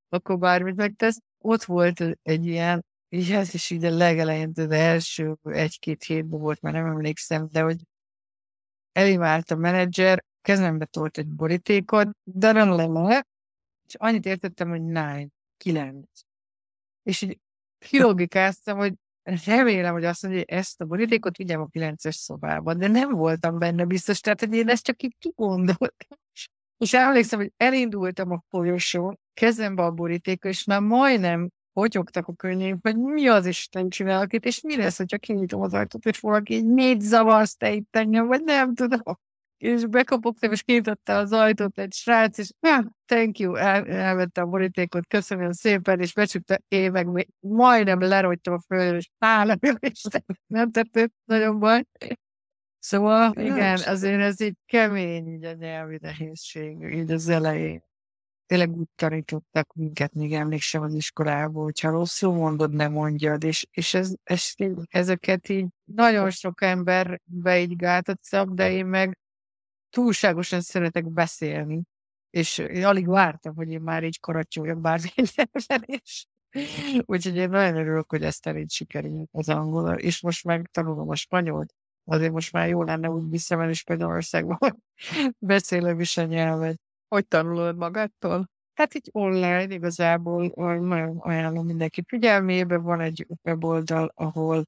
akkor 0.08 0.38
bármit 0.38 0.76
megtesz. 0.76 1.18
Ott 1.46 1.64
volt 1.64 2.18
egy 2.22 2.46
ilyen, 2.46 2.84
így 3.08 3.30
ez 3.30 3.54
is 3.54 3.70
így 3.70 3.84
a 3.84 3.90
legelején, 3.90 4.52
de 4.52 4.68
első 4.68 5.36
egy-két 5.42 6.02
hétben 6.02 6.40
volt, 6.40 6.60
már 6.60 6.72
nem 6.72 6.86
emlékszem, 6.86 7.48
de 7.50 7.62
hogy 7.62 7.80
elém 8.92 9.22
állt 9.22 9.50
a 9.50 9.56
menedzser, 9.56 10.24
kezembe 10.40 10.84
tolt 10.84 11.18
egy 11.18 11.28
borítékot, 11.28 12.08
nem 12.22 12.70
lenne, 12.70 13.26
és 13.86 13.94
annyit 13.94 14.26
értettem, 14.26 14.68
hogy 14.68 14.82
nine, 14.82 15.26
kilenc. 15.56 16.08
És 17.02 17.22
így 17.22 17.40
kilogikáztam, 17.78 18.78
hogy 18.78 18.94
remélem, 19.44 19.92
hogy 19.92 20.04
azt 20.04 20.22
mondja, 20.22 20.40
hogy 20.40 20.58
ezt 20.58 20.80
a 20.80 20.84
borítékot 20.84 21.36
vigyem 21.36 21.60
a 21.60 21.66
kilences 21.66 22.16
szobába, 22.16 22.74
de 22.74 22.88
nem 22.88 23.10
voltam 23.10 23.58
benne 23.58 23.84
biztos, 23.84 24.20
tehát 24.20 24.40
hogy 24.40 24.54
én 24.54 24.68
ezt 24.68 24.84
csak 24.84 25.02
így 25.02 25.16
kigondoltam. 25.18 26.18
És 26.78 26.92
emlékszem, 26.92 27.38
hogy 27.38 27.52
elindultam 27.56 28.30
a 28.30 28.44
folyosón, 28.48 29.18
kezembe 29.34 29.82
a 29.82 29.90
borítékot, 29.90 30.50
és 30.50 30.64
már 30.64 30.80
majdnem 30.80 31.48
potyogtak 31.72 32.28
a 32.28 32.34
könyvém, 32.34 32.78
hogy 32.82 32.96
mi 32.96 33.26
az 33.26 33.46
Isten 33.46 33.88
csinálok 33.88 34.32
itt, 34.32 34.44
és 34.44 34.60
mi 34.60 34.76
lesz, 34.76 34.96
hogyha 34.96 35.18
kinyitom 35.18 35.60
az 35.60 35.74
ajtót, 35.74 36.06
és 36.06 36.18
valaki 36.18 36.54
így 36.54 36.66
négy 36.66 37.00
zavarsz 37.00 37.56
te 37.56 37.72
itt 37.72 37.96
engem, 37.96 38.26
vagy 38.26 38.42
nem 38.44 38.74
tudom. 38.74 39.00
És 39.56 39.86
bekapogtam, 39.86 40.52
és 40.52 40.62
kinyitotta 40.62 41.18
az 41.18 41.32
ajtót 41.32 41.78
egy 41.78 41.92
srác, 41.92 42.38
és 42.38 42.50
ah, 42.60 42.84
thank 43.04 43.38
you, 43.38 43.54
el, 43.54 43.86
elvette 43.86 44.40
a 44.40 44.46
borítékot, 44.46 45.06
köszönöm 45.06 45.52
szépen, 45.52 46.00
és 46.00 46.12
becsukta, 46.12 46.58
én 46.68 46.90
meg 46.90 47.06
még 47.06 47.28
majdnem 47.40 48.00
lerogytam 48.00 48.54
a 48.54 48.60
földön, 48.66 48.96
és 48.96 49.08
hála, 49.18 49.56
és 49.78 50.02
nem 50.46 50.70
tett 50.70 51.12
nagyon 51.24 51.58
baj. 51.58 51.84
Szóval 52.78 53.32
igen, 53.36 53.78
azért 53.86 54.20
ez 54.20 54.40
így 54.40 54.56
kemény, 54.66 55.28
így 55.28 55.44
a 55.44 55.52
nyelvi 55.52 55.98
nehézség, 56.00 56.82
így 56.92 57.10
az 57.10 57.28
elején 57.28 57.82
tényleg 58.46 58.76
úgy 58.76 58.88
tanítottak 58.94 59.72
minket, 59.74 60.14
még 60.14 60.34
emlékszem 60.34 60.82
az 60.82 60.94
iskolából, 60.94 61.62
hogyha 61.62 61.90
rosszul 61.90 62.34
mondod, 62.34 62.72
ne 62.72 62.88
mondjad, 62.88 63.44
és, 63.44 63.66
és 63.70 63.94
ez, 63.94 64.14
ez, 64.22 64.54
ezeket 64.88 65.48
így 65.48 65.66
nagyon 65.84 66.30
sok 66.30 66.62
emberbe 66.62 67.60
így 67.60 67.76
gátat 67.76 68.20
de 68.54 68.70
én 68.70 68.86
meg 68.86 69.18
túlságosan 69.90 70.60
szeretek 70.60 71.12
beszélni, 71.12 71.82
és 72.30 72.58
én 72.58 72.84
alig 72.84 73.06
vártam, 73.06 73.54
hogy 73.54 73.70
én 73.70 73.80
már 73.80 74.04
így 74.04 74.20
karatyójak 74.20 74.80
bármilyen 74.80 75.84
is. 76.02 76.26
Úgyhogy 77.04 77.36
én 77.36 77.48
nagyon 77.48 77.76
örülök, 77.76 78.10
hogy 78.10 78.22
ezt 78.22 78.46
elég 78.46 78.70
sikerült 78.70 79.28
az 79.32 79.48
angol, 79.48 79.94
és 79.94 80.22
most 80.22 80.44
meg 80.44 80.68
tanulom 80.72 81.08
a 81.08 81.14
spanyolt. 81.14 81.74
Azért 82.04 82.32
most 82.32 82.52
már 82.52 82.68
jó 82.68 82.82
lenne 82.82 83.08
úgy 83.10 83.30
visszamenni 83.30 83.72
Spanyolországba, 83.72 84.56
hogy 84.60 84.74
beszélem 85.38 86.00
is 86.00 86.16
a 86.16 86.24
nyelvet. 86.24 86.80
Hogy 87.14 87.28
tanulod 87.28 87.76
magadtól? 87.76 88.50
Hát 88.74 88.94
így 88.94 89.08
online 89.12 89.74
igazából 89.74 90.52
nagyon 90.80 91.18
ajánlom 91.18 91.66
mindenki 91.66 92.02
figyelmébe. 92.06 92.76
Van 92.76 93.00
egy 93.00 93.26
weboldal, 93.42 94.12
ahol 94.14 94.64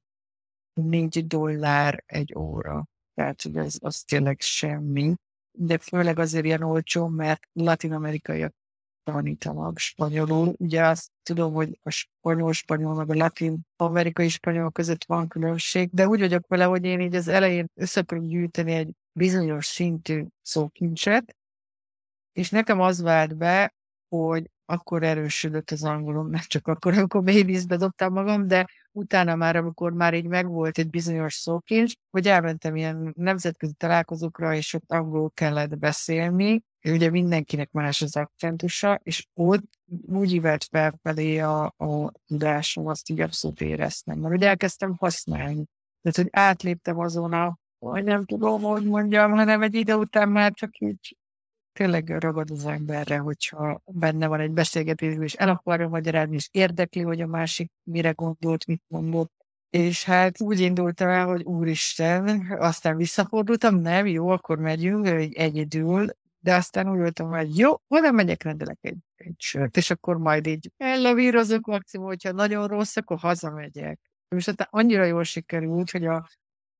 4 0.73 1.27
dollár 1.27 2.03
egy 2.05 2.33
óra. 2.37 2.85
Tehát, 3.13 3.41
hogy 3.41 3.57
ez 3.57 3.75
az 3.79 4.01
tényleg 4.01 4.41
semmi. 4.41 5.13
De 5.51 5.77
főleg 5.77 6.19
azért 6.19 6.45
ilyen 6.45 6.63
olcsó, 6.63 7.07
mert 7.07 7.47
latin-amerikaiak 7.53 8.53
tanítanak 9.03 9.77
spanyolul. 9.77 10.53
Ugye 10.57 10.85
azt 10.85 11.09
tudom, 11.23 11.53
hogy 11.53 11.79
a 11.83 11.89
spanyol-spanyol, 11.89 12.95
meg 12.95 13.09
a 13.09 13.15
latin-amerikai 13.15 14.29
spanyol 14.29 14.71
között 14.71 15.03
van 15.05 15.27
különbség, 15.27 15.89
de 15.91 16.07
úgy 16.07 16.19
vagyok 16.19 16.47
vele, 16.47 16.63
hogy 16.63 16.83
én 16.83 16.99
így 16.99 17.15
az 17.15 17.27
elején 17.27 17.65
össze 17.73 18.01
gyűjteni 18.01 18.71
egy 18.71 18.91
bizonyos 19.11 19.65
szintű 19.65 20.25
szókincset, 20.41 21.35
és 22.37 22.49
nekem 22.49 22.79
az 22.79 23.01
vált 23.01 23.37
be, 23.37 23.73
hogy 24.07 24.49
akkor 24.65 25.03
erősödött 25.03 25.71
az 25.71 25.83
angolom, 25.83 26.29
nem 26.29 26.41
csak 26.47 26.67
akkor, 26.67 26.97
amikor 26.97 27.21
mély 27.21 27.43
vízbe 27.43 27.77
dobtam 27.77 28.13
magam, 28.13 28.47
de 28.47 28.67
utána 28.91 29.35
már, 29.35 29.55
amikor 29.55 29.93
már 29.93 30.13
így 30.13 30.27
megvolt 30.27 30.77
egy 30.77 30.89
bizonyos 30.89 31.33
szókincs, 31.33 31.93
hogy 32.09 32.27
elmentem 32.27 32.75
ilyen 32.75 33.13
nemzetközi 33.15 33.73
találkozókra, 33.73 34.53
és 34.53 34.73
ott 34.73 34.91
angol 34.91 35.31
kellett 35.33 35.77
beszélni, 35.77 36.63
ugye 36.83 37.09
mindenkinek 37.09 37.71
más 37.71 38.01
az 38.01 38.15
akcentusa, 38.15 38.99
és 39.03 39.27
ott 39.33 39.79
úgy 40.07 40.33
ívelt 40.33 40.63
felfelé 40.63 41.39
a, 41.39 41.63
a 41.65 42.11
tudásom, 42.25 42.87
azt 42.87 43.09
így 43.09 43.19
abszolút 43.19 43.61
éreztem, 43.61 44.19
mert 44.19 44.33
ugye 44.33 44.47
elkezdtem 44.47 44.95
használni. 44.99 45.65
Tehát, 46.01 46.17
hogy 46.17 46.29
átléptem 46.31 46.99
azon 46.99 47.33
a, 47.33 47.57
hogy 47.79 48.03
nem 48.03 48.25
tudom, 48.25 48.61
hogy 48.61 48.85
mondjam, 48.85 49.31
hanem 49.31 49.61
egy 49.61 49.75
ide 49.75 49.95
után 49.95 50.29
már 50.29 50.51
csak 50.53 50.79
így 50.79 51.17
tényleg 51.77 52.09
ragad 52.09 52.51
az 52.51 52.65
emberre, 52.65 53.17
hogyha 53.17 53.81
benne 53.85 54.27
van 54.27 54.39
egy 54.39 54.51
beszélgetés, 54.51 55.15
és 55.19 55.33
el 55.33 55.49
akarja 55.49 55.87
magyarázni, 55.87 56.35
és 56.35 56.49
érdekli, 56.51 57.01
hogy 57.01 57.21
a 57.21 57.27
másik 57.27 57.71
mire 57.83 58.11
gondolt, 58.11 58.65
mit 58.65 58.83
mondott. 58.87 59.31
És 59.69 60.03
hát 60.03 60.41
úgy 60.41 60.59
indultam 60.59 61.09
el, 61.09 61.25
hogy 61.25 61.43
úristen, 61.43 62.51
aztán 62.59 62.97
visszafordultam, 62.97 63.75
nem, 63.75 64.07
jó, 64.07 64.29
akkor 64.29 64.57
megyünk, 64.57 65.07
egyedül, 65.37 66.07
de 66.39 66.55
aztán 66.55 66.89
úgy 66.89 66.97
voltam, 66.97 67.29
hogy 67.29 67.57
jó, 67.57 67.73
oda 67.87 68.11
megyek, 68.11 68.43
rendelek 68.43 68.77
egy, 68.81 68.97
egy 69.15 69.35
sört, 69.37 69.77
és 69.77 69.89
akkor 69.89 70.17
majd 70.17 70.47
így 70.47 70.71
ellavírozok 70.77 71.65
maximum, 71.65 72.05
hogyha 72.07 72.31
nagyon 72.31 72.67
rossz, 72.67 72.97
akkor 72.97 73.17
hazamegyek. 73.17 73.99
És 74.35 74.47
aztán 74.47 74.67
annyira 74.69 75.03
jól 75.03 75.23
sikerült, 75.23 75.91
hogy 75.91 76.05
a 76.05 76.27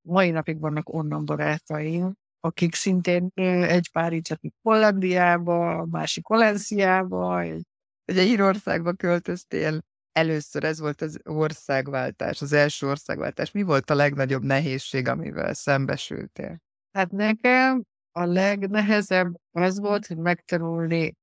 mai 0.02 0.30
napig 0.30 0.60
vannak 0.60 0.94
onnan 0.94 1.26
barátaim, 1.26 2.14
akik 2.48 2.76
szintén 2.76 3.30
egy 3.36 3.92
pár 3.92 4.14
így 4.14 4.40
Hollandiába, 4.62 5.86
másik 5.86 6.28
Valenciába, 6.28 7.42
egy, 7.42 7.64
egy 8.06 8.18
Írországba 8.18 8.94
költöztél. 8.94 9.82
Először 10.12 10.64
ez 10.64 10.80
volt 10.80 11.02
az 11.02 11.20
országváltás, 11.24 12.42
az 12.42 12.54
első 12.54 12.88
országváltás. 12.88 13.52
Mi 13.52 13.64
volt 13.64 13.90
a 13.90 13.96
legnagyobb 13.96 14.44
nehézség, 14.44 15.08
amivel 15.08 15.54
szembesültél? 15.54 16.58
Hát 16.92 17.12
nekem 17.12 17.84
a 18.12 18.26
legnehezebb 18.26 19.36
az 19.52 19.80
volt, 19.80 20.08
hogy 20.08 20.18
megtanulni 20.18 21.16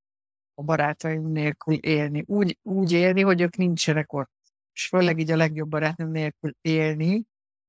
a 0.55 0.63
barátaim 0.63 1.27
nélkül 1.27 1.75
élni. 1.75 2.25
Úgy, 2.27 2.59
úgy 2.63 2.93
élni, 2.93 3.21
hogy 3.21 3.41
ők 3.41 3.57
nincsenek 3.57 4.13
ott. 4.13 4.33
És 4.73 4.87
főleg 4.87 5.19
így 5.19 5.31
a 5.31 5.37
legjobb 5.37 5.69
barátom 5.69 6.11
nélkül 6.11 6.51
élni, 6.61 7.25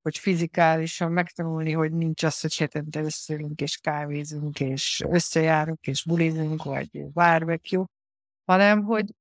hogy 0.06 0.18
fizikálisan 0.18 1.12
megtanulni, 1.12 1.72
hogy 1.72 1.91
nincs 1.93 2.24
az, 2.24 2.39
hogy 2.41 2.58
hetente 2.58 3.01
összeülünk 3.01 3.62
és 3.62 3.78
kávézunk, 3.78 4.60
és 4.60 5.03
összejárunk, 5.10 5.88
és 5.88 6.03
bulizunk, 6.03 6.64
vagy 6.64 7.06
barbecue, 7.14 7.86
hanem 8.45 8.84
hogy, 8.84 9.14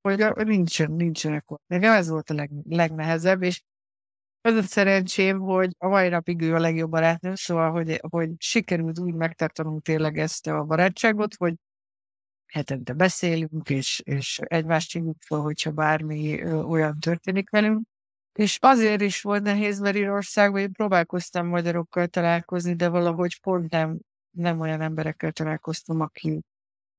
hogy 0.00 0.46
nincsen, 0.46 0.92
nincsenek 0.92 1.50
ott. 1.50 1.62
Nekem 1.66 1.92
ez 1.92 2.08
volt 2.08 2.30
a 2.30 2.34
leg, 2.34 2.50
legnehezebb, 2.68 3.42
és 3.42 3.62
Az 4.40 4.54
a 4.54 4.62
szerencsém, 4.62 5.38
hogy 5.40 5.74
a 5.78 5.88
mai 5.88 6.08
napig 6.08 6.42
ő 6.42 6.54
a 6.54 6.58
legjobb 6.58 6.90
barátnőm, 6.90 7.34
szóval, 7.34 7.70
hogy, 7.70 8.00
hogy 8.10 8.30
sikerült 8.38 8.98
úgy 8.98 9.14
megtartanunk 9.14 9.82
tényleg 9.82 10.18
ezt 10.18 10.46
a 10.46 10.64
barátságot, 10.64 11.34
hogy 11.34 11.54
hetente 12.46 12.92
beszélünk, 12.92 13.70
és, 13.70 14.00
és 14.04 14.38
egymást 14.44 14.92
hívjuk 14.92 15.16
fel, 15.26 15.38
hogyha 15.38 15.70
bármi 15.70 16.44
olyan 16.52 16.98
történik 17.00 17.50
velünk. 17.50 17.86
És 18.34 18.58
azért 18.60 19.00
is 19.00 19.22
volt 19.22 19.42
nehéz, 19.42 19.80
mert 19.80 19.96
Írországban 19.96 20.60
én 20.60 20.72
próbálkoztam 20.72 21.46
magyarokkal 21.46 22.06
találkozni, 22.06 22.74
de 22.74 22.88
valahogy 22.88 23.40
pont 23.40 23.70
nem, 23.70 23.98
nem 24.30 24.60
olyan 24.60 24.80
emberekkel 24.80 25.32
találkoztam, 25.32 26.00
aki 26.00 26.40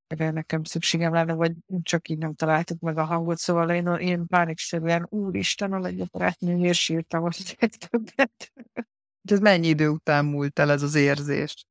erre 0.08 0.32
nekem 0.32 0.64
szükségem 0.64 1.14
lenne, 1.14 1.34
vagy 1.34 1.54
csak 1.82 2.08
így 2.08 2.18
nem 2.18 2.34
találtuk 2.34 2.80
meg 2.80 2.98
a 2.98 3.04
hangot, 3.04 3.38
szóval 3.38 3.70
én, 3.70 3.88
én 3.88 4.28
pánikszerűen, 4.28 5.06
úristen, 5.10 5.74
a 5.74 5.80
legjobb 5.80 6.10
barátnőm, 6.12 6.64
és 6.64 6.84
sírtam 6.84 7.22
most 7.22 7.56
egy 7.60 7.78
többet. 7.90 8.54
Ez 9.22 9.40
mennyi 9.40 9.68
idő 9.68 9.90
után 9.90 10.26
múlt 10.26 10.60
el 10.60 10.72
ez 10.72 10.82
az 10.82 10.96
érzés? 10.96 11.66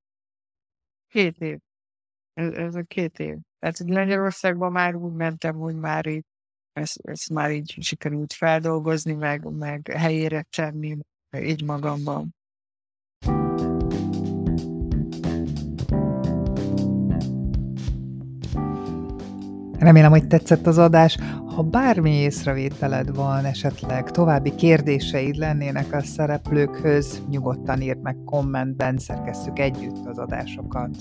Két 1.08 1.40
év. 1.40 1.58
Ez, 2.32 2.52
ez 2.52 2.74
a 2.74 2.82
két 2.82 3.18
év. 3.18 3.36
Tehát 3.58 3.78
Lengyelországban 3.78 4.72
már 4.72 4.94
úgy 4.94 5.12
mentem, 5.12 5.56
hogy 5.56 5.76
már 5.76 6.06
így 6.06 6.24
ezt, 6.74 6.98
ezt 7.02 7.30
már 7.30 7.50
így 7.50 7.76
sikerült 7.80 8.32
feldolgozni, 8.32 9.12
meg, 9.12 9.44
meg 9.58 9.88
helyére 9.96 10.46
tenni, 10.56 10.98
így 11.38 11.64
magamban. 11.64 12.34
Remélem, 19.78 20.10
hogy 20.10 20.26
tetszett 20.26 20.66
az 20.66 20.78
adás. 20.78 21.18
Ha 21.46 21.62
bármi 21.62 22.10
észrevételed 22.10 23.14
van, 23.14 23.44
esetleg 23.44 24.10
további 24.10 24.54
kérdéseid 24.54 25.36
lennének 25.36 25.92
a 25.92 26.02
szereplőkhöz, 26.02 27.22
nyugodtan 27.28 27.80
írd 27.80 28.02
meg 28.02 28.16
kommentben, 28.24 28.98
szerkesszük 28.98 29.58
együtt 29.58 30.06
az 30.06 30.18
adásokat. 30.18 30.96